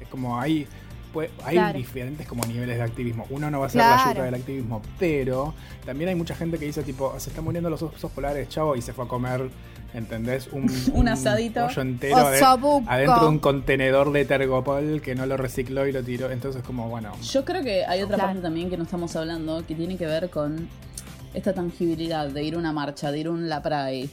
Es 0.00 0.08
como 0.08 0.38
hay, 0.40 0.66
pues, 1.12 1.30
hay 1.44 1.56
Claro. 1.56 1.78
diferentes 1.78 2.26
como 2.28 2.44
niveles 2.44 2.76
de 2.76 2.82
activismo. 2.82 3.26
Uno 3.30 3.50
no 3.50 3.60
va 3.60 3.66
a 3.66 3.68
ser 3.70 3.80
la 3.80 4.04
ayuda 4.10 4.24
del 4.24 4.34
activismo, 4.34 4.82
pero 4.98 5.54
también 5.84 6.10
hay 6.10 6.14
mucha 6.14 6.34
gente 6.36 6.58
que 6.58 6.66
dice 6.66 6.82
tipo 6.82 7.18
se 7.18 7.30
están 7.30 7.44
muriendo 7.44 7.68
los 7.70 7.82
osos 7.82 8.10
polares, 8.12 8.48
chavo, 8.48 8.76
y 8.76 8.82
se 8.82 8.92
fue 8.92 9.04
a 9.06 9.08
comer, 9.08 9.48
¿entendés? 9.98 10.48
Un, 10.52 10.70
Un 10.94 11.08
asadito. 11.08 11.66
pollo 11.66 11.82
entero 11.82 12.16
adentro 12.16 13.20
de 13.20 13.26
un 13.28 13.38
contenedor 13.38 14.12
de 14.12 14.24
tergopol 14.24 15.00
que 15.02 15.14
no 15.14 15.26
lo 15.26 15.36
recicló 15.36 15.86
y 15.86 15.92
lo 15.92 16.02
tiró. 16.02 16.30
Entonces 16.30 16.62
como, 16.62 16.88
bueno... 16.88 17.12
Yo 17.22 17.44
creo 17.44 17.62
que 17.62 17.84
hay 17.84 18.02
otra 18.02 18.16
Claro. 18.16 18.28
parte 18.30 18.42
también 18.42 18.70
que 18.70 18.76
no 18.76 18.84
estamos 18.84 19.14
hablando 19.16 19.64
que 19.66 19.74
tiene 19.74 19.96
que 19.96 20.06
ver 20.06 20.30
con 20.30 20.68
esta 21.34 21.52
tangibilidad 21.52 22.28
de 22.28 22.42
ir 22.42 22.54
a 22.54 22.58
una 22.58 22.72
marcha, 22.72 23.12
de 23.12 23.18
ir 23.18 23.26
a 23.26 23.30
un 23.30 23.48
La 23.48 23.60
Pride. 23.62 24.08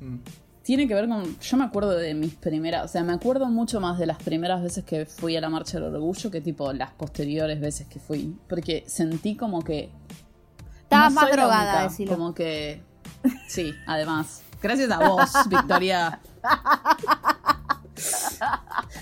mm. 0.00 0.16
tiene 0.62 0.86
que 0.88 0.94
ver 0.94 1.08
con. 1.08 1.38
Yo 1.40 1.56
me 1.56 1.64
acuerdo 1.64 1.90
de 1.90 2.14
mis 2.14 2.34
primeras. 2.34 2.84
O 2.84 2.88
sea, 2.88 3.02
me 3.02 3.12
acuerdo 3.12 3.46
mucho 3.48 3.80
más 3.80 3.98
de 3.98 4.06
las 4.06 4.16
primeras 4.22 4.62
veces 4.62 4.84
que 4.84 5.04
fui 5.04 5.36
a 5.36 5.40
la 5.40 5.48
Marcha 5.50 5.78
del 5.80 5.92
Orgullo 5.94 6.30
que 6.30 6.40
tipo 6.40 6.72
las 6.72 6.92
posteriores 6.92 7.60
veces 7.60 7.86
que 7.88 7.98
fui. 7.98 8.34
Porque 8.48 8.84
sentí 8.86 9.34
como 9.36 9.62
que. 9.62 9.90
Estabas 10.84 11.12
no 11.12 11.20
más 11.20 11.30
drogada, 11.32 11.88
única. 11.98 12.14
Como 12.14 12.34
que. 12.34 12.80
Sí, 13.48 13.72
además. 13.86 14.42
Gracias 14.64 14.90
a 14.90 14.98
vos, 15.06 15.30
Victoria. 15.50 16.18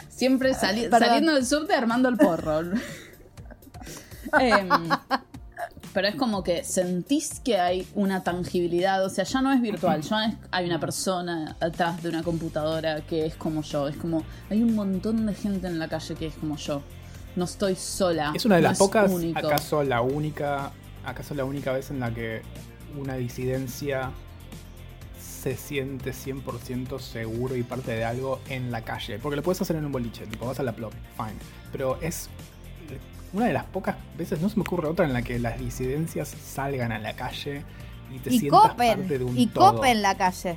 Siempre 0.08 0.54
sali- 0.54 0.88
Perdón. 0.88 1.00
saliendo 1.08 1.34
del 1.34 1.46
subte 1.46 1.72
armando 1.72 2.08
el 2.08 2.16
porro. 2.16 2.62
Em, 4.40 4.68
pero 5.92 6.08
es 6.08 6.14
como 6.16 6.42
que 6.42 6.64
sentís 6.64 7.38
que 7.40 7.58
hay 7.60 7.86
una 7.94 8.22
tangibilidad, 8.24 9.04
o 9.04 9.10
sea, 9.10 9.24
ya 9.24 9.42
no 9.42 9.52
es 9.52 9.60
virtual, 9.60 10.00
ya 10.00 10.24
es- 10.26 10.34
hay 10.50 10.66
una 10.66 10.80
persona 10.80 11.54
atrás 11.60 12.02
de 12.02 12.08
una 12.08 12.22
computadora 12.22 13.02
que 13.02 13.26
es 13.26 13.34
como 13.36 13.62
yo, 13.62 13.86
es 13.88 13.96
como, 13.96 14.24
hay 14.50 14.62
un 14.62 14.74
montón 14.74 15.26
de 15.26 15.34
gente 15.34 15.66
en 15.68 15.78
la 15.78 15.86
calle 15.88 16.14
que 16.14 16.26
es 16.28 16.34
como 16.34 16.56
yo, 16.56 16.82
no 17.36 17.44
estoy 17.44 17.76
sola. 17.76 18.32
Es 18.34 18.46
una 18.46 18.56
de 18.56 18.62
no 18.62 18.68
las 18.70 18.78
pocas, 18.78 19.10
único. 19.10 19.38
acaso 19.46 19.84
la 19.84 20.00
única, 20.00 20.72
acaso 21.04 21.34
la 21.34 21.44
única 21.44 21.72
vez 21.72 21.90
en 21.90 22.00
la 22.00 22.12
que 22.14 22.40
una 22.98 23.14
disidencia 23.16 24.10
se 25.42 25.56
siente 25.56 26.12
100% 26.12 26.98
seguro 27.00 27.56
y 27.56 27.62
parte 27.64 27.90
de 27.92 28.04
algo 28.04 28.40
en 28.48 28.70
la 28.70 28.82
calle. 28.82 29.18
Porque 29.18 29.36
lo 29.36 29.42
puedes 29.42 29.60
hacer 29.60 29.76
en 29.76 29.84
un 29.84 29.92
boliche, 29.92 30.26
tipo 30.26 30.46
vas 30.46 30.60
a 30.60 30.62
la 30.62 30.72
plop, 30.72 30.92
fine. 31.16 31.38
Pero 31.72 31.98
es 32.00 32.28
una 33.32 33.46
de 33.46 33.52
las 33.52 33.64
pocas 33.64 33.96
veces, 34.16 34.40
no 34.40 34.48
se 34.48 34.56
me 34.56 34.62
ocurre 34.62 34.88
otra 34.88 35.04
en 35.06 35.12
la 35.12 35.22
que 35.22 35.38
las 35.38 35.58
disidencias 35.58 36.28
salgan 36.28 36.92
a 36.92 36.98
la 36.98 37.14
calle 37.16 37.64
y 38.14 38.18
te 38.18 38.32
Y 38.34 38.38
sientas 38.40 38.70
copen, 38.72 38.98
parte 38.98 39.18
de 39.18 39.24
un 39.24 39.36
y 39.38 39.46
todo. 39.46 39.74
copen 39.76 40.02
la 40.02 40.16
calle. 40.16 40.56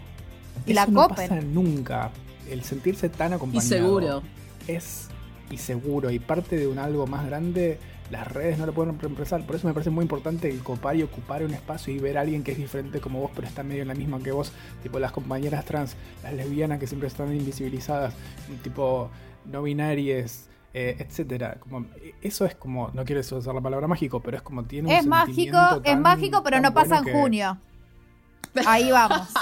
Y 0.66 0.72
Eso 0.72 0.76
la 0.82 0.86
no 0.88 1.08
copen. 1.08 1.30
pasa 1.30 1.42
nunca. 1.42 2.12
El 2.50 2.64
sentirse 2.64 3.10
tan 3.10 3.32
Y 3.32 3.36
acompañado 3.36 3.68
seguro. 3.68 4.24
es 4.68 5.08
y 5.50 5.58
seguro 5.58 6.12
y 6.12 6.20
parte 6.20 6.58
de 6.58 6.68
un 6.68 6.78
algo 6.80 7.08
más 7.08 7.26
grande. 7.26 7.80
Las 8.12 8.28
redes 8.32 8.58
no 8.60 8.66
lo 8.68 8.74
pueden 8.74 9.00
reemplazar. 9.00 9.44
Por 9.46 9.56
eso 9.56 9.68
me 9.68 9.74
parece 9.74 9.90
muy 9.90 10.04
importante 10.04 10.50
el 10.50 10.60
copar 10.62 10.96
y 10.96 11.02
ocupar 11.04 11.44
un 11.44 11.54
espacio 11.54 11.92
y 11.94 11.98
ver 12.00 12.18
a 12.18 12.22
alguien 12.22 12.44
que 12.44 12.52
es 12.52 12.58
diferente 12.58 13.00
como 13.02 13.20
vos, 13.20 13.32
pero 13.36 13.48
está 13.48 13.64
medio 13.64 13.82
en 13.82 13.88
la 13.88 13.96
misma 13.96 14.20
que 14.22 14.32
vos. 14.32 14.52
Tipo 14.84 15.00
las 15.00 15.12
compañeras 15.12 15.66
trans, 15.66 15.96
las 16.22 16.34
lesbianas 16.34 16.80
que 16.80 16.86
siempre 16.88 17.08
están 17.08 17.36
invisibilizadas, 17.36 18.14
tipo 18.64 19.10
no 19.46 19.64
binarias, 19.64 20.48
eh, 20.74 20.98
etcétera. 21.00 21.58
Como, 21.60 21.86
eso 22.22 22.46
es 22.46 22.54
como, 22.56 22.92
no 22.94 23.06
quiero 23.06 23.22
usar 23.22 23.56
la 23.56 23.62
palabra 23.62 23.88
mágico, 23.88 24.20
pero 24.22 24.38
es 24.38 24.44
como 24.44 24.64
tiene 24.66 24.88
un 24.90 24.94
Es 24.94 25.06
mágico, 25.08 25.58
sentimiento 25.58 25.82
es 25.84 25.98
mágico, 25.98 26.44
pero 26.44 26.60
no 26.62 26.74
pasa 26.76 27.00
bueno 27.02 27.08
en 27.10 27.14
que- 27.16 27.22
junio. 27.22 27.58
Ahí 28.68 28.92
vamos. 28.92 29.28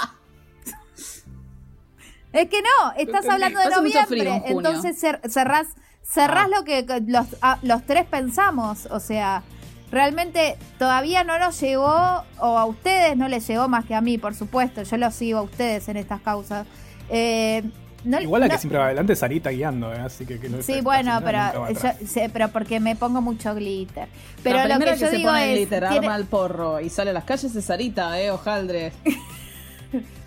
Es 2.32 2.48
que 2.48 2.60
no, 2.62 2.92
estás 2.96 3.28
hablando 3.28 3.60
de 3.60 3.70
noviembre, 3.70 4.28
en 4.44 4.56
entonces 4.58 5.00
cer- 5.00 5.20
cerrás, 5.30 5.68
cerrás 6.04 6.46
Ah. 6.46 6.56
lo 6.58 6.64
que 6.64 6.84
que 6.86 7.00
los, 7.06 7.26
ah, 7.42 7.58
los 7.62 7.84
tres 7.84 8.04
pensamos, 8.06 8.86
o 8.90 9.00
sea, 9.00 9.42
realmente 9.90 10.56
todavía 10.78 11.24
no 11.24 11.38
nos 11.38 11.60
llegó, 11.60 12.24
o 12.38 12.58
a 12.58 12.64
ustedes 12.66 13.16
no 13.16 13.28
les 13.28 13.46
llegó 13.46 13.68
más 13.68 13.84
que 13.84 13.94
a 13.94 14.00
mí, 14.00 14.18
por 14.18 14.34
supuesto, 14.34 14.82
yo 14.82 14.96
los 14.96 15.14
sigo 15.14 15.38
a 15.38 15.42
ustedes 15.42 15.88
en 15.88 15.96
estas 15.96 16.20
causas. 16.20 16.66
Eh, 17.10 17.62
no- 18.04 18.20
Igual 18.20 18.42
la 18.42 18.48
que 18.50 18.58
siempre 18.58 18.78
va 18.78 18.86
adelante 18.86 19.14
es 19.14 19.18
Sarita 19.18 19.48
guiando, 19.50 19.92
¿eh? 19.94 19.98
así 19.98 20.26
que... 20.26 20.38
que 20.38 20.48
no 20.50 20.60
Sí, 20.62 20.82
bueno, 20.82 21.20
pero, 21.24 21.38
yo, 21.72 22.06
sé, 22.06 22.28
pero 22.32 22.48
porque 22.48 22.78
me 22.80 22.96
pongo 22.96 23.22
mucho 23.22 23.54
glitter. 23.54 24.08
Pero 24.42 24.56
la 24.58 24.64
lo 24.64 24.74
primera 24.74 24.92
que 24.92 24.98
que, 24.98 25.04
yo 25.06 25.10
se 25.10 25.16
digo 25.16 25.30
pone 25.30 25.52
es... 25.52 25.58
glitter, 25.58 25.88
tiene- 25.88 26.06
arma 26.06 26.16
el 26.16 26.24
porro 26.26 26.80
y 26.80 26.90
sale 26.90 27.10
a 27.10 27.12
las 27.14 27.24
calles 27.24 27.54
es 27.56 27.64
Sarita, 27.64 28.20
eh, 28.20 28.30
hojaldre. 28.30 28.92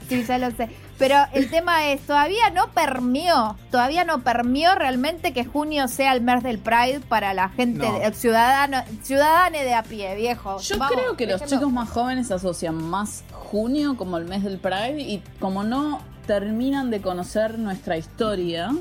Sí, 0.10 0.24
ya 0.26 0.38
lo 0.38 0.50
sé. 0.52 0.70
Pero 0.98 1.16
el 1.34 1.50
tema 1.52 1.90
es, 1.90 2.02
todavía 2.02 2.50
no 2.50 2.70
permió, 2.72 3.56
todavía 3.70 4.04
no 4.04 4.24
permió 4.24 4.74
realmente 4.76 5.32
que 5.32 5.46
junio 5.46 5.88
sea 5.88 6.14
el 6.14 6.22
mes 6.22 6.42
del 6.42 6.58
Pride 6.58 7.02
para 7.08 7.34
la 7.36 7.50
gente, 7.50 7.88
No. 7.88 8.00
de- 8.00 8.12
ciudadano, 8.14 8.84
ciudadane 9.04 9.64
de 9.64 9.76
a 9.76 9.84
pie, 9.84 10.16
viejo. 10.16 10.58
Yo 10.60 10.78
Vamos, 10.80 10.96
creo 10.96 11.16
que 11.16 11.28
los 11.28 11.46
chicos 11.46 11.72
más 11.72 11.90
jóvenes 11.90 12.32
asocian 12.32 12.76
más 12.84 13.24
junio 13.32 13.96
como 13.96 14.18
el 14.18 14.26
mes 14.26 14.44
del 14.44 14.58
Pride 14.58 15.00
y 15.02 15.22
como 15.40 15.64
no 15.64 16.00
terminan 16.26 16.90
de 16.90 17.00
conocer 17.02 17.60
nuestra 17.60 17.96
historia, 17.98 18.72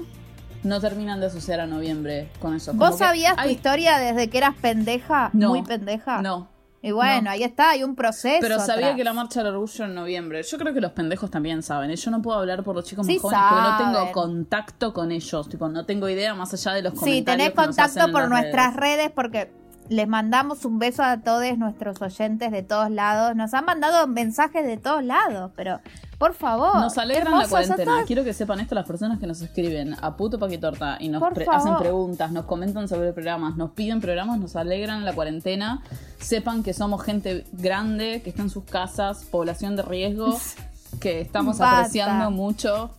no 0.62 0.80
terminan 0.80 1.20
de 1.20 1.26
asociar 1.26 1.60
a 1.60 1.66
noviembre 1.66 2.30
con 2.40 2.54
eso. 2.56 2.72
Como 2.72 2.86
¿Vos 2.86 2.92
que 2.96 3.04
sabías 3.04 3.34
tu 3.36 3.42
hay- 3.42 3.52
historia 3.52 3.98
desde 3.98 4.28
que 4.30 4.38
eras 4.38 4.54
pendeja? 4.60 5.30
No. 5.34 5.50
Muy 5.50 5.62
pendeja. 5.62 6.22
No. 6.22 6.48
Y 6.86 6.92
bueno, 6.92 7.22
No. 7.22 7.30
ahí 7.30 7.42
está, 7.42 7.70
hay 7.70 7.82
un 7.82 7.96
proceso. 7.96 8.38
Pero 8.40 8.60
sabía 8.60 8.86
atrás. 8.86 8.96
que 8.96 9.04
la 9.04 9.12
marcha 9.12 9.42
del 9.42 9.52
orgullo 9.54 9.84
en 9.86 9.94
noviembre. 9.94 10.42
Yo 10.44 10.56
creo 10.56 10.72
que 10.72 10.80
los 10.80 10.92
pendejos 10.92 11.30
también 11.30 11.62
saben. 11.62 11.90
¿eh? 11.90 11.96
Yo 11.96 12.10
no 12.12 12.22
puedo 12.22 12.38
hablar 12.38 12.62
por 12.62 12.76
los 12.76 12.84
chicos 12.84 13.06
Sí 13.06 13.14
más 13.14 13.22
jóvenes 13.22 13.40
porque 13.48 13.84
no 13.84 13.92
tengo 13.98 14.12
contacto 14.12 14.92
con 14.92 15.10
ellos. 15.10 15.48
Tipo, 15.48 15.68
no 15.68 15.84
tengo 15.84 16.08
idea 16.08 16.34
más 16.34 16.54
allá 16.54 16.72
de 16.76 16.82
los 16.82 16.92
Sí, 16.92 16.98
comentarios. 17.00 17.24
tenés 17.48 17.50
que 17.60 17.66
nos 17.66 17.78
hacen 17.80 18.02
contacto 18.02 18.12
por 18.12 18.28
nuestras 18.30 18.76
redes. 18.76 18.96
redes 18.98 19.12
porque 19.14 19.50
les 19.88 20.06
mandamos 20.08 20.64
un 20.64 20.78
beso 20.78 21.02
a 21.02 21.18
todos 21.18 21.58
nuestros 21.58 22.00
oyentes 22.00 22.52
de 22.52 22.62
todos 22.62 22.90
lados. 22.90 23.34
Nos 23.34 23.52
han 23.54 23.64
mandado 23.64 24.06
mensajes 24.06 24.64
de 24.64 24.76
todos 24.76 25.02
lados, 25.02 25.50
pero 25.56 25.80
por 26.18 26.34
favor. 26.34 26.76
Nos 26.76 26.96
alegran 26.98 27.38
la 27.38 27.46
cuarentena. 27.48 28.04
Quiero 28.06 28.24
que 28.24 28.32
sepan 28.32 28.60
esto 28.60 28.74
las 28.74 28.86
personas 28.86 29.18
que 29.18 29.26
nos 29.26 29.40
escriben 29.42 29.94
a 30.00 30.16
puto 30.16 30.38
paquitorta 30.38 30.96
y 31.00 31.08
nos 31.08 31.22
pre- 31.32 31.44
favor. 31.44 31.60
hacen 31.60 31.76
preguntas, 31.78 32.30
nos 32.32 32.44
comentan 32.46 32.88
sobre 32.88 33.12
programas, 33.12 33.56
nos 33.56 33.70
piden 33.72 34.00
programas, 34.00 34.38
nos 34.38 34.56
alegran 34.56 35.04
la 35.04 35.12
cuarentena. 35.14 35.82
Sepan 36.18 36.62
que 36.62 36.72
somos 36.72 37.02
gente 37.02 37.44
grande, 37.52 38.22
que 38.22 38.30
está 38.30 38.42
en 38.42 38.50
sus 38.50 38.64
casas, 38.64 39.24
población 39.30 39.76
de 39.76 39.82
riesgo, 39.82 40.38
que 41.00 41.20
estamos 41.20 41.58
Basta. 41.58 41.78
apreciando 41.80 42.30
mucho 42.30 42.90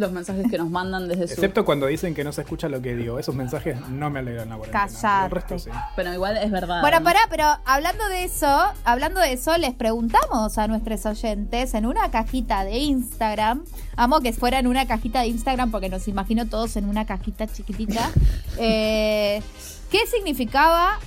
los 0.00 0.10
mensajes 0.12 0.46
que 0.50 0.58
nos 0.58 0.70
mandan 0.70 1.06
desde 1.08 1.28
su... 1.28 1.34
Excepto 1.34 1.64
cuando 1.64 1.86
dicen 1.86 2.14
que 2.14 2.24
no 2.24 2.32
se 2.32 2.40
escucha 2.42 2.68
lo 2.68 2.80
que 2.82 2.96
digo. 2.96 3.18
Esos 3.18 3.34
mensajes 3.34 3.78
no 3.88 4.10
me 4.10 4.18
alegran 4.20 4.48
la 4.48 4.56
cuarentena. 4.56 4.86
Callate. 4.88 5.24
El 5.26 5.30
resto 5.30 5.58
sí. 5.58 5.70
Pero 5.94 6.12
igual 6.12 6.36
es 6.36 6.50
verdad. 6.50 6.80
Bueno, 6.80 6.98
¿no? 6.98 7.04
pará, 7.04 7.20
pero 7.28 7.44
hablando 7.64 8.08
de 8.08 8.24
eso, 8.24 8.48
hablando 8.84 9.20
de 9.20 9.32
eso, 9.32 9.56
les 9.58 9.74
preguntamos 9.74 10.58
a 10.58 10.66
nuestros 10.66 11.06
oyentes 11.06 11.74
en 11.74 11.86
una 11.86 12.10
cajita 12.10 12.64
de 12.64 12.78
Instagram. 12.78 13.64
Amo 13.96 14.20
que 14.20 14.32
fuera 14.32 14.58
en 14.58 14.66
una 14.66 14.86
cajita 14.86 15.20
de 15.20 15.28
Instagram 15.28 15.70
porque 15.70 15.88
nos 15.88 16.08
imagino 16.08 16.46
todos 16.46 16.76
en 16.76 16.88
una 16.88 17.06
cajita 17.06 17.46
chiquitita. 17.46 18.10
eh, 18.58 19.42
¿Qué 19.90 20.06
significaba 20.06 20.98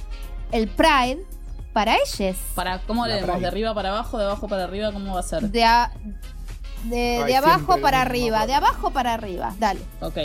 el 0.52 0.68
Pride 0.68 1.26
para 1.74 1.96
ellos? 1.96 2.36
Para, 2.54 2.80
¿Cómo 2.80 3.08
La 3.08 3.16
leemos? 3.16 3.32
Pride. 3.32 3.42
¿De 3.42 3.48
arriba 3.48 3.74
para 3.74 3.90
abajo? 3.90 4.18
¿De 4.18 4.26
abajo 4.26 4.48
para 4.48 4.66
arriba? 4.66 4.92
¿Cómo 4.92 5.14
va 5.16 5.20
a 5.22 5.24
ser? 5.24 5.50
De, 5.50 5.64
a- 5.64 5.92
de, 6.84 7.18
Ay, 7.18 7.26
de 7.26 7.36
abajo 7.36 7.78
para 7.80 8.02
arriba, 8.02 8.46
de 8.48 8.54
abajo 8.54 8.92
para 8.92 9.14
arriba. 9.14 9.54
Dale, 9.60 9.82
Ok. 10.02 10.18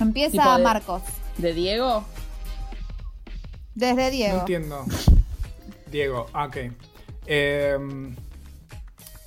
empieza 0.00 0.56
de- 0.56 0.62
Marcos. 0.64 1.02
¿De 1.38 1.52
Diego? 1.52 2.04
Desde 3.74 4.04
No 4.04 4.10
Diego. 4.10 4.38
entiendo. 4.40 4.84
Diego, 5.90 6.26
ah, 6.32 6.46
ok. 6.46 6.56
Eh, 7.26 7.78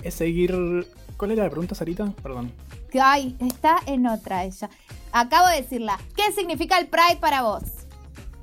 es 0.04 0.14
seguir. 0.14 0.88
¿Cuál 1.18 1.32
era 1.32 1.44
la 1.44 1.50
pregunta, 1.50 1.76
Sarita? 1.76 2.12
Perdón. 2.24 2.52
Ay, 3.00 3.36
está 3.40 3.78
en 3.86 4.08
otra 4.08 4.44
ella. 4.46 4.70
Acabo 5.12 5.48
de 5.50 5.62
decirla. 5.62 6.00
¿Qué 6.16 6.32
significa 6.32 6.78
el 6.80 6.88
Pride 6.88 7.18
para 7.20 7.42
vos? 7.44 7.64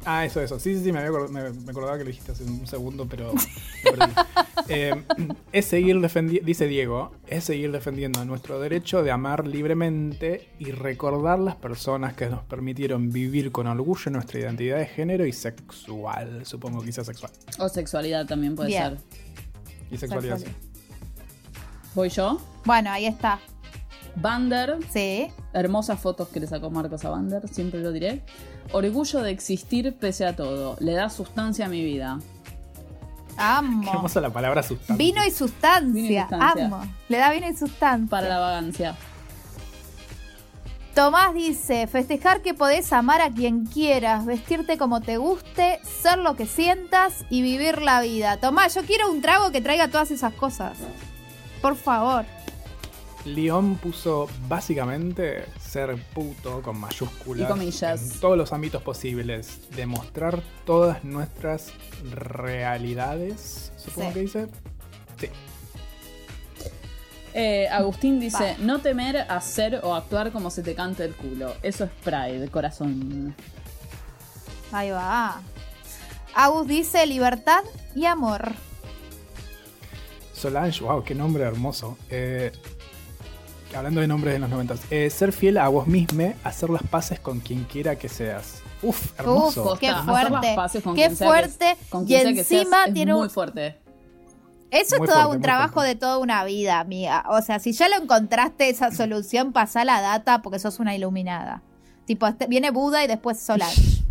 Ah, 0.06 0.24
eso, 0.24 0.40
eso. 0.40 0.58
Sí, 0.60 0.76
sí, 0.76 0.84
sí, 0.84 0.92
me, 0.92 1.00
había 1.00 1.10
acord- 1.10 1.28
me, 1.30 1.50
me 1.50 1.70
acordaba 1.70 1.98
que 1.98 2.04
lo 2.04 2.10
dijiste 2.10 2.32
hace 2.32 2.44
un 2.44 2.66
segundo, 2.66 3.06
pero. 3.06 3.32
Eh, 4.68 5.04
es 5.52 5.66
seguir 5.66 6.00
defendiendo, 6.00 6.44
dice 6.44 6.66
Diego, 6.66 7.12
es 7.28 7.44
seguir 7.44 7.70
defendiendo 7.70 8.24
nuestro 8.24 8.58
derecho 8.58 9.04
de 9.04 9.12
amar 9.12 9.46
libremente 9.46 10.48
y 10.58 10.72
recordar 10.72 11.38
las 11.38 11.54
personas 11.54 12.14
que 12.14 12.26
nos 12.26 12.42
permitieron 12.42 13.12
vivir 13.12 13.52
con 13.52 13.68
orgullo 13.68 14.10
nuestra 14.10 14.40
identidad 14.40 14.78
de 14.78 14.86
género 14.86 15.24
y 15.24 15.32
sexual. 15.32 16.44
Supongo 16.46 16.82
que 16.82 16.90
sea 16.90 17.04
sexual. 17.04 17.30
O 17.60 17.68
sexualidad 17.68 18.26
también 18.26 18.56
puede 18.56 18.70
Bien. 18.70 18.98
ser. 18.98 18.98
Y 19.92 19.98
sexualidad, 19.98 20.38
sí. 20.38 20.46
¿Voy 21.94 22.08
yo? 22.08 22.40
Bueno, 22.64 22.90
ahí 22.90 23.06
está. 23.06 23.38
Bander, 24.16 24.78
Sí. 24.92 25.28
Hermosas 25.56 25.98
fotos 25.98 26.28
que 26.28 26.38
le 26.38 26.46
sacó 26.46 26.70
Marcos 26.70 27.04
a 27.04 27.10
Bander, 27.10 27.48
siempre 27.48 27.80
lo 27.80 27.90
diré. 27.90 28.22
Orgullo 28.72 29.22
de 29.22 29.30
existir 29.30 29.96
pese 29.96 30.26
a 30.26 30.36
todo, 30.36 30.76
le 30.80 30.92
da 30.92 31.08
sustancia 31.08 31.66
a 31.66 31.68
mi 31.68 31.82
vida. 31.82 32.18
Qué 33.28 33.42
Amo. 33.42 33.92
hermosa 33.92 34.20
la 34.20 34.30
palabra 34.30 34.62
sustancia. 34.62 34.96
Vino 34.96 35.24
y 35.26 35.30
sustancia. 35.30 35.92
Vino 35.92 36.08
y 36.08 36.20
sustancia. 36.20 36.66
Amo. 36.66 36.82
Le 37.08 37.18
da 37.18 37.30
vino 37.30 37.48
y 37.48 37.56
sustancia. 37.56 38.08
Para 38.08 38.28
la 38.28 38.38
vagancia. 38.38 38.96
Tomás 40.94 41.34
dice, 41.34 41.86
festejar 41.86 42.40
que 42.40 42.54
podés 42.54 42.90
amar 42.94 43.20
a 43.20 43.30
quien 43.30 43.66
quieras, 43.66 44.24
vestirte 44.24 44.78
como 44.78 45.02
te 45.02 45.18
guste, 45.18 45.78
ser 45.82 46.16
lo 46.18 46.36
que 46.36 46.46
sientas 46.46 47.26
y 47.28 47.42
vivir 47.42 47.82
la 47.82 48.00
vida. 48.00 48.38
Tomás, 48.38 48.74
yo 48.74 48.82
quiero 48.82 49.10
un 49.10 49.20
trago 49.20 49.50
que 49.52 49.60
traiga 49.60 49.88
todas 49.88 50.10
esas 50.10 50.32
cosas. 50.32 50.78
Por 51.60 51.76
favor. 51.76 52.24
León 53.26 53.76
puso 53.76 54.28
básicamente 54.48 55.44
ser 55.60 55.96
puto 56.14 56.62
con 56.62 56.78
mayúsculas. 56.78 57.48
Y 57.48 57.52
comillas. 57.52 58.00
En 58.14 58.20
todos 58.20 58.38
los 58.38 58.52
ámbitos 58.52 58.82
posibles. 58.82 59.68
Demostrar 59.74 60.42
todas 60.64 61.04
nuestras 61.04 61.72
realidades. 62.12 63.72
Supongo 63.76 64.08
Sí. 64.08 64.14
que 64.14 64.20
dice. 64.20 64.46
Sí. 65.20 65.28
Eh, 67.34 67.68
Agustín 67.68 68.18
dice, 68.18 68.56
no 68.60 68.80
temer 68.80 69.18
hacer 69.30 69.80
o 69.82 69.94
actuar 69.94 70.32
como 70.32 70.50
se 70.50 70.62
te 70.62 70.74
cante 70.74 71.04
el 71.04 71.14
culo. 71.14 71.52
Eso 71.62 71.84
es 71.84 71.90
pride, 72.02 72.48
corazón. 72.48 73.34
Ahí 74.72 74.90
va. 74.90 75.40
Agus 76.34 76.66
dice 76.66 77.06
libertad 77.06 77.62
y 77.94 78.06
amor. 78.06 78.52
Solange, 80.32 80.82
wow, 80.84 81.02
qué 81.02 81.14
nombre 81.14 81.44
hermoso. 81.44 81.98
Eh, 82.10 82.52
hablando 83.74 84.00
de 84.00 84.06
nombres 84.06 84.34
de 84.34 84.38
los 84.40 84.48
noventas. 84.50 84.80
Eh, 84.90 85.10
ser 85.10 85.32
fiel 85.32 85.58
a 85.58 85.68
vos 85.68 85.86
mismo, 85.86 86.34
hacer 86.44 86.70
las 86.70 86.82
paces 86.82 87.18
con 87.20 87.40
quien 87.40 87.64
quiera 87.64 87.96
que 87.96 88.08
seas. 88.08 88.62
Uf, 88.82 89.18
hermoso. 89.18 89.72
Uf, 89.72 89.78
qué 89.78 89.92
fuerte. 89.94 90.52
paces 90.54 90.82
con 90.82 90.94
Qué 90.94 91.02
quien 91.06 91.16
sea 91.16 91.26
que- 91.26 91.32
fuerte. 91.32 91.76
con 91.88 92.04
Y 92.04 92.06
quien 92.06 92.22
sea 92.22 92.32
que 92.34 92.44
seas 92.44 92.60
encima 92.62 92.84
es 92.86 92.94
tiene 92.94 93.14
un- 93.14 93.20
muy 93.20 93.28
fuerte. 93.28 93.78
Eso 94.70 94.98
Muy 94.98 95.06
es 95.06 95.12
todo 95.12 95.22
fuerte, 95.22 95.36
un 95.36 95.42
trabajo 95.42 95.74
fuerte. 95.74 95.94
de 95.94 96.00
toda 96.00 96.18
una 96.18 96.44
vida, 96.44 96.80
amiga. 96.80 97.24
O 97.30 97.40
sea, 97.40 97.58
si 97.60 97.72
ya 97.72 97.88
lo 97.88 97.96
encontraste 97.96 98.68
esa 98.68 98.90
solución, 98.90 99.52
pasá 99.52 99.84
la 99.84 100.00
data 100.00 100.42
porque 100.42 100.58
sos 100.58 100.80
una 100.80 100.94
iluminada. 100.94 101.62
Tipo, 102.04 102.26
este- 102.26 102.46
viene 102.46 102.70
Buda 102.70 103.02
y 103.02 103.06
después 103.06 103.38
Solange. 103.40 104.02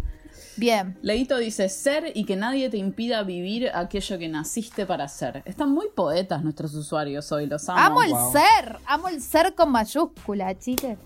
Bien. 0.58 0.98
Leito 1.02 1.38
dice, 1.38 1.70
ser 1.70 2.12
y 2.16 2.26
que 2.26 2.36
nadie 2.36 2.70
te 2.70 2.78
impida 2.78 3.24
vivir 3.24 3.70
aquello 3.74 4.18
que 4.18 4.28
naciste 4.28 4.86
para 4.86 5.08
ser. 5.08 5.42
Están 5.46 5.72
muy 5.72 5.88
poetas 5.94 6.44
nuestros 6.44 6.74
usuarios 6.76 7.32
hoy, 7.32 7.46
los 7.48 7.68
amo. 7.70 7.80
Amo 7.80 8.04
el 8.04 8.12
wow. 8.12 8.32
ser, 8.32 8.78
amo 8.86 9.08
el 9.10 9.22
ser 9.22 9.54
con 9.56 9.72
mayúscula, 9.72 10.58
chiques. 10.58 10.98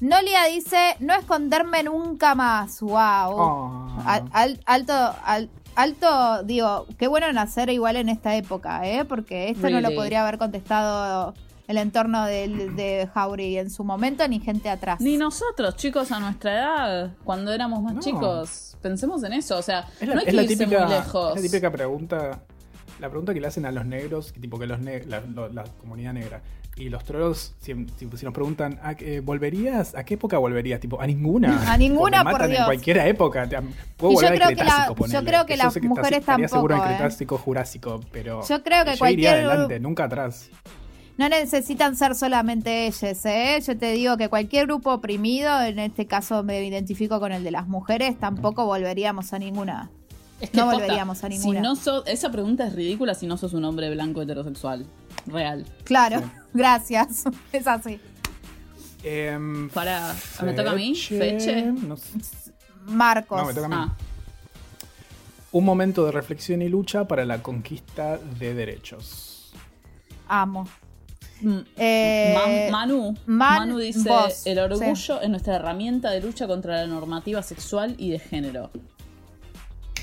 Nolia 0.00 0.44
dice, 0.46 0.96
no 1.00 1.14
esconderme 1.14 1.84
nunca 1.84 2.34
más. 2.34 2.80
Wow. 2.80 2.92
Oh. 2.96 4.02
Al- 4.04 4.28
al- 4.32 4.60
alto, 4.66 4.92
al- 5.24 5.48
alto, 5.76 6.42
digo, 6.42 6.86
qué 6.98 7.06
bueno 7.06 7.32
nacer 7.32 7.70
igual 7.70 7.96
en 7.96 8.08
esta 8.08 8.34
época, 8.34 8.86
¿eh? 8.86 9.04
Porque 9.04 9.50
esto 9.50 9.70
no 9.70 9.80
lo 9.80 9.94
podría 9.94 10.22
haber 10.22 10.38
contestado 10.38 11.34
el 11.72 11.78
entorno 11.78 12.24
del- 12.24 12.76
de, 12.76 13.08
Jauregui 13.12 13.58
en 13.58 13.70
su 13.70 13.82
momento, 13.84 14.26
ni 14.28 14.38
gente 14.40 14.70
atrás. 14.70 15.00
Ni 15.00 15.16
nosotros, 15.16 15.76
chicos, 15.76 16.12
a 16.12 16.20
nuestra 16.20 16.52
edad, 16.54 17.10
cuando 17.24 17.52
éramos 17.52 17.82
más 17.82 17.94
No. 17.94 18.00
chicos. 18.00 18.76
Pensemos 18.80 19.22
en 19.24 19.32
eso, 19.32 19.58
o 19.58 19.62
sea, 19.62 19.86
Es 20.00 20.08
la, 20.08 20.14
no 20.14 20.20
hay 20.20 20.26
es 20.26 20.30
que 20.30 20.36
la 20.36 20.42
irse 20.42 20.56
típica, 20.56 20.84
muy 20.86 20.94
lejos. 20.94 21.36
es 21.36 21.42
la 21.42 21.48
típica 21.50 21.70
pregunta. 21.72 22.40
La 23.00 23.08
pregunta 23.08 23.34
que 23.34 23.40
le 23.40 23.46
hacen 23.48 23.64
a 23.66 23.72
los 23.72 23.84
negros, 23.84 24.32
tipo 24.32 24.58
que 24.58 24.66
los 24.66 24.78
ne- 24.80 25.04
la, 25.06 25.20
lo- 25.20 25.48
la 25.48 25.64
comunidad 25.80 26.12
negra. 26.12 26.40
Y 26.76 26.88
los 26.88 27.04
trolos, 27.04 27.54
si, 27.60 27.74
si- 27.98 28.08
si 28.16 28.24
nos 28.24 28.32
preguntan, 28.32 28.78
¿a 28.82 28.94
qué- 28.94 29.20
¿volverías? 29.20 29.94
¿A 29.94 30.04
qué 30.04 30.14
época 30.14 30.38
volverías? 30.38 30.80
Tipo, 30.80 31.00
a 31.00 31.06
ninguna. 31.06 31.48
A 31.72 31.76
ninguna, 31.76 32.18
Tipo, 32.18 32.24
me 32.24 32.30
por 32.30 32.32
matan 32.32 32.48
Dios. 32.50 32.60
en 32.60 32.64
cualquier 32.64 32.96
época. 32.98 33.46
Te- 33.48 33.56
Puedo 33.96 34.12
Y 34.12 34.16
yo 34.16 34.20
volver 34.22 34.34
creo 34.34 34.48
al 34.48 34.56
que 34.56 34.64
la- 34.64 34.86
yo 34.88 35.24
creo 35.24 35.46
que 35.46 35.54
Eso 35.54 35.64
las 35.64 35.82
mujeres 35.82 36.18
estaría 36.20 36.48
seguro 36.48 36.74
en 36.74 36.80
tampoco, 36.80 36.94
¿eh? 36.94 36.96
Cretácico 36.98 37.38
Jurásico, 37.38 38.00
pero. 38.10 38.40
Yo 38.48 38.62
creo 38.62 38.84
que 38.84 38.96
yo 38.96 39.06
iría 39.06 39.30
cualquier- 39.30 39.34
adelante, 39.34 39.80
nunca 39.80 40.04
atrás. 40.04 40.48
No 41.22 41.28
necesitan 41.28 41.94
ser 41.94 42.16
solamente 42.16 42.88
ellos, 42.88 43.24
¿eh? 43.26 43.62
Yo 43.64 43.78
te 43.78 43.92
digo 43.92 44.16
que 44.16 44.28
cualquier 44.28 44.66
grupo 44.66 44.92
oprimido, 44.92 45.62
en 45.62 45.78
este 45.78 46.08
caso 46.08 46.42
me 46.42 46.64
identifico 46.66 47.20
con 47.20 47.30
el 47.30 47.44
de 47.44 47.52
las 47.52 47.68
mujeres, 47.68 48.18
tampoco 48.18 48.66
volveríamos 48.66 49.32
a 49.32 49.38
ninguna. 49.38 49.88
Es 50.40 50.50
que 50.50 50.56
no 50.56 50.64
posta, 50.64 50.80
volveríamos 50.80 51.22
a 51.22 51.28
si 51.28 51.34
ninguna. 51.38 51.60
no 51.60 51.76
sos- 51.76 52.02
esa 52.08 52.32
pregunta 52.32 52.66
es 52.66 52.74
ridícula 52.74 53.14
si 53.14 53.28
no 53.28 53.36
sos 53.36 53.52
un 53.52 53.64
hombre 53.64 53.88
blanco 53.90 54.20
heterosexual. 54.20 54.84
Real. 55.26 55.64
Claro, 55.84 56.20
gracias. 56.54 57.22
Es 57.52 57.68
así. 57.68 58.00
Em, 59.04 59.68
Para, 59.70 60.16
¿me 60.42 60.54
toca 60.54 60.72
a 60.72 60.74
mí? 60.74 60.96
Feche. 60.96 61.66
no 61.66 61.96
sé. 61.98 62.18
Marcos. 62.86 63.38
No, 63.40 63.46
me 63.46 63.54
toca 63.54 63.66
a 63.66 63.68
mí. 63.68 63.74
Ah, 63.78 63.94
Un 65.52 65.64
momento 65.64 66.04
de 66.04 66.10
reflexión 66.10 66.62
y 66.62 66.68
lucha 66.68 67.06
para 67.06 67.24
la 67.24 67.40
conquista 67.44 68.18
de 68.18 68.54
derechos. 68.54 69.52
Amo. 70.26 70.66
Eh, 71.76 72.68
Ma- 72.70 72.78
Manu, 72.78 73.14
Man- 73.26 73.58
Manu 73.68 73.78
dice, 73.78 74.08
vos, 74.08 74.46
el 74.46 74.58
orgullo 74.58 74.94
sí. 74.94 75.12
es 75.22 75.28
nuestra 75.28 75.56
herramienta 75.56 76.10
de 76.10 76.20
lucha 76.20 76.46
contra 76.46 76.76
la 76.76 76.86
normativa 76.86 77.42
sexual 77.42 77.94
y 77.98 78.10
de 78.10 78.18
género. 78.18 78.70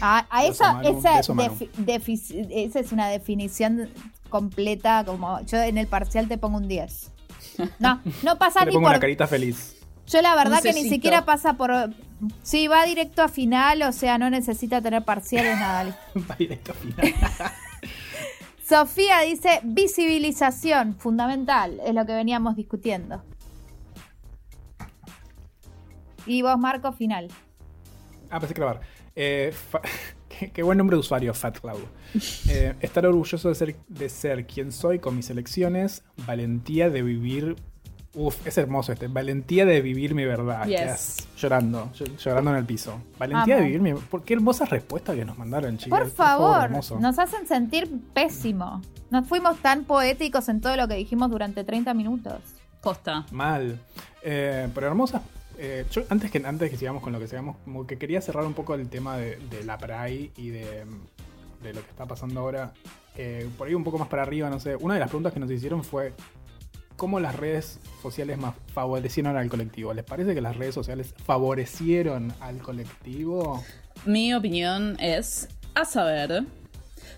A, 0.02 0.26
a 0.30 0.46
esa, 0.46 0.74
Manu, 0.74 1.00
esa, 1.00 1.20
esa 1.20 2.80
es 2.80 2.92
una 2.92 3.08
definición 3.10 3.90
completa, 4.30 5.04
como 5.06 5.42
yo 5.46 5.62
en 5.62 5.78
el 5.78 5.88
parcial 5.88 6.28
te 6.28 6.38
pongo 6.38 6.58
un 6.58 6.68
10. 6.68 7.12
No, 7.80 8.02
no 8.24 8.38
pasa 8.40 8.64
ni 8.66 8.72
pongo 8.72 8.84
por... 8.86 8.92
una 8.92 9.00
carita 9.00 9.28
feliz. 9.28 9.76
Yo 10.08 10.22
la 10.22 10.36
verdad 10.36 10.62
que 10.64 10.74
ni 10.74 10.88
siquiera 10.90 11.26
pasa 11.26 11.54
por... 11.54 11.72
Sí, 12.42 12.68
va 12.68 12.84
directo 12.86 13.22
a 13.22 13.28
final, 13.30 13.82
o 13.84 13.92
sea, 13.92 14.18
no 14.18 14.30
necesita 14.30 14.82
tener 14.82 15.04
parciales, 15.04 15.58
nada. 15.58 15.84
listo. 15.86 16.00
Va 16.30 16.36
directo 16.36 16.72
al 16.74 16.78
final. 16.78 17.14
Sofía 18.70 19.22
dice 19.22 19.62
visibilización, 19.64 20.94
fundamental, 20.94 21.82
es 21.84 21.96
lo 21.96 22.06
que 22.06 22.14
veníamos 22.14 22.56
discutiendo. 22.56 23.24
Y 26.28 26.44
vos, 26.44 26.56
Marco, 26.60 26.92
final. 26.92 27.30
Ah, 28.30 28.40
pensé 28.40 28.54
que 28.54 28.62
grabar. 28.62 28.82
Eh, 29.16 29.52
qué, 30.30 30.52
qué 30.52 30.62
buen 30.62 30.78
nombre 30.78 30.96
de 30.96 31.00
usuario, 31.00 31.34
Fat 31.34 31.60
Cloud. 31.60 31.82
Eh, 32.50 32.76
estar 32.80 33.06
orgulloso 33.06 33.50
de 33.50 33.56
ser, 33.56 33.76
de 33.88 34.10
ser 34.10 34.46
quien 34.46 34.72
soy 34.72 35.00
con 35.00 35.16
mis 35.16 35.32
elecciones, 35.32 36.04
valentía 36.28 36.92
de 36.92 37.02
vivir. 37.02 37.56
Uf, 38.22 38.46
es 38.46 38.58
hermoso 38.58 38.92
este. 38.92 39.08
Valentía 39.08 39.66
de 39.66 39.82
vivir 39.82 40.14
mi 40.14 40.26
verdad. 40.26 40.66
Yes. 40.68 41.28
Llorando, 41.38 41.90
ll- 41.94 42.18
llorando 42.18 42.52
en 42.52 42.58
el 42.58 42.66
piso. 42.66 43.02
Valentía 43.18 43.56
Amo. 43.56 43.64
de 43.64 43.68
vivir 43.72 43.82
mi 43.82 43.94
por- 43.94 44.24
Qué 44.24 44.34
hermosas 44.34 44.70
respuestas 44.70 45.16
que 45.16 45.24
nos 45.24 45.38
mandaron, 45.38 45.78
chicas. 45.78 46.00
Por 46.00 46.12
favor, 46.12 46.64
hermoso. 46.66 47.00
nos 47.00 47.18
hacen 47.18 47.48
sentir 47.48 47.90
pésimo. 48.14 48.82
Nos 49.10 49.28
fuimos 49.28 49.58
tan 49.60 49.86
poéticos 49.86 50.50
en 50.50 50.60
todo 50.62 50.76
lo 50.76 50.88
que 50.88 50.96
dijimos 50.96 51.30
durante 51.32 51.64
30 51.64 51.94
minutos. 51.94 52.42
Posta. 52.82 53.26
Mal. 53.32 53.80
Eh, 54.22 54.68
pero 54.76 54.88
hermosas. 54.88 55.22
eh, 55.58 55.86
yo 55.92 56.04
antes 56.10 56.30
que 56.32 56.42
antes 56.46 56.70
que 56.70 56.78
sigamos 56.78 57.02
con 57.02 57.14
lo 57.14 57.20
que 57.20 57.28
sigamos, 57.28 57.56
como 57.64 57.88
que 57.88 57.98
quería 57.98 58.22
cerrar 58.22 58.46
un 58.46 58.54
poco 58.54 58.76
el 58.76 58.90
tema 58.90 59.18
de, 59.18 59.38
de 59.50 59.64
la 59.64 59.78
PRAI 59.78 60.32
y 60.38 60.50
de, 60.50 60.86
de 61.64 61.74
lo 61.74 61.82
que 61.82 61.90
está 61.90 62.06
pasando 62.06 62.40
ahora. 62.42 62.74
Eh, 63.18 63.50
por 63.58 63.68
ahí 63.68 63.74
un 63.76 63.84
poco 63.84 63.98
más 63.98 64.08
para 64.08 64.22
arriba, 64.24 64.50
no 64.50 64.60
sé. 64.60 64.76
Una 64.76 64.94
de 64.94 65.00
las 65.02 65.10
preguntas 65.10 65.34
que 65.34 65.40
nos 65.40 65.50
hicieron 65.52 65.84
fue 65.84 66.14
cómo 67.00 67.20
las 67.20 67.36
redes 67.36 67.80
sociales 68.04 68.38
más 68.38 68.54
favorecieron 68.74 69.38
al 69.38 69.50
colectivo. 69.50 69.94
¿Les 69.96 70.04
parece 70.04 70.36
que 70.36 70.42
las 70.42 70.58
redes 70.58 70.76
sociales 70.76 71.16
favorecieron 71.26 72.32
al 72.42 72.60
colectivo? 72.60 73.64
Mi 74.06 74.34
opinión 74.36 74.98
es, 75.00 75.48
a 75.74 75.86
saber, 75.86 76.44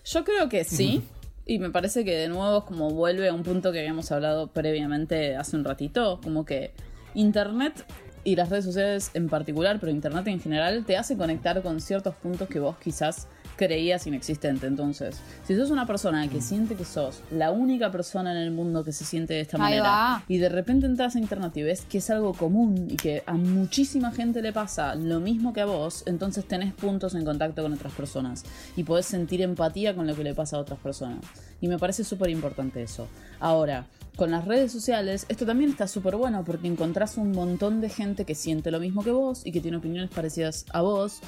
yo 0.05 0.23
creo 0.23 0.47
que 0.47 0.63
sí. 0.63 1.01
Y 1.47 1.57
me 1.57 1.71
parece 1.71 2.05
que 2.05 2.15
de 2.15 2.29
nuevo 2.29 2.59
es 2.59 2.63
como 2.63 2.91
vuelve 2.91 3.27
a 3.27 3.33
un 3.33 3.41
punto 3.41 3.71
que 3.71 3.79
habíamos 3.79 4.11
hablado 4.11 4.47
previamente 4.47 5.35
hace 5.35 5.57
un 5.57 5.65
ratito, 5.65 6.21
como 6.23 6.45
que 6.45 6.71
Internet 7.15 7.83
y 8.23 8.35
las 8.35 8.49
redes 8.49 8.65
sociales 8.65 9.09
en 9.15 9.29
particular, 9.29 9.79
pero 9.79 9.91
Internet 9.91 10.27
en 10.27 10.39
general, 10.39 10.85
te 10.85 10.95
hace 10.95 11.17
conectar 11.17 11.61
con 11.63 11.81
ciertos 11.81 12.13
puntos 12.15 12.47
que 12.47 12.59
vos 12.59 12.77
quizás 12.77 13.27
creías 13.67 14.07
inexistente. 14.07 14.65
Entonces, 14.65 15.17
si 15.45 15.55
sos 15.55 15.69
una 15.69 15.85
persona 15.85 16.27
que 16.27 16.41
siente 16.41 16.73
que 16.73 16.83
sos 16.83 17.21
la 17.29 17.51
única 17.51 17.91
persona 17.91 18.31
en 18.31 18.37
el 18.37 18.49
mundo 18.49 18.83
que 18.83 18.91
se 18.91 19.05
siente 19.05 19.35
de 19.35 19.41
esta 19.41 19.57
Ahí 19.57 19.61
manera 19.61 19.83
va. 19.83 20.23
y 20.27 20.39
de 20.39 20.49
repente 20.49 20.87
entras 20.87 21.15
a 21.15 21.19
internet 21.19 21.55
y 21.57 21.61
ves 21.61 21.85
que 21.87 21.99
es 21.99 22.09
algo 22.09 22.33
común 22.33 22.87
y 22.89 22.95
que 22.95 23.21
a 23.27 23.33
muchísima 23.33 24.11
gente 24.11 24.41
le 24.41 24.51
pasa 24.51 24.95
lo 24.95 25.19
mismo 25.19 25.53
que 25.53 25.61
a 25.61 25.65
vos, 25.65 26.01
entonces 26.07 26.47
tenés 26.47 26.73
puntos 26.73 27.13
en 27.13 27.23
contacto 27.23 27.61
con 27.61 27.71
otras 27.73 27.93
personas 27.93 28.43
y 28.75 28.83
podés 28.83 29.05
sentir 29.05 29.43
empatía 29.43 29.95
con 29.95 30.07
lo 30.07 30.15
que 30.15 30.23
le 30.23 30.33
pasa 30.33 30.57
a 30.57 30.59
otras 30.59 30.79
personas. 30.79 31.23
Y 31.61 31.67
me 31.67 31.77
parece 31.77 32.03
súper 32.03 32.31
importante 32.31 32.81
eso. 32.81 33.07
Ahora, 33.39 33.85
con 34.15 34.31
las 34.31 34.45
redes 34.45 34.71
sociales, 34.71 35.27
esto 35.29 35.45
también 35.45 35.69
está 35.69 35.87
súper 35.87 36.15
bueno 36.15 36.43
porque 36.43 36.67
encontrás 36.67 37.17
un 37.17 37.31
montón 37.31 37.79
de 37.79 37.89
gente 37.89 38.25
que 38.25 38.33
siente 38.33 38.71
lo 38.71 38.79
mismo 38.79 39.03
que 39.03 39.11
vos 39.11 39.45
y 39.45 39.51
que 39.51 39.61
tiene 39.61 39.77
opiniones 39.77 40.09
parecidas 40.09 40.65
a 40.73 40.81
vos 40.81 41.21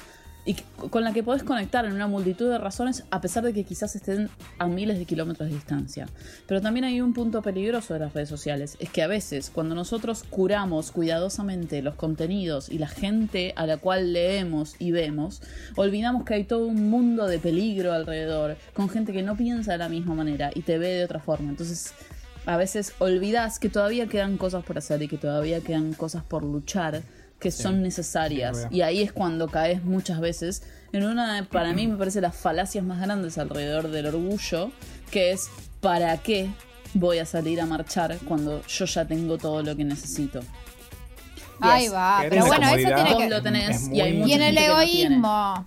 y 0.44 0.54
con 0.90 1.04
la 1.04 1.12
que 1.12 1.22
podés 1.22 1.42
conectar 1.42 1.84
en 1.84 1.92
una 1.92 2.06
multitud 2.06 2.50
de 2.50 2.58
razones 2.58 3.04
a 3.10 3.20
pesar 3.20 3.44
de 3.44 3.52
que 3.52 3.64
quizás 3.64 3.96
estén 3.96 4.28
a 4.58 4.66
miles 4.66 4.98
de 4.98 5.04
kilómetros 5.04 5.48
de 5.48 5.54
distancia. 5.54 6.06
Pero 6.46 6.60
también 6.60 6.84
hay 6.84 7.00
un 7.00 7.14
punto 7.14 7.42
peligroso 7.42 7.94
de 7.94 8.00
las 8.00 8.12
redes 8.12 8.28
sociales, 8.28 8.76
es 8.78 8.90
que 8.90 9.02
a 9.02 9.06
veces 9.06 9.50
cuando 9.50 9.74
nosotros 9.74 10.24
curamos 10.28 10.90
cuidadosamente 10.90 11.82
los 11.82 11.94
contenidos 11.94 12.68
y 12.68 12.78
la 12.78 12.88
gente 12.88 13.52
a 13.56 13.66
la 13.66 13.78
cual 13.78 14.12
leemos 14.12 14.76
y 14.78 14.90
vemos, 14.90 15.42
olvidamos 15.76 16.24
que 16.24 16.34
hay 16.34 16.44
todo 16.44 16.66
un 16.66 16.90
mundo 16.90 17.26
de 17.26 17.38
peligro 17.38 17.92
alrededor, 17.92 18.56
con 18.74 18.88
gente 18.88 19.12
que 19.12 19.22
no 19.22 19.36
piensa 19.36 19.72
de 19.72 19.78
la 19.78 19.88
misma 19.88 20.14
manera 20.14 20.50
y 20.54 20.62
te 20.62 20.78
ve 20.78 20.88
de 20.88 21.04
otra 21.04 21.20
forma. 21.20 21.50
Entonces 21.50 21.94
a 22.46 22.56
veces 22.58 22.92
olvidas 22.98 23.58
que 23.58 23.70
todavía 23.70 24.06
quedan 24.06 24.36
cosas 24.36 24.64
por 24.64 24.76
hacer 24.76 25.02
y 25.02 25.08
que 25.08 25.16
todavía 25.16 25.60
quedan 25.60 25.94
cosas 25.94 26.22
por 26.24 26.44
luchar 26.44 27.02
que 27.44 27.50
son 27.52 27.82
necesarias. 27.82 28.66
sí, 28.70 28.76
y 28.76 28.80
ahí 28.82 29.02
es 29.02 29.12
cuando 29.12 29.48
caes 29.48 29.84
muchas 29.84 30.18
veces 30.20 30.62
en 30.92 31.04
una, 31.04 31.34
de- 31.36 31.42
para 31.44 31.72
mí 31.72 31.86
me 31.86 31.96
parece 31.96 32.20
las 32.20 32.34
falacias 32.36 32.84
más 32.84 33.00
grandes 33.00 33.38
alrededor 33.38 33.88
del 33.90 34.06
orgullo, 34.06 34.70
que 35.10 35.30
es 35.32 35.48
¿para 35.80 36.16
qué 36.18 36.48
voy 36.94 37.18
a 37.18 37.26
salir 37.26 37.60
a 37.60 37.66
marchar 37.66 38.16
cuando 38.26 38.62
yo 38.66 38.84
ya 38.86 39.04
tengo 39.04 39.36
todo 39.38 39.62
lo 39.62 39.76
que 39.76 39.84
necesito? 39.84 40.40
Ahí 41.60 41.88
va. 41.88 42.24
Pero 42.28 42.46
bueno, 42.46 42.68
eso 42.68 42.88
tiene 42.94 43.16
que. 43.16 43.28
lo 43.30 43.42
tenés 43.42 43.82
es 43.82 43.88
y 43.90 44.00
hay 44.00 44.32
en 44.32 44.42
el 44.42 44.58
egoísmo. 44.58 45.66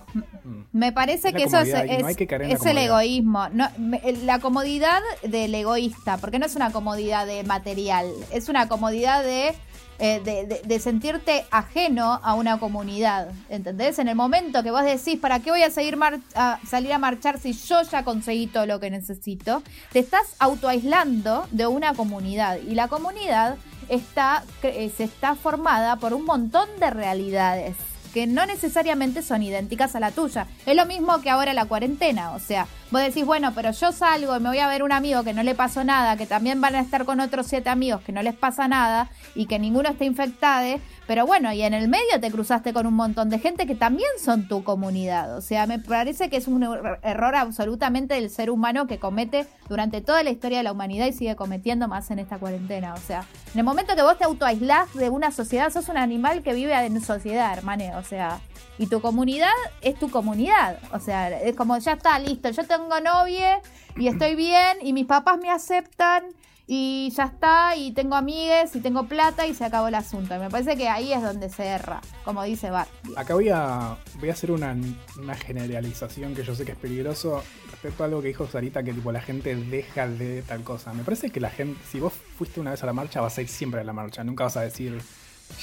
Me 0.72 0.92
parece 0.92 1.30
Es 1.30 1.34
que 1.36 1.44
eso 1.44 1.60
es, 1.60 1.70
no 1.74 1.78
es- 2.08 2.66
el 2.66 2.78
egoísmo. 2.78 3.50
No, 3.50 3.68
me- 3.78 4.02
la 4.24 4.40
comodidad 4.40 5.02
del 5.24 5.54
egoísta, 5.56 6.18
porque 6.18 6.40
no 6.40 6.46
es 6.46 6.56
una 6.56 6.72
comodidad 6.72 7.26
de 7.26 7.44
material, 7.44 8.08
es 8.32 8.48
una 8.48 8.68
comodidad 8.68 9.24
de, 9.24 9.56
eh, 10.00 10.22
de, 10.24 10.46
de- 10.46 10.62
de 10.64 10.80
sentirte 10.80 11.46
ajeno 11.52 12.20
a 12.24 12.36
una 12.36 12.60
comunidad. 12.60 13.30
¿Entendés? 13.50 13.98
En 13.98 14.08
el 14.08 14.16
momento 14.16 14.62
que 14.62 14.70
vos 14.72 14.84
decís, 14.84 15.18
¿para 15.20 15.40
qué 15.40 15.50
voy 15.50 15.64
a, 15.64 15.72
seguir 15.72 15.98
mar- 15.98 16.20
a 16.36 16.60
salir 16.70 16.94
a 16.94 17.00
marchar 17.00 17.40
si 17.40 17.54
yo 17.54 17.82
ya 17.82 18.04
conseguí 18.04 18.46
todo 18.48 18.66
lo 18.68 18.80
que 18.80 18.92
necesito? 18.92 19.64
Te 19.92 20.00
estás 20.00 20.36
autoaislando 20.40 21.48
de 21.52 21.66
una 21.68 21.94
comunidad. 21.96 22.58
Y 22.66 22.76
la 22.76 22.88
comunidad 22.88 23.56
está, 23.90 24.44
eh, 24.64 24.92
se 24.96 25.04
está 25.04 25.36
formada 25.36 25.96
por 25.98 26.14
un 26.14 26.26
montón 26.26 26.68
de 26.80 26.90
realidades 26.90 27.76
que 28.14 28.26
no 28.26 28.46
necesariamente 28.46 29.22
son 29.22 29.44
idénticas 29.44 29.96
a 29.96 30.00
la 30.00 30.12
tuya. 30.12 30.48
Es 30.66 30.76
lo 30.76 30.86
mismo 30.86 31.22
que 31.22 31.30
ahora 31.30 31.54
la 31.54 31.66
cuarentena, 31.66 32.32
o 32.32 32.40
sea, 32.40 32.68
vos 32.92 33.02
decís, 33.02 33.26
bueno, 33.26 33.52
pero 33.54 33.72
yo 33.72 33.92
salgo 33.92 34.36
y 34.38 34.40
me 34.40 34.50
voy 34.50 34.60
a 34.60 34.68
ver 34.68 34.84
un 34.84 34.92
amigo 34.92 35.24
que 35.24 35.34
no 35.34 35.44
le 35.44 35.56
pasó 35.56 35.84
nada, 35.84 36.16
que 36.18 36.26
también 36.26 36.62
van 36.62 36.76
a 36.76 36.80
estar 36.80 37.06
con 37.06 37.20
otros 37.20 37.48
siete 37.48 37.70
amigos 37.70 38.02
que 38.02 38.12
no 38.12 38.22
les 38.22 38.36
pasa 38.36 38.68
nada 38.68 39.10
y 39.36 39.46
que 39.46 39.60
ninguno 39.60 39.90
está 39.90 40.06
infectado, 40.06 40.80
pero 41.06 41.26
bueno, 41.26 41.52
y 41.54 41.62
en 41.62 41.74
el 41.74 41.88
medio 41.88 42.20
te 42.20 42.32
cruzaste 42.32 42.74
con 42.74 42.86
un 42.88 42.94
montón 42.94 43.30
de 43.30 43.40
gente 43.40 43.66
que 43.66 43.76
también 43.76 44.10
son 44.24 44.48
tu 44.48 44.64
comunidad, 44.64 45.38
o 45.38 45.42
sea, 45.42 45.68
me 45.68 45.80
parece 45.80 46.30
que 46.30 46.38
es 46.38 46.48
un 46.48 46.62
er- 46.64 47.00
error 47.04 47.36
absolutamente 47.36 48.14
del 48.16 48.30
ser 48.30 48.50
humano 48.50 48.88
que 48.88 49.00
comete 49.00 49.46
durante 49.70 50.02
toda 50.02 50.24
la 50.24 50.30
historia 50.30 50.60
de 50.60 50.64
la 50.64 50.72
humanidad 50.72 51.06
y 51.08 51.14
sigue 51.14 51.36
cometiendo 51.36 51.88
más 51.88 52.10
en 52.12 52.20
esta 52.20 52.38
cuarentena, 52.38 52.94
o 52.94 52.98
sea, 52.98 53.26
en 53.54 53.60
el 53.60 53.66
momento 53.66 53.96
que 53.96 54.02
vos 54.02 54.18
te 54.18 54.24
autoaislás 54.26 54.94
de 54.94 55.10
una 55.10 55.32
sociedad, 55.32 55.72
sos 55.72 55.90
un 55.90 55.98
animal 55.98 56.42
que 56.44 56.54
vive 56.54 56.74
en 56.74 57.02
sociedad, 57.02 57.54
hermane, 57.58 57.96
o 57.96 58.04
sea, 58.04 58.40
y 58.78 58.88
tu 58.88 59.02
comunidad 59.02 59.52
es 59.82 59.98
tu 59.98 60.10
comunidad. 60.10 60.80
O 60.92 61.00
sea, 61.00 61.42
es 61.42 61.56
como 61.56 61.78
ya 61.78 61.94
está, 61.94 62.18
listo. 62.20 62.50
Yo 62.50 62.66
tengo 62.66 63.00
novia 63.00 63.62
y 63.96 64.08
estoy 64.08 64.36
bien 64.36 64.78
y 64.82 64.94
mis 64.94 65.06
papás 65.06 65.40
me 65.40 65.50
aceptan 65.50 66.24
y 66.68 67.10
ya 67.16 67.24
está. 67.24 67.76
Y 67.76 67.94
tengo 67.94 68.16
amigues 68.16 68.76
y 68.76 68.82
tengo 68.82 69.08
plata 69.08 69.48
y 69.48 69.56
se 69.56 69.66
acabó 69.66 69.88
el 69.88 69.96
asunto. 69.96 70.38
Me 70.38 70.50
parece 70.50 70.76
que 70.76 70.90
ahí 70.90 71.14
es 71.14 71.22
donde 71.22 71.50
se 71.50 71.66
erra, 71.66 72.02
como 72.26 72.44
dice 72.44 72.70
Bart. 72.70 72.90
Acá 73.16 73.34
voy 73.34 73.50
a, 73.50 73.98
voy 74.20 74.30
a 74.30 74.34
hacer 74.34 74.52
una, 74.52 74.76
una 75.18 75.36
generalización 75.36 76.36
que 76.36 76.44
yo 76.44 76.54
sé 76.54 76.66
que 76.66 76.74
es 76.74 76.78
peligroso 76.78 77.42
respecto 77.72 78.04
a 78.04 78.08
algo 78.08 78.22
que 78.22 78.28
dijo 78.28 78.48
Sarita, 78.48 78.84
que 78.84 78.94
tipo 78.94 79.12
la 79.12 79.22
gente 79.22 79.56
deja 79.56 80.08
de 80.08 80.42
tal 80.44 80.64
cosa. 80.64 80.94
Me 80.94 81.04
parece 81.04 81.30
que 81.32 81.40
la 81.40 81.50
gente, 81.50 81.80
si 81.90 82.00
vos 82.00 82.14
fuiste 82.38 82.60
una 82.60 82.72
vez 82.72 82.84
a 82.84 82.86
la 82.86 82.94
marcha, 82.94 83.22
vas 83.22 83.38
a 83.38 83.42
ir 83.42 83.48
siempre 83.48 83.82
a 83.82 83.84
la 83.84 83.94
marcha. 83.94 84.24
Nunca 84.24 84.44
vas 84.44 84.58
a 84.58 84.62
decir, 84.62 85.02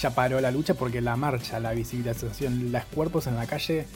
ya 0.01 0.11
paró 0.11 0.41
la 0.41 0.51
lucha, 0.51 0.75
porque 0.75 1.01
la 1.01 1.17
marcha, 1.17 1.61
la 1.61 1.73
visibilización, 1.73 2.73
los 2.73 2.85
cuerpos 2.87 3.27
en 3.27 3.37
la 3.37 3.47
calle, 3.47 3.87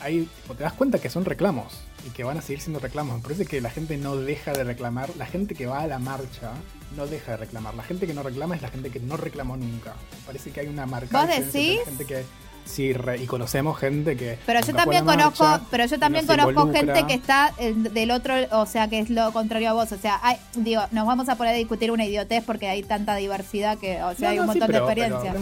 ahí 0.00 0.28
te 0.56 0.62
das 0.62 0.72
cuenta 0.72 0.98
que 0.98 1.10
son 1.10 1.24
reclamos 1.24 1.80
y 2.06 2.10
que 2.10 2.24
van 2.24 2.38
a 2.38 2.42
seguir 2.42 2.60
siendo 2.60 2.80
reclamos. 2.80 3.16
Me 3.16 3.22
parece 3.22 3.46
que 3.46 3.60
la 3.60 3.70
gente 3.70 3.96
no 3.96 4.16
deja 4.16 4.52
de 4.52 4.64
reclamar. 4.64 5.10
La 5.16 5.26
gente 5.26 5.54
que 5.54 5.66
va 5.66 5.80
a 5.80 5.86
la 5.86 5.98
marcha 5.98 6.52
no 6.96 7.06
deja 7.06 7.32
de 7.32 7.36
reclamar. 7.38 7.74
La 7.74 7.82
gente 7.82 8.06
que 8.06 8.14
no 8.14 8.22
reclama 8.22 8.56
es 8.56 8.62
la 8.62 8.68
gente 8.68 8.90
que 8.90 9.00
no 9.00 9.16
reclamó 9.16 9.56
nunca. 9.56 9.94
Me 10.12 10.26
parece 10.26 10.50
que 10.50 10.60
hay 10.60 10.68
una 10.68 10.86
marca. 10.86 11.26
La 11.26 11.32
gente 11.84 12.04
que 12.06 12.24
sí, 12.64 12.92
re- 12.92 13.22
y 13.22 13.26
conocemos 13.26 13.78
gente 13.78 14.16
que. 14.16 14.38
Pero 14.46 14.60
yo 14.60 14.74
también 14.74 15.04
conozco, 15.04 15.44
marcha 15.44 15.66
pero 15.70 15.86
yo 15.86 15.98
también 15.98 16.26
conozco 16.26 16.50
involucra. 16.50 16.80
gente 16.94 17.06
que 17.06 17.14
está 17.14 17.52
eh, 17.58 17.72
del 17.74 18.10
otro, 18.10 18.34
o 18.52 18.66
sea, 18.66 18.88
que 18.88 18.98
es 19.00 19.10
lo 19.10 19.32
contrario 19.32 19.70
a 19.70 19.72
vos. 19.74 19.92
O 19.92 19.98
sea, 19.98 20.18
hay, 20.22 20.36
digo, 20.56 20.82
nos 20.92 21.06
vamos 21.06 21.28
a 21.28 21.36
poner 21.36 21.54
a 21.54 21.56
discutir 21.56 21.90
una 21.90 22.04
idiotez 22.04 22.42
porque 22.44 22.68
hay 22.68 22.82
tanta 22.82 23.14
diversidad 23.16 23.78
que, 23.78 24.02
o 24.02 24.14
sea, 24.14 24.28
No, 24.28 24.32
hay 24.32 24.38
un 24.40 24.46
no, 24.46 24.52
sí, 24.52 24.58
montón 24.60 24.74
pero- 24.74 24.86
de 24.86 24.92
experiencias. 24.92 25.36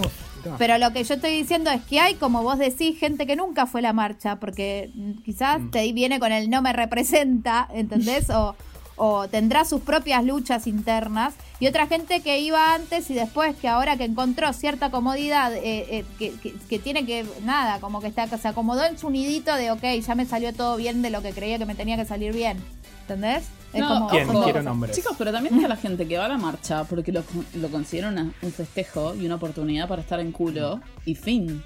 Pero 0.58 0.76
lo 0.78 0.92
que 0.92 1.04
yo 1.04 1.14
estoy 1.14 1.30
diciendo 1.36 1.70
es 1.70 1.80
que 1.82 2.00
hay, 2.00 2.14
como 2.16 2.42
vos 2.42 2.58
decís, 2.58 2.98
gente 2.98 3.28
que 3.28 3.36
nunca 3.36 3.66
fue 3.66 3.78
a 3.80 3.82
la 3.82 3.92
marcha, 3.92 4.36
porque 4.40 4.90
mm, 4.92 5.22
quizás 5.22 5.60
Mm. 5.60 5.70
te 5.70 5.92
viene 5.92 6.18
con 6.18 6.32
el 6.32 6.50
no 6.50 6.62
me 6.62 6.72
representa, 6.72 7.68
¿entendés? 7.72 8.28
O, 8.30 8.56
o 8.96 9.28
tendrá 9.28 9.64
sus 9.64 9.80
propias 9.80 10.24
luchas 10.24 10.66
internas. 10.66 11.34
Y 11.60 11.66
otra 11.68 11.86
gente 11.86 12.20
que 12.22 12.40
iba 12.40 12.74
antes 12.74 13.08
y 13.10 13.14
después 13.14 13.54
que 13.56 13.68
ahora 13.68 13.96
que 13.96 14.04
encontró 14.04 14.52
cierta 14.52 14.90
comodidad, 14.90 15.52
eh, 15.54 15.62
eh, 15.98 16.04
que, 16.18 16.32
que- 16.40 16.54
que 16.68 16.78
tiene 16.78 17.06
que, 17.06 17.24
nada, 17.44 17.78
como 17.80 18.00
que 18.00 18.08
está, 18.08 18.26
se 18.26 18.48
acomodó 18.48 18.84
en 18.84 18.98
su 18.98 19.10
nidito 19.10 19.54
de, 19.54 19.70
ok, 19.70 19.82
ya 20.04 20.14
me 20.14 20.26
salió 20.26 20.52
todo 20.52 20.76
bien 20.76 21.02
de 21.02 21.10
lo 21.10 21.22
que 21.22 21.30
creía 21.32 21.58
que 21.58 21.66
me 21.66 21.74
tenía 21.74 21.96
que 21.96 22.04
salir 22.04 22.32
bien. 22.32 22.58
¿Entendés? 23.02 23.44
Es 23.72 23.80
No, 23.80 23.88
como, 23.88 24.08
¿Quién? 24.08 24.26
como- 24.26 24.44
Quiero 24.44 24.62
nombres. 24.62 24.94
Chicos, 24.96 25.14
pero 25.18 25.32
también 25.32 25.54
está 25.56 25.66
la 25.68 25.76
gente 25.76 26.06
que 26.06 26.18
va 26.18 26.26
a 26.26 26.28
la 26.28 26.38
marcha 26.38 26.84
porque 26.84 27.10
lo, 27.12 27.24
lo 27.54 27.68
considera 27.68 28.08
una- 28.08 28.32
un 28.42 28.52
festejo 28.52 29.14
y 29.14 29.26
una 29.26 29.36
oportunidad 29.36 29.88
para 29.88 30.02
estar 30.02 30.20
en 30.20 30.30
culo 30.32 30.80
y 31.04 31.14
fin. 31.14 31.62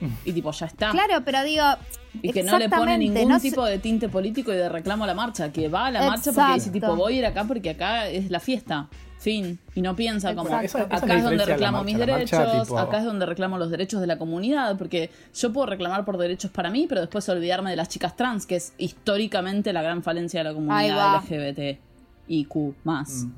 Y 0.24 0.32
tipo, 0.32 0.50
ya 0.52 0.66
está. 0.66 0.90
Claro, 0.90 1.22
pero 1.24 1.42
digo... 1.44 1.64
Y 2.22 2.32
que 2.32 2.42
no 2.42 2.58
le 2.58 2.68
pone 2.68 2.98
ningún 2.98 3.28
no 3.28 3.38
tipo 3.38 3.64
de 3.64 3.78
tinte 3.78 4.08
político 4.08 4.52
y 4.52 4.56
de 4.56 4.68
reclamo 4.68 5.04
a 5.04 5.06
la 5.06 5.14
marcha. 5.14 5.52
Que 5.52 5.68
va 5.68 5.86
a 5.86 5.90
la 5.92 6.06
marcha 6.08 6.32
porque 6.32 6.54
dice, 6.54 6.70
tipo, 6.70 6.96
voy 6.96 7.14
a 7.14 7.18
ir 7.18 7.26
acá 7.26 7.44
porque 7.44 7.70
acá 7.70 8.08
es 8.08 8.30
la 8.30 8.40
fiesta. 8.40 8.88
Fin. 9.18 9.58
Y 9.74 9.82
no 9.82 9.94
piensa 9.94 10.34
como. 10.34 10.48
Esa- 10.48 10.62
esa 10.64 10.96
acá 10.96 11.14
es 11.16 11.22
donde 11.22 11.44
reclamo 11.44 11.84
mis 11.84 11.96
marcha, 11.96 12.14
derechos, 12.16 12.62
tipo- 12.66 12.78
acá 12.78 12.98
es 12.98 13.04
donde 13.04 13.26
reclamo 13.26 13.58
los 13.58 13.70
derechos 13.70 14.00
de 14.00 14.06
la 14.08 14.18
comunidad. 14.18 14.76
Porque 14.76 15.10
yo 15.34 15.52
puedo 15.52 15.66
reclamar 15.66 16.04
por 16.04 16.16
derechos 16.18 16.50
para 16.50 16.68
mí, 16.70 16.86
pero 16.88 17.00
después 17.02 17.28
olvidarme 17.28 17.70
de 17.70 17.76
las 17.76 17.88
chicas 17.88 18.16
trans, 18.16 18.44
que 18.46 18.56
es 18.56 18.72
históricamente 18.78 19.72
la 19.72 19.82
gran 19.82 20.02
falencia 20.02 20.40
de 20.40 20.44
la 20.44 20.54
comunidad. 20.54 21.16
LGBT 21.22 21.78
y 22.26 22.44
Q 22.46 22.74
más. 22.82 23.24
Mm. 23.26 23.32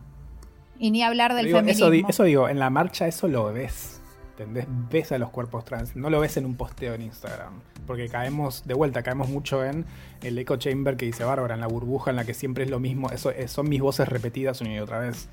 Y 0.79 0.91
ni 0.93 1.03
hablar 1.03 1.35
del 1.35 1.47
Digo, 1.47 1.59
feminismo. 1.59 2.09
eso 2.09 2.23
digo, 2.25 2.49
en 2.49 2.59
la 2.59 2.71
marcha 2.71 3.07
eso 3.07 3.29
lo 3.29 3.53
ves. 3.53 4.01
¿Entendés? 4.43 4.67
Ves 4.91 5.13
a 5.13 5.19
los 5.19 5.31
cuerpos 5.31 5.65
trans. 5.65 5.97
No 5.97 6.11
lo 6.11 6.21
ves 6.21 6.37
en 6.37 6.47
un 6.47 6.55
posteo 6.57 6.95
en 6.95 7.03
Instagram. 7.03 7.55
Porque 7.87 8.09
caemos, 8.09 8.65
de 8.67 8.75
vuelta, 8.75 9.03
caemos 9.03 9.29
mucho 9.29 9.65
en 9.65 9.85
el 10.23 10.39
echo 10.39 10.57
chamber 10.57 10.97
que 10.97 11.05
dice 11.07 11.25
Bárbara, 11.25 11.55
en 11.55 11.61
la 11.61 11.67
burbuja 11.67 12.11
en 12.11 12.17
la 12.17 12.25
que 12.25 12.33
siempre 12.35 12.63
es 12.65 12.71
lo 12.71 12.79
mismo. 12.79 13.11
Eso 13.11 13.31
eh, 13.31 13.49
son 13.49 13.69
mis 13.69 13.81
voces 13.81 14.09
repetidas 14.09 14.61
una 14.61 14.75
y 14.75 14.79
otra 14.79 15.01
vez. 15.01 15.29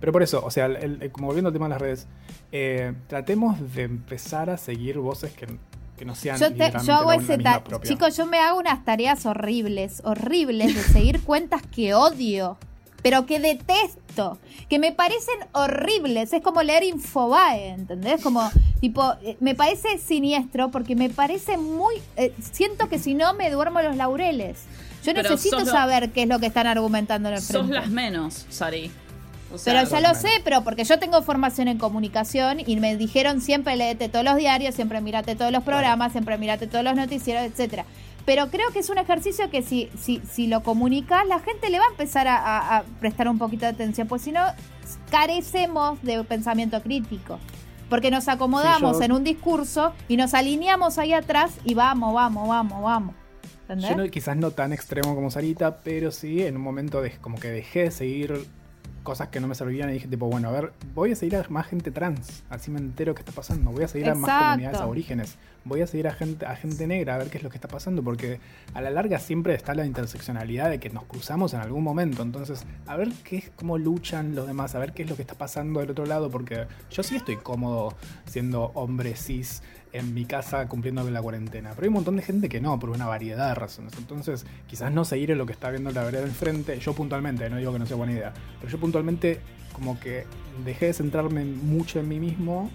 Pero 0.00 0.10
por 0.12 0.22
eso, 0.22 0.44
o 0.44 0.50
sea, 0.50 0.66
el- 0.66 1.00
el- 1.02 1.10
como 1.12 1.28
volviendo 1.28 1.48
al 1.48 1.52
tema 1.52 1.66
de 1.66 1.70
las 1.70 1.80
redes, 1.80 2.06
eh, 2.50 2.92
tratemos 3.06 3.74
de 3.74 3.82
empezar 3.84 4.50
a 4.50 4.56
seguir 4.56 4.98
voces 4.98 5.32
que, 5.32 5.46
que 5.96 6.04
no 6.04 6.16
sean. 6.16 6.38
Yo, 6.38 6.48
te- 6.48 6.56
yo 6.86 6.92
hago 6.94 7.10
ese 7.22 7.36
chicos, 7.88 8.16
yo 8.16 8.26
me 8.26 8.40
hago 8.40 8.58
unas 8.58 8.84
tareas 8.84 9.24
horribles, 9.24 10.02
horribles 10.04 10.74
de 10.74 10.82
seguir 10.82 11.20
cuentas 11.22 11.62
que 11.62 11.94
odio, 11.94 12.56
pero 13.02 13.26
que 13.26 13.40
detesto, 13.40 14.38
que 14.68 14.78
me 14.78 14.92
parecen 14.92 15.34
horribles. 15.52 16.32
Es 16.32 16.42
como 16.42 16.62
leer 16.62 16.84
Infobae, 16.84 17.68
¿entendés? 17.70 18.22
Como, 18.22 18.48
tipo, 18.80 19.14
eh, 19.22 19.36
me 19.40 19.54
parece 19.54 19.98
siniestro 19.98 20.70
porque 20.70 20.94
me 20.96 21.10
parece 21.10 21.56
muy. 21.58 21.94
eh, 22.16 22.32
siento 22.52 22.88
que 22.88 22.98
si 22.98 23.14
no 23.14 23.34
me 23.34 23.50
duermo 23.50 23.82
los 23.82 23.96
laureles. 23.96 24.58
Yo 25.04 25.12
Pero 25.14 25.30
necesito 25.30 25.58
sos 25.58 25.66
lo- 25.68 25.72
saber 25.72 26.10
qué 26.12 26.22
es 26.22 26.28
lo 26.28 26.38
que 26.38 26.46
están 26.46 26.66
argumentando 26.68 27.28
en 27.28 27.34
el 27.34 27.40
Sos 27.40 27.56
frente. 27.56 27.74
las 27.74 27.88
menos, 27.88 28.46
Sari. 28.50 28.90
O 29.52 29.58
sea, 29.58 29.74
Pero 29.74 29.90
ya 29.90 29.96
lo 30.00 30.08
menos. 30.08 30.22
sé, 30.22 30.28
pero 30.44 30.62
porque 30.64 30.84
yo 30.84 30.98
tengo 30.98 31.20
formación 31.22 31.68
en 31.68 31.76
comunicación 31.76 32.60
y 32.64 32.76
me 32.76 32.96
dijeron 32.96 33.40
siempre 33.42 33.76
léete 33.76 34.08
todos 34.08 34.24
los 34.24 34.36
diarios, 34.36 34.74
siempre 34.74 35.00
mirate 35.00 35.34
todos 35.36 35.50
los 35.52 35.62
programas, 35.64 36.12
siempre 36.12 36.38
mirate 36.38 36.66
todos 36.68 36.84
los 36.84 36.94
noticieros, 36.94 37.42
etcétera. 37.42 37.84
Pero 38.24 38.48
creo 38.50 38.70
que 38.72 38.78
es 38.80 38.88
un 38.90 38.98
ejercicio 38.98 39.50
que 39.50 39.62
si, 39.62 39.90
si, 39.98 40.20
si 40.30 40.46
lo 40.46 40.62
comunicas, 40.62 41.26
la 41.26 41.40
gente 41.40 41.70
le 41.70 41.78
va 41.78 41.84
a 41.86 41.90
empezar 41.90 42.28
a, 42.28 42.36
a- 42.36 42.76
a 42.78 42.82
prestar 43.00 43.26
un 43.28 43.38
poquito 43.38 43.66
de 43.66 43.72
atención, 43.72 44.06
pues 44.06 44.22
si 44.22 44.30
no, 44.32 44.40
carecemos 45.10 46.02
de 46.02 46.22
pensamiento 46.24 46.80
crítico. 46.82 47.38
Porque 47.88 48.10
nos 48.10 48.28
acomodamos 48.28 48.96
Sí, 48.96 49.00
yo- 49.00 49.04
en 49.04 49.12
un 49.12 49.24
discurso 49.24 49.92
y 50.08 50.16
nos 50.16 50.32
alineamos 50.34 50.98
ahí 50.98 51.12
atrás 51.12 51.52
y 51.64 51.74
vamos, 51.74 52.14
vamos, 52.14 52.48
vamos, 52.48 52.82
vamos. 52.82 53.14
¿Entendés? 53.62 53.90
Yo 53.90 53.96
no- 53.96 54.10
quizás 54.10 54.36
no 54.36 54.50
tan 54.50 54.72
extremo 54.72 55.14
como 55.14 55.30
Sarita, 55.30 55.78
pero 55.78 56.10
sí 56.10 56.42
en 56.42 56.56
un 56.56 56.62
momento 56.62 57.02
de, 57.02 57.12
como 57.18 57.38
que 57.38 57.48
dejé 57.48 57.84
de 57.84 57.90
seguir 57.90 58.46
cosas 59.02 59.28
que 59.28 59.40
no 59.40 59.48
me 59.48 59.54
servían 59.54 59.90
y 59.90 59.94
dije 59.94 60.06
tipo, 60.08 60.26
bueno, 60.28 60.48
a 60.48 60.52
ver, 60.52 60.72
voy 60.94 61.12
a 61.12 61.16
seguir 61.16 61.36
a 61.36 61.44
más 61.48 61.66
gente 61.66 61.90
trans, 61.90 62.44
así 62.48 62.70
me 62.70 62.78
entero 62.78 63.14
qué 63.14 63.20
está 63.22 63.32
pasando, 63.32 63.72
voy 63.72 63.82
a 63.84 63.88
seguir 63.88 64.08
a 64.08 64.14
más 64.14 64.30
comunidades 64.42 64.78
aborígenes, 64.80 65.36
voy 65.64 65.82
a 65.82 65.86
seguir 65.86 66.08
a 66.08 66.12
gente, 66.12 66.46
a 66.46 66.56
gente 66.56 66.86
negra 66.86 67.14
a 67.14 67.18
ver 67.18 67.28
qué 67.28 67.38
es 67.38 67.44
lo 67.44 67.50
que 67.50 67.56
está 67.56 67.68
pasando, 67.68 68.02
porque 68.02 68.40
a 68.74 68.80
la 68.80 68.90
larga 68.90 69.18
siempre 69.18 69.54
está 69.54 69.74
la 69.74 69.86
interseccionalidad 69.86 70.70
de 70.70 70.80
que 70.80 70.90
nos 70.90 71.04
cruzamos 71.04 71.54
en 71.54 71.60
algún 71.60 71.82
momento, 71.82 72.22
entonces 72.22 72.64
a 72.86 72.96
ver 72.96 73.10
qué 73.24 73.38
es, 73.38 73.50
cómo 73.56 73.78
luchan 73.78 74.34
los 74.34 74.46
demás, 74.46 74.74
a 74.74 74.78
ver 74.78 74.92
qué 74.92 75.02
es 75.02 75.10
lo 75.10 75.16
que 75.16 75.22
está 75.22 75.34
pasando 75.34 75.80
del 75.80 75.90
otro 75.90 76.06
lado, 76.06 76.30
porque 76.30 76.66
yo 76.90 77.02
sí 77.02 77.16
estoy 77.16 77.36
cómodo 77.36 77.94
siendo 78.26 78.72
hombre 78.74 79.16
cis 79.16 79.62
en 79.92 80.14
mi 80.14 80.24
casa 80.24 80.66
cumpliendo 80.68 81.08
la 81.10 81.20
cuarentena. 81.20 81.70
Pero 81.70 81.82
hay 81.82 81.88
un 81.88 81.94
montón 81.94 82.16
de 82.16 82.22
gente 82.22 82.48
que 82.48 82.60
no, 82.60 82.78
por 82.78 82.90
una 82.90 83.06
variedad 83.06 83.48
de 83.48 83.54
razones. 83.54 83.92
Entonces, 83.98 84.46
quizás 84.66 84.90
no 84.90 85.04
seguir 85.04 85.30
en 85.30 85.38
lo 85.38 85.46
que 85.46 85.52
está 85.52 85.70
viendo 85.70 85.90
la 85.90 86.02
vereda 86.02 86.22
del 86.22 86.30
frente. 86.30 86.78
Yo 86.78 86.94
puntualmente, 86.94 87.48
no 87.50 87.56
digo 87.56 87.72
que 87.72 87.78
no 87.78 87.86
sea 87.86 87.96
buena 87.96 88.12
idea, 88.12 88.32
pero 88.58 88.72
yo 88.72 88.80
puntualmente 88.80 89.40
como 89.72 89.98
que 90.00 90.24
dejé 90.64 90.86
de 90.86 90.92
centrarme 90.92 91.44
mucho 91.44 91.98
en 91.98 92.08
mí 92.08 92.20
mismo 92.20 92.70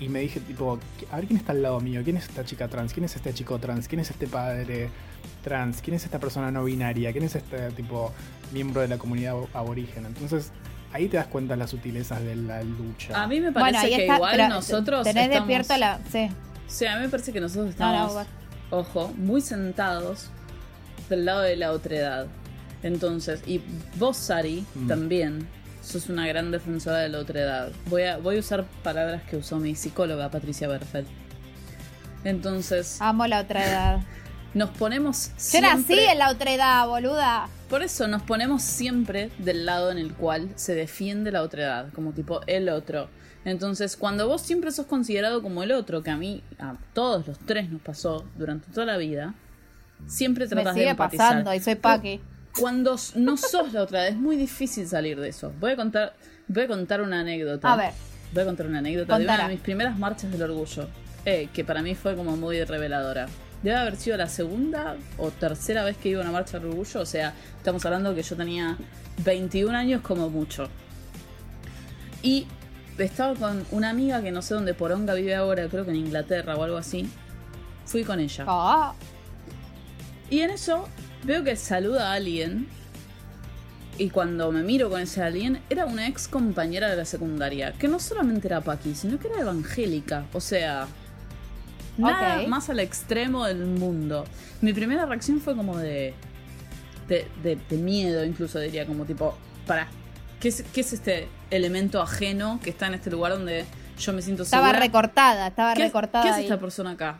y 0.00 0.08
me 0.08 0.20
dije 0.20 0.40
tipo, 0.40 0.78
a 1.10 1.16
ver 1.16 1.26
quién 1.26 1.38
está 1.38 1.52
al 1.52 1.62
lado 1.62 1.80
mío, 1.80 2.00
quién 2.04 2.16
es 2.16 2.24
esta 2.28 2.44
chica 2.44 2.68
trans, 2.68 2.92
quién 2.92 3.04
es 3.04 3.16
este 3.16 3.32
chico 3.34 3.58
trans, 3.58 3.88
quién 3.88 4.00
es 4.00 4.10
este 4.10 4.26
padre 4.26 4.88
trans, 5.42 5.80
quién 5.82 5.96
es 5.96 6.04
esta 6.04 6.18
persona 6.20 6.50
no 6.50 6.64
binaria, 6.64 7.10
quién 7.12 7.24
es 7.24 7.34
este 7.34 7.70
tipo 7.72 8.12
miembro 8.52 8.80
de 8.80 8.88
la 8.88 8.98
comunidad 8.98 9.34
aborigen. 9.54 10.06
Entonces, 10.06 10.52
ahí 10.92 11.08
te 11.08 11.16
das 11.16 11.26
cuenta 11.26 11.54
de 11.54 11.58
las 11.58 11.70
sutilezas 11.70 12.22
de 12.22 12.36
la 12.36 12.62
lucha. 12.62 13.22
A 13.22 13.26
mí 13.26 13.40
me 13.40 13.50
parece 13.52 13.88
que 13.88 14.02
está. 14.02 14.16
igual 14.16 14.48
nosotros 14.48 15.04
tenés 15.04 15.24
estamos- 15.28 15.48
despierto 15.48 15.76
la. 15.78 15.98
Sí. 16.10 16.28
Sí, 16.68 16.86
a 16.86 16.96
mí 16.96 17.02
me 17.02 17.08
parece 17.08 17.32
que 17.32 17.40
nosotros 17.40 17.64
No, 17.66 17.70
estamos, 17.70 18.14
no, 18.70 18.76
ojo, 18.78 19.08
muy 19.16 19.40
sentados 19.40 20.30
del 21.08 21.24
lado 21.24 21.40
de 21.42 21.56
la 21.56 21.72
otredad. 21.72 22.26
Entonces, 22.82 23.42
y 23.46 23.60
vos, 23.98 24.16
Sari, 24.16 24.64
Mm. 24.74 24.86
también 24.86 25.48
sos 25.88 26.08
una 26.08 26.26
gran 26.26 26.50
defensora 26.50 26.98
de 26.98 27.08
la 27.08 27.18
otredad. 27.18 27.70
Voy 27.86 28.02
a, 28.02 28.18
voy 28.18 28.36
a 28.36 28.40
usar 28.40 28.64
palabras 28.82 29.22
que 29.24 29.36
usó 29.36 29.58
mi 29.58 29.74
psicóloga 29.74 30.30
Patricia 30.30 30.68
Berfeld. 30.68 31.06
Entonces, 32.24 32.98
Amo 33.00 33.26
la 33.26 33.40
otra 33.40 33.66
edad. 33.66 34.00
nos 34.54 34.70
ponemos 34.70 35.28
Yo 35.28 35.32
siempre... 35.36 35.74
nací 35.74 35.98
en 35.98 36.18
la 36.18 36.30
otra 36.30 36.52
edad, 36.52 36.86
boluda. 36.86 37.48
Por 37.68 37.82
eso 37.82 38.08
nos 38.08 38.22
ponemos 38.22 38.62
siempre 38.62 39.30
del 39.38 39.66
lado 39.66 39.90
en 39.90 39.98
el 39.98 40.14
cual 40.14 40.50
se 40.56 40.74
defiende 40.74 41.30
la 41.30 41.42
otredad, 41.42 41.92
como 41.92 42.12
tipo 42.12 42.40
el 42.46 42.68
otro. 42.68 43.08
Entonces, 43.44 43.96
cuando 43.96 44.26
vos 44.26 44.42
siempre 44.42 44.72
sos 44.72 44.86
considerado 44.86 45.42
como 45.42 45.62
el 45.62 45.72
otro, 45.72 46.02
que 46.02 46.10
a 46.10 46.16
mí, 46.16 46.42
a 46.58 46.74
todos 46.92 47.26
los 47.26 47.38
tres 47.38 47.70
nos 47.70 47.80
pasó 47.80 48.24
durante 48.36 48.70
toda 48.72 48.86
la 48.86 48.96
vida, 48.96 49.34
siempre 50.06 50.44
Me 50.44 50.48
tratas 50.50 50.74
de 50.74 50.80
sigue 50.80 50.90
empatizar. 50.90 51.28
pasando 51.28 51.54
y 51.54 51.60
soy 51.60 51.74
Paqui. 51.76 52.20
Cuando 52.58 52.96
no 53.14 53.36
sos 53.36 53.72
la 53.72 53.82
otra, 53.82 54.06
es 54.08 54.16
muy 54.16 54.36
difícil 54.36 54.86
salir 54.86 55.18
de 55.20 55.28
eso. 55.28 55.52
Voy 55.60 55.72
a 55.72 55.76
contar, 55.76 56.14
voy 56.48 56.64
a 56.64 56.68
contar 56.68 57.00
una 57.00 57.20
anécdota. 57.20 57.72
A 57.72 57.76
ver. 57.76 57.92
Voy 58.32 58.42
a 58.42 58.46
contar 58.46 58.66
una 58.66 58.78
anécdota 58.80 59.18
de 59.18 59.24
una 59.24 59.48
de 59.48 59.54
mis 59.54 59.60
primeras 59.60 59.98
marchas 59.98 60.30
del 60.30 60.42
orgullo, 60.42 60.88
eh, 61.24 61.48
que 61.52 61.64
para 61.64 61.82
mí 61.82 61.94
fue 61.94 62.14
como 62.14 62.36
muy 62.36 62.62
reveladora. 62.64 63.26
Debe 63.62 63.76
haber 63.76 63.96
sido 63.96 64.16
la 64.16 64.28
segunda 64.28 64.96
o 65.16 65.30
tercera 65.30 65.82
vez 65.82 65.96
que 65.96 66.10
iba 66.10 66.20
a 66.20 66.22
una 66.24 66.32
marcha 66.32 66.58
del 66.58 66.68
orgullo, 66.68 67.00
o 67.00 67.06
sea, 67.06 67.32
estamos 67.56 67.84
hablando 67.86 68.14
que 68.14 68.22
yo 68.22 68.36
tenía 68.36 68.76
21 69.24 69.76
años 69.76 70.02
como 70.02 70.28
mucho. 70.28 70.68
Y 72.22 72.46
estaba 72.98 73.34
con 73.34 73.64
una 73.70 73.90
amiga 73.90 74.22
que 74.22 74.30
no 74.30 74.42
sé 74.42 74.54
dónde 74.54 74.74
Poronga 74.74 75.14
vive 75.14 75.34
ahora, 75.34 75.66
creo 75.68 75.84
que 75.84 75.90
en 75.90 75.96
Inglaterra 75.96 76.56
o 76.56 76.62
algo 76.62 76.76
así. 76.76 77.08
Fui 77.86 78.04
con 78.04 78.20
ella. 78.20 78.44
Ah, 78.46 78.92
Y 80.30 80.40
en 80.40 80.50
eso 80.50 80.86
veo 81.24 81.44
que 81.44 81.56
saluda 81.56 82.10
a 82.10 82.14
alguien. 82.14 82.68
Y 83.98 84.10
cuando 84.10 84.52
me 84.52 84.62
miro 84.62 84.88
con 84.90 85.00
ese 85.00 85.22
alguien, 85.22 85.60
era 85.70 85.84
una 85.86 86.06
ex 86.06 86.28
compañera 86.28 86.88
de 86.88 86.96
la 86.96 87.04
secundaria. 87.04 87.72
Que 87.72 87.88
no 87.88 87.98
solamente 87.98 88.46
era 88.46 88.60
Paqui, 88.60 88.94
sino 88.94 89.18
que 89.18 89.26
era 89.28 89.40
evangélica. 89.40 90.24
O 90.32 90.40
sea, 90.40 90.86
nada 91.96 92.46
más 92.46 92.70
al 92.70 92.78
extremo 92.80 93.44
del 93.44 93.64
mundo. 93.66 94.24
Mi 94.60 94.72
primera 94.72 95.04
reacción 95.06 95.40
fue 95.40 95.56
como 95.56 95.76
de. 95.78 96.14
de, 97.08 97.26
de- 97.42 97.56
de 97.68 97.76
miedo, 97.76 98.24
incluso 98.24 98.60
diría, 98.60 98.86
como 98.86 99.04
tipo, 99.04 99.36
para. 99.66 99.88
¿qué 100.40 100.48
es, 100.48 100.62
¿Qué 100.72 100.82
es 100.82 100.92
este 100.92 101.26
elemento 101.50 102.00
ajeno 102.00 102.60
que 102.62 102.70
está 102.70 102.86
en 102.86 102.94
este 102.94 103.10
lugar 103.10 103.32
donde 103.32 103.64
yo 103.98 104.12
me 104.12 104.22
siento 104.22 104.44
estaba 104.44 104.66
segura? 104.68 104.78
recortada, 104.84 105.48
estaba 105.48 105.74
¿Qué, 105.74 105.82
recortada 105.82 106.22
¿Qué 106.22 106.30
es 106.30 106.36
ahí. 106.36 106.44
esta 106.44 106.60
persona 106.60 106.92
acá? 106.92 107.18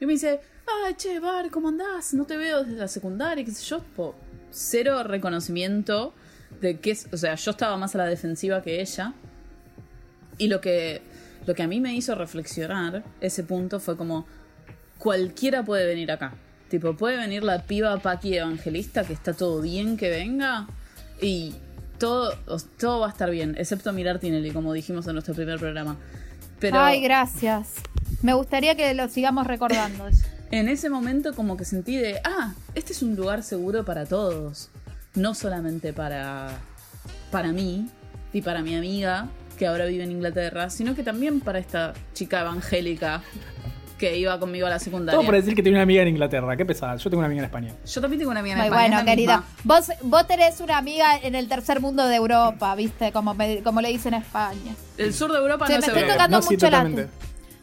Y 0.00 0.06
me 0.06 0.12
dice, 0.12 0.40
ay, 0.84 0.94
che, 0.94 1.20
Bar, 1.20 1.50
¿cómo 1.50 1.68
andás? 1.68 2.14
No 2.14 2.24
te 2.24 2.36
veo 2.36 2.64
desde 2.64 2.78
la 2.78 2.88
secundaria, 2.88 3.44
qué 3.44 3.50
sé 3.50 3.64
yo. 3.64 3.80
Po, 3.96 4.14
cero 4.50 5.02
reconocimiento 5.02 6.12
de 6.60 6.78
qué 6.80 6.92
es. 6.92 7.08
O 7.12 7.16
sea, 7.16 7.34
yo 7.34 7.50
estaba 7.50 7.76
más 7.76 7.94
a 7.94 7.98
la 7.98 8.06
defensiva 8.06 8.62
que 8.62 8.80
ella. 8.80 9.14
Y 10.38 10.48
lo 10.48 10.60
que, 10.60 11.00
lo 11.46 11.54
que 11.54 11.62
a 11.62 11.66
mí 11.66 11.80
me 11.80 11.94
hizo 11.94 12.14
reflexionar 12.14 13.04
ese 13.20 13.42
punto 13.42 13.80
fue 13.80 13.96
como, 13.96 14.26
cualquiera 14.98 15.64
puede 15.64 15.86
venir 15.86 16.10
acá. 16.12 16.34
Tipo, 16.68 16.96
puede 16.96 17.16
venir 17.16 17.42
la 17.44 17.62
piba 17.62 17.96
Paqui 17.98 18.36
evangelista, 18.36 19.04
que 19.04 19.12
está 19.12 19.32
todo 19.32 19.62
bien 19.62 19.96
que 19.96 20.10
venga. 20.10 20.66
Y 21.20 21.54
todo, 21.98 22.34
todo 22.78 23.00
va 23.00 23.06
a 23.06 23.10
estar 23.10 23.30
bien, 23.30 23.54
excepto 23.56 23.92
mirar 23.92 24.18
Tinelli, 24.18 24.50
como 24.50 24.72
dijimos 24.72 25.06
en 25.06 25.14
nuestro 25.14 25.34
primer 25.34 25.58
programa. 25.58 25.96
Pero 26.58 26.80
Ay, 26.80 27.00
gracias. 27.00 27.74
Me 28.22 28.34
gustaría 28.34 28.74
que 28.74 28.94
lo 28.94 29.08
sigamos 29.08 29.46
recordando. 29.46 30.08
en 30.50 30.68
ese 30.68 30.88
momento 30.90 31.34
como 31.34 31.56
que 31.56 31.64
sentí 31.64 31.96
de, 31.96 32.20
ah, 32.24 32.54
este 32.74 32.92
es 32.92 33.02
un 33.02 33.16
lugar 33.16 33.42
seguro 33.42 33.84
para 33.84 34.06
todos. 34.06 34.70
No 35.14 35.34
solamente 35.34 35.92
para, 35.92 36.50
para 37.30 37.52
mí 37.52 37.88
y 38.32 38.42
para 38.42 38.62
mi 38.62 38.76
amiga, 38.76 39.28
que 39.58 39.66
ahora 39.66 39.86
vive 39.86 40.04
en 40.04 40.12
Inglaterra, 40.12 40.70
sino 40.70 40.94
que 40.94 41.02
también 41.02 41.40
para 41.40 41.58
esta 41.58 41.94
chica 42.12 42.40
evangélica 42.40 43.22
que 43.98 44.16
iba 44.18 44.38
conmigo 44.38 44.66
a 44.66 44.70
la 44.70 44.78
secundaria. 44.78 45.16
Todo 45.18 45.24
por 45.26 45.34
decir 45.34 45.54
que 45.54 45.62
tiene 45.62 45.76
una 45.78 45.82
amiga 45.84 46.02
en 46.02 46.08
Inglaterra. 46.08 46.56
Qué 46.56 46.66
pesada. 46.66 46.96
Yo 46.96 47.08
tengo 47.10 47.18
una 47.18 47.26
amiga 47.26 47.40
en 47.40 47.44
España. 47.46 47.74
Yo 47.86 48.00
también 48.00 48.18
tengo 48.18 48.30
una 48.30 48.40
amiga 48.40 48.54
en 48.54 48.58
Muy 48.60 48.66
España, 48.68 48.88
bueno, 48.88 48.98
es 49.10 49.16
querido. 49.16 49.32
misma. 49.38 49.46
Vos, 49.64 49.86
vos 50.02 50.26
tenés 50.26 50.60
una 50.60 50.76
amiga 50.78 51.16
en 51.18 51.34
el 51.34 51.48
tercer 51.48 51.80
mundo 51.80 52.06
de 52.06 52.16
Europa, 52.16 52.74
¿viste? 52.74 53.10
Como, 53.12 53.34
me- 53.34 53.62
como 53.62 53.80
le 53.80 53.88
dicen 53.88 54.14
en 54.14 54.22
España. 54.22 54.74
El 54.98 55.14
sur 55.14 55.32
de 55.32 55.38
Europa 55.38 55.66
Che, 55.66 55.72
no 55.74 55.78
me 55.78 55.84
se 55.84 55.90
estoy 55.92 56.02
ve. 56.04 56.12
tocando 56.12 56.36
no, 56.36 56.42
sí, 56.42 56.54
mucho 56.54 56.66
la 56.66 56.70
totalmente. 56.78 57.08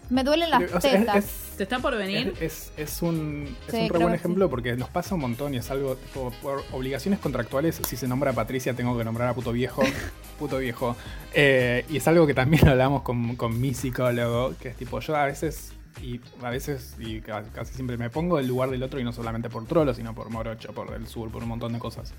Me 0.09 0.23
duelen 0.23 0.49
las 0.49 0.63
O 0.73 0.81
sea, 0.81 0.91
tetas. 0.99 1.15
es- 1.17 1.43
¿Te 1.57 1.63
está 1.63 1.77
por 1.77 1.95
venir? 1.95 2.33
Es, 2.41 2.71
es, 2.77 2.95
es 2.95 3.01
un, 3.03 3.55
es 3.67 3.71
Sí, 3.75 3.81
un 3.81 3.89
re 3.89 3.99
buen 3.99 4.09
sí. 4.09 4.15
ejemplo 4.15 4.49
porque 4.49 4.75
nos 4.75 4.89
pasa 4.89 5.13
un 5.13 5.21
montón 5.21 5.53
y 5.53 5.57
es 5.57 5.69
algo 5.69 5.95
tipo, 5.97 6.33
por 6.41 6.63
obligaciones 6.71 7.19
contractuales. 7.19 7.79
Si 7.87 7.95
se 7.95 8.07
nombra 8.07 8.31
a 8.31 8.33
Patricia, 8.33 8.73
tengo 8.73 8.97
que 8.97 9.03
nombrar 9.03 9.29
a 9.29 9.33
puto 9.35 9.51
viejo. 9.51 9.83
puto 10.39 10.57
viejo. 10.57 10.95
Eh, 11.33 11.85
y 11.89 11.97
es 11.97 12.07
algo 12.07 12.25
que 12.25 12.33
también 12.33 12.67
hablamos 12.67 13.03
con, 13.03 13.35
con 13.35 13.61
mi 13.61 13.75
psicólogo, 13.75 14.55
que 14.59 14.69
es 14.69 14.75
tipo, 14.75 14.99
yo 14.99 15.15
a 15.15 15.25
veces, 15.27 15.73
y 16.01 16.19
a 16.41 16.49
veces, 16.49 16.95
y 16.99 17.21
ca- 17.21 17.43
casi 17.53 17.73
siempre 17.73 17.97
me 17.97 18.09
pongo 18.09 18.37
del 18.37 18.47
lugar 18.47 18.69
del 18.69 18.83
otro 18.83 18.99
y 18.99 19.03
no 19.03 19.11
solamente 19.13 19.49
por 19.49 19.65
trolo, 19.65 19.93
sino 19.93 20.13
por 20.15 20.29
morocho, 20.29 20.73
por 20.73 20.91
del 20.91 21.07
sur, 21.07 21.31
por 21.31 21.43
un 21.43 21.49
montón 21.49 21.73
de 21.73 21.79
cosas. 21.79 22.13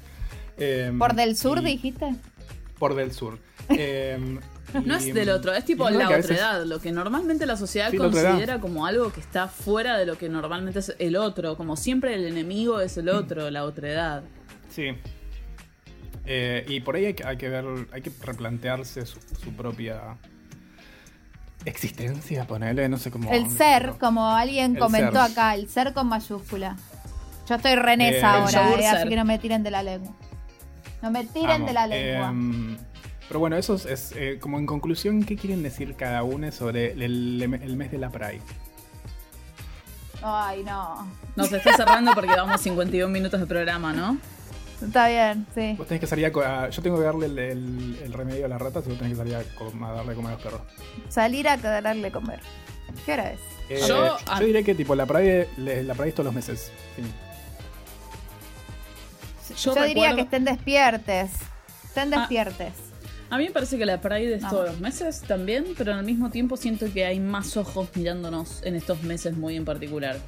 Eh, 0.56 0.92
¿Por 0.98 1.14
del 1.14 1.36
sur 1.36 1.58
y- 1.58 1.64
dijiste? 1.64 2.14
Por 2.78 2.94
del 2.94 3.12
sur. 3.12 3.38
Eh, 3.70 4.18
No 4.84 4.94
y- 5.00 5.08
es 5.08 5.14
del 5.14 5.30
otro, 5.30 5.52
es 5.54 5.64
tipo 5.64 5.88
la 5.88 6.06
a 6.06 6.08
veces- 6.10 6.24
otredad, 6.32 6.64
lo 6.66 6.80
que 6.80 6.90
normalmente 6.92 7.46
la 7.46 7.56
sociedad 7.56 7.90
Sí, 7.90 7.96
la 7.96 8.06
otredad. 8.08 8.30
considera 8.32 8.60
como 8.60 8.86
algo 8.86 9.10
que 9.12 9.20
está 9.20 9.46
fuera 9.48 9.96
de 9.96 10.04
lo 10.06 10.18
que 10.18 10.28
normalmente 10.28 10.80
es 10.80 10.94
el 10.98 11.16
otro, 11.16 11.56
como 11.56 11.76
siempre 11.76 12.14
el 12.14 12.24
enemigo 12.26 12.80
es 12.80 12.96
el 12.98 13.08
otro, 13.08 13.50
la 13.50 13.64
otredad. 13.64 14.22
Sí. 14.68 14.88
Eh, 16.26 16.64
y 16.68 16.80
por 16.80 16.96
ahí 16.96 17.04
hay 17.06 17.14
que, 17.14 17.24
hay 17.24 17.36
que 17.36 17.48
ver, 17.48 17.64
hay 17.92 18.02
que 18.02 18.10
replantearse 18.22 19.04
su, 19.06 19.18
su 19.42 19.52
propia 19.52 20.16
existencia, 21.64 22.46
ponerle, 22.46 22.88
no 22.88 22.98
sé 22.98 23.10
cómo. 23.10 23.30
El 23.32 23.50
ser, 23.50 23.88
no. 23.88 23.98
como 23.98 24.28
alguien 24.30 24.74
El 24.74 24.78
comentó 24.78 25.22
ser. 25.24 25.32
acá, 25.32 25.54
el 25.54 25.68
ser 25.68 25.92
con 25.92 26.08
mayúscula. 26.08 26.76
Yo 27.48 27.56
estoy 27.56 27.74
renesa 27.76 28.38
Eh, 28.38 28.40
ahora, 28.58 28.80
eh, 28.80 28.86
así 28.86 29.08
que 29.08 29.16
no 29.16 29.24
me 29.24 29.38
tiren 29.38 29.62
de 29.62 29.70
la 29.70 29.82
lengua. 29.82 30.12
No 31.02 31.10
me 31.10 31.24
tiren 31.24 31.66
de 31.66 31.72
la 31.72 31.86
lengua. 31.86 32.28
Em, 32.28 32.76
pero 33.28 33.40
bueno, 33.40 33.56
eso 33.56 33.74
es, 33.74 33.84
es, 33.86 34.12
eh, 34.16 34.38
como 34.40 34.58
en 34.58 34.66
conclusión, 34.66 35.22
¿qué 35.24 35.36
quieren 35.36 35.62
decir 35.62 35.94
cada 35.96 36.22
uno 36.22 36.50
sobre 36.52 36.92
el, 36.92 37.02
el 37.42 37.76
mes 37.76 37.90
de 37.90 37.98
la 37.98 38.10
Pride? 38.10 38.40
Ay, 40.22 40.62
no. 40.64 41.06
Nos 41.36 41.52
está 41.52 41.76
cerrando 41.76 42.12
porque 42.14 42.30
vamos 42.34 42.60
51 42.60 43.12
minutos 43.12 43.38
de 43.40 43.46
programa, 43.46 43.92
¿no? 43.92 44.16
Está 44.82 45.08
bien, 45.08 45.46
sí. 45.54 45.74
Vos 45.78 45.86
tenés 45.86 46.00
que 46.00 46.06
salir 46.06 46.26
a, 46.26 46.68
Yo 46.68 46.82
tengo 46.82 46.98
que 46.98 47.04
darle 47.04 47.26
el, 47.26 47.38
el- 47.38 47.98
el 48.02 48.12
remedio 48.12 48.44
a 48.46 48.48
las 48.48 48.60
ratas 48.60 48.84
y 48.86 48.90
vos 48.90 48.98
tenés 48.98 49.12
que 49.12 49.18
salir 49.18 49.34
a, 49.36 49.42
co- 49.56 49.72
a 49.84 49.92
darle 49.92 50.10
de 50.10 50.16
comer 50.16 50.32
a 50.32 50.34
los 50.34 50.42
perros. 50.42 50.60
Salir 51.08 51.48
a 51.48 51.56
darle 51.56 52.10
comer. 52.12 52.40
¿Qué 53.06 53.12
hora 53.12 53.32
es? 53.32 53.40
Eh, 53.70 53.80
Yo- 53.88 54.16
yo, 54.18 54.44
diré 54.44 54.62
que 54.64 54.74
tipo 54.74 54.94
la 54.94 55.06
Pride, 55.06 55.48
le- 55.56 55.82
la 55.84 55.94
todos 55.94 56.24
los 56.26 56.34
meses. 56.34 56.70
Fin. 56.96 57.06
Yo 59.56 59.74
Yo, 59.74 59.84
diría 59.84 60.10
recuerdo- 60.10 60.16
que 60.16 60.22
estén 60.22 60.44
despiertes. 60.44 61.30
Estén 61.84 62.12
Ah. 62.14 62.18
despiertes. 62.18 62.72
A 63.30 63.38
mí 63.38 63.44
me 63.44 63.50
parece 63.50 63.78
que 63.78 63.86
la 63.86 64.00
Pride 64.00 64.34
es 64.34 64.42
Vamos. 64.42 64.50
todos 64.58 64.70
los 64.70 64.80
meses 64.80 65.22
también, 65.22 65.64
pero 65.76 65.94
al 65.94 66.04
mismo 66.04 66.30
tiempo 66.30 66.56
siento 66.56 66.86
que 66.92 67.04
hay 67.06 67.20
más 67.20 67.56
ojos 67.56 67.88
mirándonos 67.94 68.62
en 68.64 68.74
estos 68.76 69.02
meses 69.02 69.36
muy 69.36 69.56
en 69.56 69.64
particular. 69.64 70.18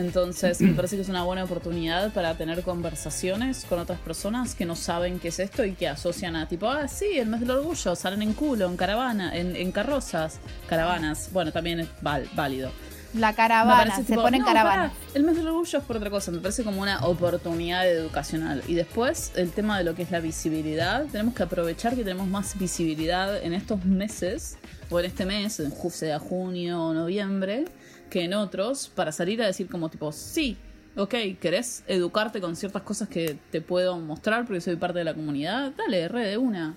Entonces, 0.00 0.60
me 0.60 0.72
parece 0.74 0.96
que 0.96 1.02
es 1.02 1.08
una 1.08 1.22
buena 1.24 1.44
oportunidad 1.44 2.12
para 2.12 2.34
tener 2.34 2.62
conversaciones 2.62 3.64
con 3.68 3.78
otras 3.78 3.98
personas 4.00 4.54
que 4.54 4.64
no 4.64 4.76
saben 4.76 5.18
qué 5.20 5.28
es 5.28 5.38
esto 5.38 5.64
y 5.64 5.72
que 5.74 5.88
asocian 5.88 6.36
a 6.36 6.48
tipo, 6.48 6.68
ah, 6.68 6.88
sí, 6.88 7.18
el 7.18 7.28
mes 7.28 7.40
del 7.40 7.50
orgullo, 7.52 7.94
salen 7.94 8.22
en 8.22 8.32
culo, 8.32 8.66
en 8.66 8.76
caravana, 8.76 9.36
en, 9.36 9.54
en 9.56 9.72
carrozas, 9.72 10.38
caravanas. 10.68 11.30
Bueno, 11.32 11.52
también 11.52 11.80
es 11.80 11.88
val- 12.00 12.28
válido. 12.34 12.70
La 13.12 13.32
caravana, 13.34 13.76
parece 13.76 14.02
se 14.02 14.12
tipo, 14.12 14.22
ponen 14.22 14.40
no, 14.42 14.46
caravana. 14.46 14.92
el 15.14 15.24
mes 15.24 15.34
del 15.34 15.48
orgullo 15.48 15.78
es 15.80 15.84
por 15.84 15.96
otra 15.96 16.10
cosa, 16.10 16.30
me 16.30 16.38
parece 16.38 16.62
como 16.62 16.80
una 16.80 17.04
oportunidad 17.06 17.88
educacional. 17.88 18.62
Y 18.68 18.74
después, 18.74 19.32
el 19.34 19.50
tema 19.50 19.76
de 19.78 19.82
lo 19.84 19.96
que 19.96 20.02
es 20.02 20.12
la 20.12 20.20
visibilidad, 20.20 21.06
tenemos 21.10 21.34
que 21.34 21.42
aprovechar 21.42 21.96
que 21.96 22.04
tenemos 22.04 22.28
más 22.28 22.56
visibilidad 22.56 23.36
en 23.42 23.52
estos 23.52 23.84
meses, 23.84 24.58
o 24.90 25.00
en 25.00 25.06
este 25.06 25.24
mes, 25.26 25.58
en 25.58 25.72
sea 25.90 26.20
junio 26.20 26.80
o 26.84 26.94
noviembre, 26.94 27.64
que 28.10 28.24
en 28.24 28.34
otros, 28.34 28.88
para 28.94 29.12
salir 29.12 29.40
a 29.42 29.46
decir 29.46 29.68
como 29.68 29.88
tipo, 29.88 30.12
sí, 30.12 30.56
ok, 30.96 31.14
¿querés 31.40 31.84
educarte 31.86 32.40
con 32.40 32.56
ciertas 32.56 32.82
cosas 32.82 33.08
que 33.08 33.38
te 33.50 33.60
puedo 33.60 33.96
mostrar 33.98 34.44
porque 34.44 34.60
soy 34.60 34.76
parte 34.76 34.98
de 34.98 35.04
la 35.04 35.14
comunidad? 35.14 35.72
Dale, 35.76 36.08
re 36.08 36.26
de 36.26 36.36
una. 36.36 36.76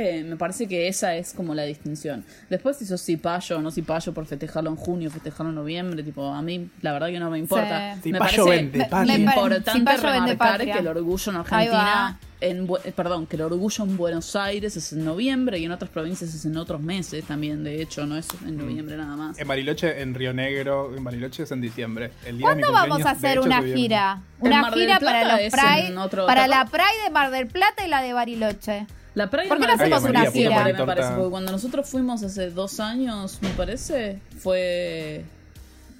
Eh, 0.00 0.22
me 0.22 0.36
parece 0.36 0.68
que 0.68 0.86
esa 0.86 1.16
es 1.16 1.32
como 1.32 1.54
la 1.56 1.64
distinción. 1.64 2.24
Después 2.48 2.76
si 2.76 2.86
sos 2.86 3.02
cipayo 3.04 3.56
o 3.58 3.60
no 3.60 3.72
cipayo 3.72 4.14
por 4.14 4.26
festejarlo 4.26 4.70
en 4.70 4.76
junio, 4.76 5.10
festejarlo 5.10 5.50
en 5.50 5.56
noviembre, 5.56 6.04
tipo, 6.04 6.24
a 6.32 6.40
mí 6.40 6.68
la 6.82 6.92
verdad 6.92 7.08
que 7.08 7.18
no 7.18 7.30
me 7.30 7.38
importa. 7.38 7.94
Sí. 8.00 8.12
Me 8.12 8.18
Cipayo 8.18 8.44
parece 8.44 8.62
vende 8.62 8.84
patria. 8.84 9.18
Me- 9.18 9.18
me- 9.18 9.24
importante 9.34 9.96
remarcar 9.96 10.60
que 10.60 10.78
el 10.78 10.86
orgullo 10.86 11.32
en 11.32 11.36
Argentina, 11.38 12.18
en, 12.40 12.68
eh, 12.84 12.92
perdón, 12.94 13.26
que 13.26 13.34
el 13.34 13.42
orgullo 13.42 13.84
en 13.84 13.96
Buenos 13.96 14.36
Aires 14.36 14.76
es 14.76 14.92
en 14.92 15.04
noviembre 15.04 15.58
y 15.58 15.64
en 15.64 15.72
otras 15.72 15.90
provincias 15.90 16.32
es 16.32 16.44
en 16.44 16.56
otros 16.56 16.80
meses 16.80 17.24
también, 17.24 17.64
de 17.64 17.82
hecho, 17.82 18.06
no 18.06 18.16
es 18.16 18.28
en 18.46 18.56
noviembre 18.56 18.96
nada 18.96 19.16
más. 19.16 19.36
En 19.40 19.48
Bariloche, 19.48 20.00
en 20.00 20.14
Río 20.14 20.32
Negro, 20.32 20.94
en 20.96 21.02
Bariloche 21.02 21.42
es 21.42 21.50
en 21.50 21.60
diciembre. 21.60 22.12
El 22.24 22.38
día 22.38 22.50
de 22.50 22.54
mi 22.54 22.62
¿Cuándo 22.62 22.72
vamos 22.72 23.04
a 23.04 23.10
hacer 23.10 23.32
hecho, 23.38 23.42
una 23.42 23.62
gira? 23.62 24.22
Una 24.38 24.70
gira 24.70 25.00
para 25.00 25.24
los 25.24 25.50
Pride, 25.50 25.92
para 26.26 26.42
¿te 26.44 26.48
la? 26.48 26.64
Pride 26.66 27.02
de 27.04 27.10
Mar 27.10 27.32
del 27.32 27.48
Plata 27.48 27.84
y 27.84 27.88
la 27.88 28.00
de 28.02 28.12
Bariloche. 28.12 28.86
La 29.14 29.30
Pride 29.30 29.48
¿Por 29.48 29.58
qué 29.58 29.66
no 29.66 29.72
hacemos 29.72 30.04
una 30.04 30.24
diciembre, 30.24 30.72
me 30.72 30.86
parece, 30.86 31.08
porque 31.14 31.30
cuando 31.30 31.52
nosotros 31.52 31.88
fuimos 31.88 32.22
hace 32.22 32.50
dos 32.50 32.78
años, 32.80 33.38
me 33.40 33.50
parece, 33.50 34.20
fue, 34.38 35.24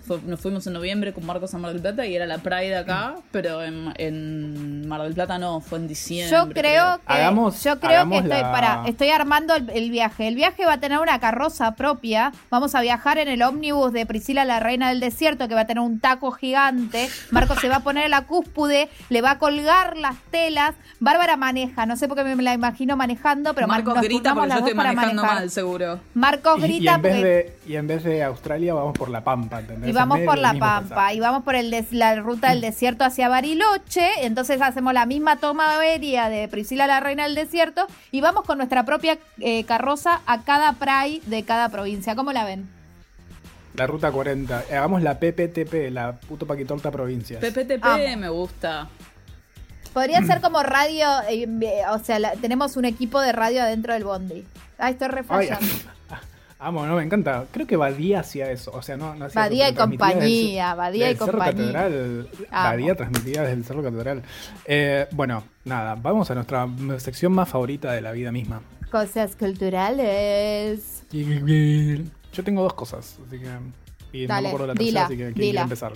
fue- 0.09 0.21
nos 0.27 0.41
fuimos 0.41 0.67
en 0.67 0.73
noviembre 0.73 1.13
con 1.13 1.25
Marcos 1.25 1.55
a 1.55 1.59
Mar 1.59 1.73
del 1.73 1.81
Plata 1.81 2.05
y 2.07 2.17
era 2.17 2.27
la 2.27 2.39
Pride 2.39 2.77
acá, 2.77 3.15
pero 3.31 3.63
en, 3.63 3.93
en 3.97 4.89
Mar 4.89 5.03
del 5.03 5.15
Plata 5.15 5.39
no, 5.39 5.61
fue 5.61 5.79
en 5.79 5.87
diciembre. 5.87 6.37
Yo 6.37 6.49
creo 6.53 6.97
que 6.99 7.13
Hagamos- 7.13 7.63
yo 7.63 7.79
creo 7.79 7.81
que 7.81 7.95
hagamos 7.97 8.23
estoy 8.25 8.41
la- 8.41 8.53
para 8.53 8.83
estoy 8.87 9.11
armando 9.11 9.55
el, 9.55 9.71
el 9.71 9.91
viaje. 9.91 10.27
El 10.27 10.35
viaje 10.35 10.65
va 10.67 10.73
a 10.75 10.81
tener 10.81 10.99
una 10.99 11.21
carroza 11.21 11.77
propia. 11.77 12.33
Vamos 12.51 12.75
a 12.75 12.81
viajar 12.81 13.19
en 13.19 13.29
el 13.29 13.43
ómnibus 13.43 13.93
de 13.93 14.07
Priscila 14.07 14.45
la 14.45 14.59
Reina 14.61 14.89
del 14.89 14.99
Desierto 15.01 15.47
que 15.47 15.55
va 15.55 15.61
a 15.61 15.67
tener 15.67 15.83
un 15.83 16.01
taco 16.01 16.33
gigante. 16.33 17.09
Marco 17.31 17.55
se 17.57 17.69
va 17.69 17.77
a 17.77 17.81
poner 17.81 18.07
en 18.07 18.11
la 18.11 18.23
cúspide, 18.27 18.89
le 19.11 19.21
va 19.21 19.33
a 19.33 19.39
colgar 19.39 19.97
las 19.97 20.17
telas. 20.31 20.75
Bárbara 21.01 21.37
maneja, 21.37 21.87
no 21.87 21.97
sé 21.97 22.09
por 22.09 22.17
qué 22.17 22.25
me 22.25 22.43
la 22.43 22.55
imagino 22.55 22.97
manejando, 22.97 23.55
pero 23.55 23.69
Marcos 23.69 23.95
nos 23.95 24.03
grita 24.05 24.35
porque 24.35 24.41
yo 24.43 24.47
las 24.49 24.59
dos 24.61 24.69
estoy 24.69 24.77
para 24.77 24.93
manejando 24.93 25.23
manejar. 25.23 25.41
mal, 25.43 25.51
seguro. 25.51 26.01
Marcos 26.15 26.59
Y, 26.59 26.61
y 26.61 26.63
grita 26.79 26.95
en 26.95 27.03
vez 27.03 27.13
porque- 27.15 27.29
de, 27.29 27.73
y 27.73 27.77
en 27.77 27.87
vez 27.87 28.03
de 28.05 28.23
Australia 28.25 28.75
vamos 28.75 28.97
por 28.99 29.09
La 29.11 29.23
Pampa, 29.23 29.61
¿entendés? 29.61 29.91
Vamos 29.99 30.21
por 30.21 30.39
la 30.39 30.53
Pampa 30.55 30.89
pasaje. 30.95 31.15
y 31.17 31.21
vamos 31.21 31.43
por 31.45 31.55
el 31.55 31.71
des- 31.71 31.93
la 31.93 32.15
ruta 32.17 32.51
del 32.51 32.61
desierto 32.61 33.05
hacia 33.05 33.29
Bariloche. 33.29 34.09
Entonces 34.27 34.61
hacemos 34.63 34.93
la 34.93 35.07
misma 35.07 35.37
toma 35.37 35.79
aérea 35.79 36.29
de 36.29 36.49
Priscila 36.49 36.87
la 36.87 37.01
Reina 37.01 37.25
del 37.25 37.35
Desierto 37.35 37.87
y 38.11 38.21
vamos 38.21 38.45
con 38.45 38.59
nuestra 38.59 38.85
propia 38.85 39.19
eh, 39.41 39.65
carroza 39.65 40.21
a 40.27 40.43
cada 40.43 40.73
pride 40.75 41.21
de 41.27 41.43
cada 41.45 41.69
provincia. 41.69 42.15
¿Cómo 42.17 42.33
la 42.33 42.45
ven? 42.45 42.69
La 43.75 43.87
ruta 43.87 44.11
40. 44.11 44.65
Eh, 44.71 44.77
Hagamos 44.77 45.03
la 45.03 45.19
PPTP, 45.21 45.91
la 45.93 46.13
puto 46.15 46.47
paquitorta 46.47 46.91
provincias. 46.91 47.41
PPTP 47.41 47.85
Amo. 47.85 48.17
me 48.17 48.29
gusta. 48.29 48.89
Podría 49.93 50.23
ser 50.23 50.41
como 50.41 50.63
radio, 50.63 51.07
eh, 51.29 51.47
o 51.91 51.99
sea, 51.99 52.19
la- 52.19 52.33
tenemos 52.33 52.77
un 52.77 52.85
equipo 52.85 53.21
de 53.21 53.33
radio 53.33 53.63
adentro 53.63 53.93
del 53.95 54.05
bondi. 54.05 54.45
Ay, 54.79 54.93
estoy 54.93 55.09
Ay, 55.09 55.15
reflejando. 55.15 55.67
amo, 56.59 56.87
no, 56.87 56.97
me 56.97 57.03
encanta. 57.03 57.47
Creo 57.51 57.67
que 57.67 57.77
Badía 57.77 58.21
hacía 58.21 58.51
eso. 58.51 58.71
O 58.73 58.83
sea, 58.83 58.97
no, 58.97 59.15
no 59.15 59.27
hacía 59.27 59.43
Badía 59.43 59.69
eso, 59.69 59.75
y 59.75 59.77
compañía, 59.77 60.75
Badía 60.75 61.09
y 61.09 61.11
el 61.13 61.19
Cerro 61.19 61.33
compañía. 61.33 61.73
Catedral. 61.73 62.29
Amo. 62.51 62.69
Badía 62.71 62.95
transmitía 62.95 63.43
desde 63.43 63.55
el 63.55 63.65
Cerro 63.65 63.83
Catedral. 63.83 64.23
Eh, 64.65 65.07
bueno, 65.13 65.45
nada, 65.65 65.95
vamos 65.95 66.31
a 66.31 66.35
nuestra 66.35 66.69
sección 66.99 67.33
más 67.33 67.49
favorita 67.49 67.93
de 67.93 68.01
la 68.01 68.13
vida 68.13 68.33
misma. 68.33 68.61
Cosas 68.91 69.37
culturales. 69.37 71.03
Yo 71.11 72.45
tengo 72.45 72.63
dos 72.63 72.75
cosas, 72.75 73.19
así 73.27 73.39
que. 73.39 73.49
Y 74.11 74.23
no 74.23 74.29
Dale, 74.29 74.43
me 74.43 74.49
acuerdo 74.49 74.67
la 74.69 74.75
dila, 74.75 75.01
tercera, 75.01 75.05
así 75.07 75.17
que 75.17 75.23
¿quién 75.25 75.35
dila. 75.35 75.43
quiere 75.51 75.63
empezar? 75.63 75.93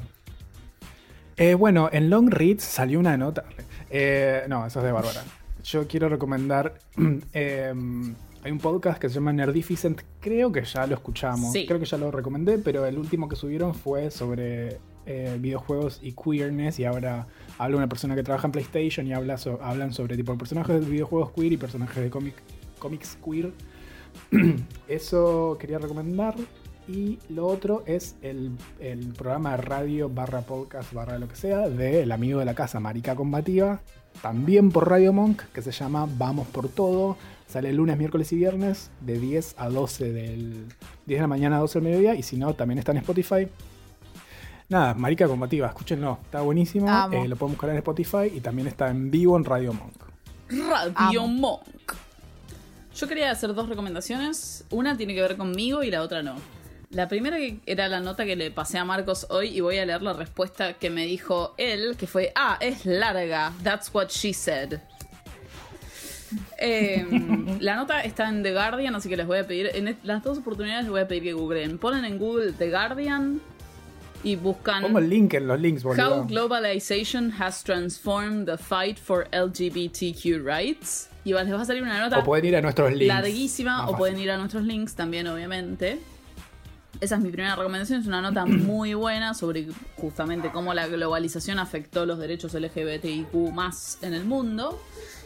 Eh, 1.38 1.54
bueno, 1.54 1.88
en 1.92 2.10
Long 2.10 2.28
Reads 2.30 2.62
salió 2.62 3.00
una 3.00 3.16
nota. 3.16 3.44
Eh, 3.90 4.44
no, 4.48 4.66
eso 4.66 4.80
es 4.80 4.84
de 4.84 4.92
Bárbara. 4.92 5.22
Yo 5.64 5.86
quiero 5.88 6.08
recomendar. 6.08 6.74
hay 8.42 8.50
un 8.52 8.58
podcast 8.58 8.98
que 9.00 9.08
se 9.08 9.14
llama 9.16 9.32
Nerdificent. 9.32 10.00
Creo 10.20 10.50
que 10.50 10.64
ya 10.64 10.86
lo 10.86 10.94
escuchamos. 10.94 11.52
Sí. 11.52 11.64
Creo 11.66 11.78
que 11.78 11.86
ya 11.86 11.96
lo 11.98 12.10
recomendé, 12.10 12.58
pero 12.58 12.84
el 12.86 12.98
último 12.98 13.28
que 13.28 13.36
subieron 13.36 13.74
fue 13.74 14.10
sobre 14.10 14.78
eh, 15.06 15.36
videojuegos 15.40 16.00
y 16.02 16.12
queerness. 16.12 16.78
Y 16.80 16.84
ahora 16.84 17.26
habla 17.58 17.76
una 17.76 17.88
persona 17.88 18.14
que 18.16 18.22
trabaja 18.22 18.46
en 18.48 18.52
PlayStation 18.52 19.06
y 19.06 19.12
habla 19.12 19.38
so- 19.38 19.60
hablan 19.62 19.92
sobre 19.92 20.16
tipo 20.16 20.36
personajes 20.36 20.80
de 20.80 20.90
videojuegos 20.90 21.30
queer 21.32 21.52
y 21.52 21.56
personajes 21.56 22.02
de 22.02 22.10
cómic, 22.10 22.34
cómics 22.78 23.16
queer. 23.24 23.52
Eso 24.88 25.56
quería 25.60 25.78
recomendar. 25.78 26.34
Y 26.88 27.20
lo 27.28 27.46
otro 27.46 27.84
es 27.86 28.16
el, 28.22 28.50
el 28.80 29.12
programa 29.12 29.52
de 29.52 29.58
radio 29.58 30.08
barra 30.08 30.40
podcast 30.40 30.92
barra 30.92 31.16
lo 31.16 31.28
que 31.28 31.36
sea 31.36 31.68
del 31.68 32.10
amigo 32.10 32.40
de 32.40 32.44
la 32.44 32.54
casa, 32.56 32.80
Marica 32.80 33.14
Combativa, 33.14 33.80
también 34.20 34.70
por 34.72 34.90
Radio 34.90 35.12
Monk, 35.12 35.42
que 35.54 35.62
se 35.62 35.70
llama 35.70 36.08
Vamos 36.18 36.48
por 36.48 36.68
Todo. 36.68 37.16
Sale 37.52 37.70
lunes, 37.70 37.98
miércoles 37.98 38.32
y 38.32 38.36
viernes 38.36 38.90
de 39.02 39.18
10 39.18 39.56
a 39.58 39.68
12 39.68 40.10
del 40.10 40.68
10 41.04 41.18
de 41.18 41.20
la 41.20 41.26
mañana 41.26 41.58
a 41.58 41.60
12 41.60 41.80
del 41.80 41.88
mediodía. 41.90 42.14
Y 42.14 42.22
si 42.22 42.38
no, 42.38 42.54
también 42.54 42.78
está 42.78 42.92
en 42.92 42.98
Spotify. 42.98 43.46
Nada, 44.70 44.94
Marica 44.94 45.28
Combativa, 45.28 45.66
escúchenlo, 45.66 46.18
está 46.24 46.40
buenísimo. 46.40 46.86
Eh, 47.12 47.28
lo 47.28 47.36
pueden 47.36 47.52
buscar 47.52 47.68
en 47.68 47.76
Spotify 47.76 48.32
y 48.34 48.40
también 48.40 48.68
está 48.68 48.88
en 48.88 49.10
vivo 49.10 49.36
en 49.36 49.44
Radio 49.44 49.74
Monk. 49.74 49.92
Radio 50.48 51.24
Amo. 51.24 51.28
Monk. 51.28 51.92
Yo 52.96 53.06
quería 53.06 53.30
hacer 53.30 53.52
dos 53.52 53.68
recomendaciones. 53.68 54.64
Una 54.70 54.96
tiene 54.96 55.14
que 55.14 55.20
ver 55.20 55.36
conmigo 55.36 55.82
y 55.82 55.90
la 55.90 56.00
otra 56.00 56.22
no. 56.22 56.36
La 56.88 57.06
primera 57.06 57.36
que 57.36 57.60
era 57.66 57.86
la 57.88 58.00
nota 58.00 58.24
que 58.24 58.34
le 58.34 58.50
pasé 58.50 58.78
a 58.78 58.86
Marcos 58.86 59.26
hoy 59.28 59.48
y 59.48 59.60
voy 59.60 59.76
a 59.76 59.84
leer 59.84 60.00
la 60.00 60.14
respuesta 60.14 60.72
que 60.78 60.88
me 60.88 61.04
dijo 61.04 61.52
él, 61.58 61.98
que 61.98 62.06
fue, 62.06 62.32
ah, 62.34 62.56
es 62.60 62.86
larga. 62.86 63.52
That's 63.62 63.92
what 63.92 64.08
she 64.08 64.32
said. 64.32 64.80
Eh, 66.58 67.06
la 67.60 67.76
nota 67.76 68.00
está 68.00 68.28
en 68.28 68.42
The 68.42 68.52
Guardian, 68.52 68.94
así 68.94 69.08
que 69.08 69.16
les 69.16 69.26
voy 69.26 69.38
a 69.38 69.46
pedir, 69.46 69.70
en 69.74 69.96
las 70.02 70.22
dos 70.22 70.38
oportunidades 70.38 70.84
les 70.84 70.90
voy 70.90 71.00
a 71.00 71.08
pedir 71.08 71.22
que 71.22 71.32
googleen. 71.32 71.78
Ponen 71.78 72.04
en 72.04 72.18
Google 72.18 72.52
The 72.52 72.70
Guardian 72.70 73.40
y 74.24 74.36
buscan... 74.36 74.82
Pongo 74.82 74.98
el 74.98 75.08
link 75.10 75.34
en 75.34 75.48
los 75.48 75.60
links, 75.60 75.84
How 75.84 75.94
boludo. 75.94 76.26
globalization 76.26 77.32
has 77.40 77.62
transformed 77.62 78.46
the 78.46 78.56
fight 78.56 78.98
for 78.98 79.26
LGBTQ 79.32 80.44
rights. 80.44 81.08
Y 81.24 81.32
les 81.32 81.52
va 81.52 81.62
a 81.62 81.64
salir 81.64 81.82
una 81.82 82.00
nota 82.00 82.18
O 82.18 82.24
pueden 82.24 82.46
ir 82.46 82.56
a 82.56 82.60
nuestros 82.60 82.90
links. 82.92 83.06
larguísima, 83.06 83.88
o 83.88 83.96
pueden 83.96 84.18
ir 84.18 84.30
a 84.30 84.36
nuestros 84.36 84.64
links 84.64 84.94
también, 84.94 85.26
obviamente. 85.28 86.00
Esa 87.00 87.16
es 87.16 87.20
mi 87.22 87.30
primera 87.30 87.56
recomendación, 87.56 88.00
es 88.00 88.06
una 88.06 88.20
nota 88.20 88.44
muy 88.46 88.94
buena 88.94 89.34
sobre 89.34 89.66
justamente 89.96 90.50
cómo 90.50 90.74
la 90.74 90.86
globalización 90.86 91.58
afectó 91.58 92.06
los 92.06 92.18
derechos 92.18 92.54
LGBTIQ 92.54 93.34
más 93.52 93.98
en 94.02 94.14
el 94.14 94.24
mundo. 94.24 94.80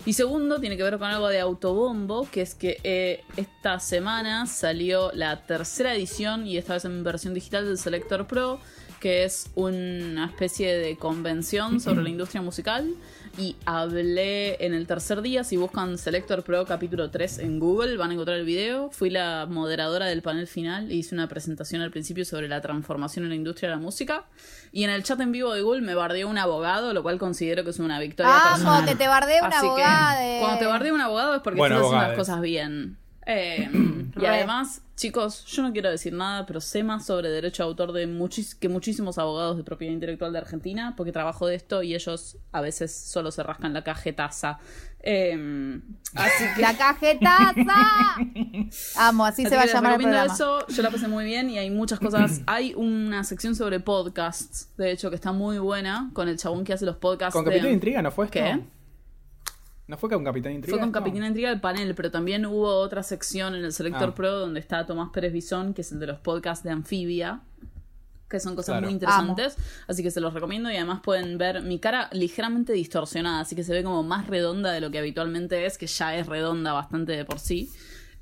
Y 0.07 0.13
segundo, 0.13 0.61
tiene 0.61 0.77
que 0.77 0.85
ver 0.85 0.99
con 0.99 1.09
algo 1.09 1.29
de 1.29 1.41
autobombo, 1.41 2.29
que 2.31 2.41
es 2.41 2.55
que 2.55 2.79
eh, 2.85 3.25
esta 3.37 3.81
semana 3.81 4.47
salió 4.47 5.11
la 5.13 5.45
tercera 5.47 5.97
edición, 5.97 6.47
y 6.47 6.59
esta 6.59 6.75
vez 6.75 6.85
en 6.85 7.03
versión 7.03 7.35
digital 7.35 7.67
del 7.67 7.77
Selector 7.77 8.29
Pro, 8.29 8.61
que 9.01 9.25
es 9.25 9.51
una 9.57 10.27
especie 10.27 10.79
de 10.79 10.97
convención 10.97 11.81
sobre 11.81 12.05
la 12.05 12.09
industria 12.09 12.41
musical. 12.41 12.95
Y 13.39 13.55
hablé 13.67 14.65
en 14.65 14.73
el 14.73 14.87
tercer 14.87 15.21
día, 15.21 15.45
si 15.45 15.59
buscan 15.59 15.99
Selector 15.99 16.43
Pro 16.43 16.65
capítulo 16.65 17.11
3 17.11 17.41
en 17.41 17.59
Google, 17.59 17.99
van 17.99 18.09
a 18.11 18.15
encontrar 18.15 18.39
el 18.39 18.47
video. 18.47 18.91
Fui 18.91 19.11
la 19.11 19.45
moderadora 19.47 20.07
del 20.07 20.23
panel 20.23 20.47
final 20.47 20.91
e 20.91 20.95
hice 20.95 21.15
una 21.15 21.29
presentación 21.29 21.83
al 21.83 21.91
principio 21.91 22.25
sobre 22.25 22.49
la 22.49 22.63
transformación 22.63 23.27
en 23.27 23.29
la 23.29 23.35
industria 23.35 23.69
de 23.69 23.77
la 23.77 23.81
música. 23.83 24.25
Y 24.73 24.85
en 24.85 24.91
el 24.91 25.03
chat 25.03 25.21
en 25.21 25.33
vivo 25.33 25.53
de 25.53 25.61
Google 25.61 25.83
me 25.83 25.95
bardeó 25.95 26.29
un 26.29 26.39
abogado, 26.39 26.95
lo 26.95 27.03
cual 27.03 27.19
considero 27.19 27.63
que 27.63 27.71
es 27.71 27.79
una 27.79 28.01
victoria 28.01 28.33
Amo 28.33 28.55
personal. 28.55 28.85
que 28.87 28.95
te 28.95 29.07
bardee 29.07 29.43
un 29.43 29.53
abogado. 29.53 30.41
cuando 30.41 30.59
te 30.59 30.67
bardea 30.67 30.95
un 30.95 31.01
abogado 31.03 31.35
es 31.35 31.43
porque 31.43 31.59
Bueno, 31.59 31.77
estás 31.77 31.89
haciendo 31.89 32.09
las 32.09 32.17
cosas 32.17 32.41
bien. 32.41 32.97
Eh, 33.27 33.69
y 34.21 34.25
además, 34.25 34.83
chicos, 34.97 35.45
yo 35.47 35.63
no 35.63 35.73
quiero 35.73 35.91
decir 35.91 36.13
nada, 36.13 36.47
pero 36.47 36.61
sé 36.61 36.85
más 36.85 37.05
sobre 37.07 37.29
derecho 37.29 37.65
de 37.65 37.69
autor 37.69 37.93
de 37.93 38.07
muchis- 38.09 38.57
que 38.59 38.69
muchísimos 38.69 39.19
abogados 39.19 39.57
de 39.57 39.65
propiedad 39.65 39.93
intelectual 39.93 40.33
de 40.33 40.39
Argentina, 40.39 40.95
porque 40.97 41.11
trabajo 41.13 41.47
de 41.47 41.57
esto 41.57 41.83
y 41.83 41.95
ellos 41.95 42.37
a 42.53 42.61
veces 42.61 42.95
solo 42.95 43.31
se 43.33 43.43
rascan 43.43 43.73
la 43.73 43.83
cajetaza. 43.83 44.59
Eh, 45.01 45.81
así 46.15 46.45
que, 46.57 46.63
La 46.63 46.77
cajetaza. 46.77 48.17
Amo, 48.97 49.25
así, 49.25 49.43
así 49.43 49.51
se 49.51 49.57
va 49.57 49.63
a 49.63 49.67
llamar 49.67 49.93
el 49.95 50.01
programa. 50.03 50.33
eso. 50.35 50.67
Yo 50.69 50.83
la 50.83 50.91
pasé 50.91 51.09
muy 51.09 51.25
bien 51.25 51.51
y 51.51 51.59
hay 51.59 51.71
muchas 51.71 51.99
cosas. 52.01 52.41
Hay 52.47 52.75
una 52.75 53.23
sección 53.25 53.55
sobre 53.55 53.81
podcasts, 53.81 54.69
de 54.77 54.91
hecho, 54.93 55.11
que 55.11 55.17
está 55.17 55.33
muy 55.33 55.59
buena, 55.59 56.11
con 56.13 56.29
el 56.29 56.39
chabón 56.39 56.65
que 56.65 56.73
hace 56.73 56.85
los 56.87 56.97
podcasts. 56.97 57.35
¿Con 57.35 57.45
de- 57.45 57.51
Capitán 57.53 57.73
Intriga 57.73 58.03
no 58.03 58.11
fue 58.11 58.25
esto? 58.27 58.39
¿Qué? 58.39 58.61
¿No 59.89 59.97
fue 59.97 60.11
con 60.11 60.25
Capitán 60.25 60.53
Intriga? 60.53 60.77
Fue 60.77 60.81
con? 60.81 60.91
Capitán 60.93 61.25
Intriga 61.25 61.51
del 61.51 61.61
panel, 61.61 61.95
pero 61.95 62.11
también 62.11 62.45
hubo 62.47 62.69
otra 62.75 63.03
sección 63.03 63.55
en 63.55 63.65
el 63.65 63.73
Selector 63.73 64.09
Ah. 64.11 64.15
Pro 64.15 64.39
donde 64.41 64.59
está 64.61 64.85
Tomás 64.85 65.11
Pérez 65.11 65.33
Bisón, 65.33 65.75
que 65.75 65.83
es 65.83 65.93
el 65.93 66.01
de 66.01 66.07
los 66.09 66.19
podcasts 66.19 66.65
de 66.65 66.71
Anfibia, 66.71 67.41
que 68.29 68.41
son 68.41 68.57
cosas 68.57 68.73
Claro. 68.73 68.87
muy 68.87 68.93
interesantes. 68.95 69.57
Así 69.87 70.03
que 70.03 70.11
se 70.11 70.21
los 70.21 70.35
recomiendo 70.35 70.69
y 70.73 70.77
además 70.77 71.01
pueden 71.05 71.39
ver 71.39 71.63
mi 71.63 71.79
cara 71.79 72.09
ligeramente 72.13 72.73
distorsionada, 72.73 73.41
así 73.41 73.55
que 73.55 73.63
se 73.63 73.73
ve 73.73 73.85
como 73.85 74.03
más 74.03 74.27
redonda 74.27 74.73
de 74.73 74.81
lo 74.81 74.91
que 74.91 74.99
habitualmente 74.99 75.65
es, 75.67 75.79
que 75.79 75.87
ya 75.87 76.17
es 76.17 76.27
redonda 76.27 76.73
bastante 76.73 77.13
de 77.13 77.25
por 77.25 77.39
sí. 77.39 77.71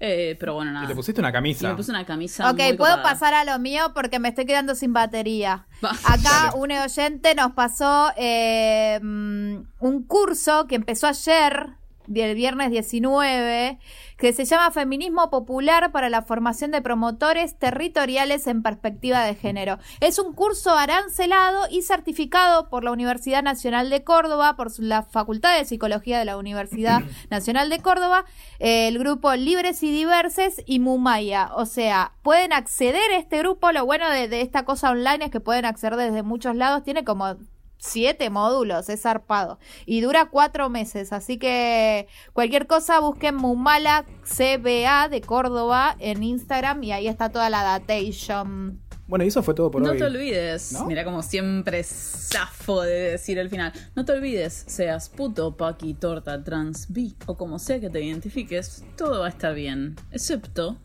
Eh, 0.06 0.36
pero 0.38 0.54
bueno, 0.54 0.70
nada. 0.70 0.84
Y 0.84 0.88
te 0.88 0.94
pusiste 0.94 1.20
una 1.20 1.30
Y 1.30 1.32
camisa. 1.32 1.68
me 1.68 1.76
puse 1.76 1.90
una 1.90 2.04
camisa. 2.04 2.50
Ok, 2.50 2.58
muy 2.58 2.72
puedo 2.76 2.96
copada. 2.96 3.02
pasar 3.02 3.32
a 3.34 3.44
lo 3.44 3.58
mío 3.58 3.92
porque 3.94 4.18
me 4.18 4.28
estoy 4.28 4.44
quedando 4.44 4.74
sin 4.74 4.92
batería. 4.92 5.66
Acá 6.04 6.52
un 6.56 6.70
oyente 6.72 7.34
nos 7.34 7.52
pasó 7.52 8.10
eh, 8.16 9.00
mm, 9.02 9.56
un 9.80 10.02
curso 10.06 10.66
que 10.66 10.74
empezó 10.74 11.06
ayer 11.06 11.70
del 12.06 12.34
viernes 12.34 12.70
19, 12.70 13.78
que 14.16 14.32
se 14.32 14.44
llama 14.44 14.70
Feminismo 14.70 15.30
Popular 15.30 15.92
para 15.92 16.08
la 16.08 16.22
Formación 16.22 16.70
de 16.70 16.82
Promotores 16.82 17.58
Territoriales 17.58 18.46
en 18.46 18.62
Perspectiva 18.62 19.24
de 19.24 19.34
Género. 19.34 19.78
Es 20.00 20.18
un 20.18 20.32
curso 20.32 20.70
arancelado 20.70 21.66
y 21.70 21.82
certificado 21.82 22.68
por 22.68 22.84
la 22.84 22.92
Universidad 22.92 23.42
Nacional 23.42 23.90
de 23.90 24.04
Córdoba, 24.04 24.56
por 24.56 24.70
la 24.78 25.02
Facultad 25.02 25.56
de 25.56 25.64
Psicología 25.64 26.18
de 26.18 26.24
la 26.24 26.36
Universidad 26.36 27.02
Nacional 27.30 27.70
de 27.70 27.80
Córdoba, 27.80 28.24
el 28.58 28.98
grupo 28.98 29.34
Libres 29.34 29.82
y 29.82 29.90
Diverses 29.90 30.62
y 30.66 30.80
Mumaya. 30.80 31.50
O 31.54 31.66
sea, 31.66 32.12
pueden 32.22 32.52
acceder 32.52 33.10
a 33.12 33.18
este 33.18 33.38
grupo. 33.38 33.72
Lo 33.72 33.84
bueno 33.84 34.08
de, 34.10 34.28
de 34.28 34.40
esta 34.40 34.64
cosa 34.64 34.90
online 34.90 35.26
es 35.26 35.30
que 35.30 35.40
pueden 35.40 35.64
acceder 35.64 35.96
desde 35.96 36.22
muchos 36.22 36.56
lados. 36.56 36.82
Tiene 36.82 37.04
como 37.04 37.36
siete 37.84 38.30
módulos, 38.30 38.88
es 38.88 39.02
zarpado. 39.02 39.58
Y 39.86 40.00
dura 40.00 40.26
cuatro 40.30 40.70
meses, 40.70 41.12
así 41.12 41.38
que 41.38 42.06
cualquier 42.32 42.66
cosa 42.66 43.00
busquen 43.00 43.36
Mumala 43.36 44.06
CBA 44.22 45.08
de 45.08 45.20
Córdoba 45.20 45.96
en 45.98 46.22
Instagram 46.22 46.82
y 46.82 46.92
ahí 46.92 47.08
está 47.08 47.28
toda 47.28 47.50
la 47.50 47.62
datation. 47.62 48.80
Bueno, 49.06 49.24
y 49.24 49.28
eso 49.28 49.42
fue 49.42 49.52
todo 49.52 49.70
por 49.70 49.82
no 49.82 49.90
hoy. 49.90 49.98
te 49.98 50.04
olvides, 50.04 50.72
¿No? 50.72 50.86
mira 50.86 51.04
como 51.04 51.22
siempre 51.22 51.82
zafo 51.84 52.80
de 52.82 53.10
decir 53.12 53.38
el 53.38 53.50
final. 53.50 53.72
No 53.94 54.06
te 54.06 54.12
olvides, 54.12 54.64
seas 54.66 55.10
puto, 55.10 55.56
paqui, 55.58 55.92
torta, 55.92 56.42
trans, 56.42 56.90
bi 56.90 57.14
o 57.26 57.36
como 57.36 57.58
sea 57.58 57.80
que 57.80 57.90
te 57.90 58.02
identifiques, 58.02 58.82
todo 58.96 59.20
va 59.20 59.26
a 59.26 59.28
estar 59.28 59.54
bien, 59.54 59.96
excepto 60.10 60.78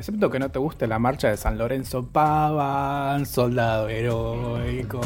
Excepto 0.00 0.30
que 0.30 0.38
no 0.38 0.50
te 0.50 0.58
guste 0.58 0.86
la 0.86 0.98
marcha 0.98 1.28
de 1.28 1.36
San 1.36 1.58
Lorenzo 1.58 2.06
Pavan, 2.06 3.26
soldado 3.26 3.90
heroico. 3.90 5.02